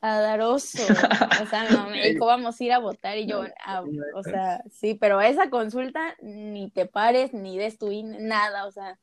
A 0.00 0.20
dar 0.20 0.40
oso. 0.42 0.78
O 1.42 1.46
sea, 1.46 1.68
no, 1.70 1.88
me 1.88 2.10
dijo, 2.10 2.26
vamos 2.26 2.60
a 2.60 2.64
ir 2.64 2.72
a 2.72 2.78
votar 2.78 3.18
y 3.18 3.26
yo, 3.26 3.42
ah, 3.64 3.82
o 4.14 4.22
sea, 4.22 4.62
sí, 4.70 4.94
pero 4.94 5.18
a 5.18 5.28
esa 5.28 5.50
consulta 5.50 6.16
ni 6.22 6.70
te 6.70 6.86
pares, 6.86 7.32
ni 7.32 7.58
des 7.58 7.78
tu 7.78 7.90
INE, 7.90 8.20
nada, 8.20 8.66
o 8.66 8.72
sea, 8.72 8.98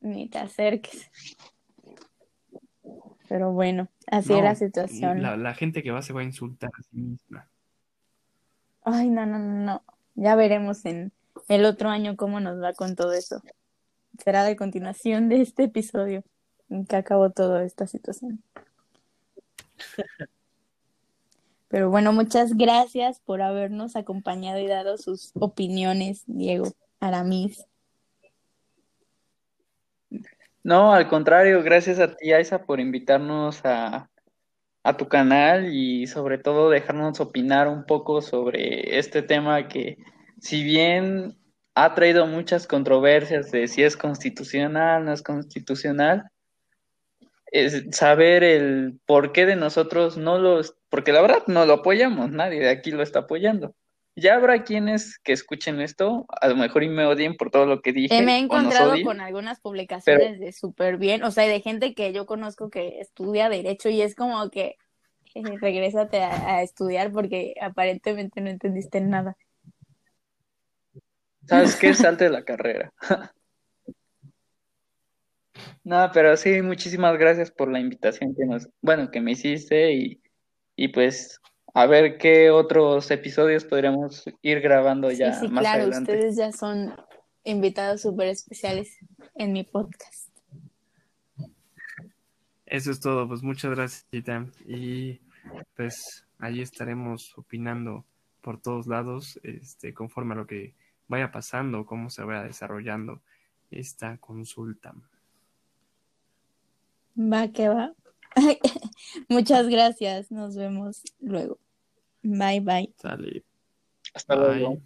ni 0.00 0.28
te 0.28 0.38
acerques. 0.38 1.10
Pero 3.28 3.52
bueno, 3.52 3.88
así 4.06 4.30
No, 4.30 4.38
es 4.38 4.44
la 4.44 4.54
situación. 4.54 5.22
La, 5.22 5.36
la 5.36 5.54
gente 5.54 5.82
que 5.82 5.90
va 5.90 6.02
se 6.02 6.12
va 6.12 6.20
a 6.20 6.24
insultar 6.24 6.70
a 6.78 6.82
sí 6.82 6.96
misma. 6.96 7.48
Ay, 8.82 9.08
no, 9.08 9.24
no, 9.24 9.38
no, 9.38 9.64
no. 9.64 9.82
Ya 10.14 10.34
veremos 10.34 10.84
en 10.84 11.12
el 11.48 11.64
otro 11.64 11.88
año 11.88 12.16
cómo 12.16 12.40
nos 12.40 12.62
va 12.62 12.74
con 12.74 12.96
todo 12.96 13.12
eso. 13.12 13.42
Será 14.22 14.44
de 14.44 14.56
continuación 14.56 15.28
de 15.28 15.40
este 15.40 15.64
episodio 15.64 16.22
en 16.68 16.86
que 16.86 16.96
acabó 16.96 17.30
toda 17.30 17.64
esta 17.64 17.86
situación. 17.86 18.42
Pero 21.68 21.90
bueno, 21.90 22.12
muchas 22.12 22.56
gracias 22.56 23.20
por 23.20 23.42
habernos 23.42 23.96
acompañado 23.96 24.60
y 24.60 24.68
dado 24.68 24.96
sus 24.96 25.32
opiniones, 25.34 26.22
Diego 26.26 26.72
Aramis. 27.00 27.66
No, 30.64 30.94
al 30.94 31.08
contrario, 31.08 31.62
gracias 31.62 31.98
a 32.00 32.16
ti, 32.16 32.32
Aiza, 32.32 32.64
por 32.64 32.80
invitarnos 32.80 33.60
a, 33.64 34.10
a 34.82 34.96
tu 34.96 35.08
canal 35.08 35.74
y 35.74 36.06
sobre 36.06 36.38
todo 36.38 36.70
dejarnos 36.70 37.20
opinar 37.20 37.68
un 37.68 37.84
poco 37.84 38.22
sobre 38.22 38.98
este 38.98 39.22
tema 39.22 39.68
que, 39.68 39.98
si 40.40 40.64
bien 40.64 41.38
ha 41.74 41.94
traído 41.94 42.26
muchas 42.26 42.66
controversias 42.66 43.50
de 43.50 43.68
si 43.68 43.82
es 43.82 43.96
constitucional, 43.96 45.04
no 45.04 45.12
es 45.12 45.22
constitucional, 45.22 46.30
es 47.52 47.84
saber 47.92 48.42
el 48.42 48.98
porqué 49.06 49.46
de 49.46 49.56
nosotros 49.56 50.16
no 50.16 50.38
los, 50.38 50.76
porque 50.88 51.12
la 51.12 51.20
verdad 51.22 51.42
no 51.46 51.66
lo 51.66 51.74
apoyamos, 51.74 52.30
nadie 52.30 52.60
de 52.60 52.70
aquí 52.70 52.90
lo 52.90 53.02
está 53.02 53.20
apoyando. 53.20 53.74
Ya 54.16 54.36
habrá 54.36 54.62
quienes 54.62 55.18
que 55.18 55.32
escuchen 55.32 55.80
esto, 55.80 56.26
a 56.28 56.48
lo 56.48 56.56
mejor 56.56 56.84
y 56.84 56.88
me 56.88 57.04
odien 57.04 57.36
por 57.36 57.50
todo 57.50 57.66
lo 57.66 57.82
que 57.82 57.92
dije. 57.92 58.16
Eh, 58.16 58.22
me 58.22 58.36
he 58.36 58.38
encontrado 58.38 58.92
odien. 58.92 59.04
con 59.04 59.20
algunas 59.20 59.60
publicaciones 59.60 60.38
de 60.38 60.52
súper 60.52 60.98
bien, 60.98 61.24
o 61.24 61.32
sea, 61.32 61.48
de 61.48 61.60
gente 61.60 61.94
que 61.94 62.12
yo 62.12 62.24
conozco 62.24 62.70
que 62.70 63.00
estudia 63.00 63.48
derecho 63.48 63.88
y 63.88 64.02
es 64.02 64.14
como 64.14 64.50
que 64.50 64.76
eh, 65.34 65.42
regrésate 65.60 66.22
a, 66.22 66.56
a 66.56 66.62
estudiar 66.62 67.10
porque 67.10 67.54
aparentemente 67.60 68.40
no 68.40 68.50
entendiste 68.50 69.00
nada. 69.00 69.36
¿Sabes 71.46 71.76
qué? 71.76 71.92
Salte 71.94 72.24
de 72.24 72.30
la 72.30 72.44
carrera. 72.44 72.92
No, 75.84 76.10
pero 76.12 76.36
sí, 76.36 76.62
muchísimas 76.62 77.16
gracias 77.18 77.50
por 77.50 77.70
la 77.70 77.78
invitación 77.78 78.34
que 78.34 78.46
nos, 78.46 78.68
bueno, 78.80 79.10
que 79.10 79.20
me 79.20 79.32
hiciste 79.32 79.92
y, 79.92 80.22
y 80.76 80.88
pues 80.88 81.40
a 81.74 81.86
ver 81.86 82.18
qué 82.18 82.50
otros 82.50 83.10
episodios 83.10 83.64
podríamos 83.64 84.24
ir 84.42 84.60
grabando 84.60 85.10
Sí, 85.10 85.16
ya 85.16 85.34
sí, 85.34 85.48
más 85.48 85.62
claro, 85.62 85.82
adelante. 85.82 86.12
ustedes 86.12 86.36
ya 86.36 86.52
son 86.52 86.94
invitados 87.42 88.02
súper 88.02 88.28
especiales 88.28 88.96
en 89.34 89.52
mi 89.52 89.64
podcast. 89.64 90.30
Eso 92.64 92.90
es 92.92 93.00
todo, 93.00 93.26
pues 93.28 93.42
muchas 93.42 93.72
gracias, 93.72 94.06
Chita. 94.10 94.46
Y 94.66 95.20
pues 95.76 96.24
ahí 96.38 96.60
estaremos 96.62 97.36
opinando 97.36 98.04
por 98.40 98.60
todos 98.60 98.86
lados, 98.86 99.40
este, 99.42 99.92
conforme 99.92 100.34
a 100.34 100.38
lo 100.38 100.46
que 100.46 100.74
vaya 101.08 101.32
pasando, 101.32 101.86
cómo 101.86 102.08
se 102.08 102.22
vaya 102.22 102.44
desarrollando 102.44 103.20
esta 103.72 104.16
consulta. 104.18 104.94
Va 107.18 107.48
que 107.48 107.68
va. 107.68 107.92
Muchas 109.28 109.68
gracias, 109.68 110.30
nos 110.30 110.56
vemos 110.56 111.02
luego. 111.20 111.58
Bye, 112.24 112.60
bye. 112.60 112.88
Sale. 112.96 113.44
Hasta 114.14 114.36
Bye. 114.36 114.44
luego. 114.58 114.82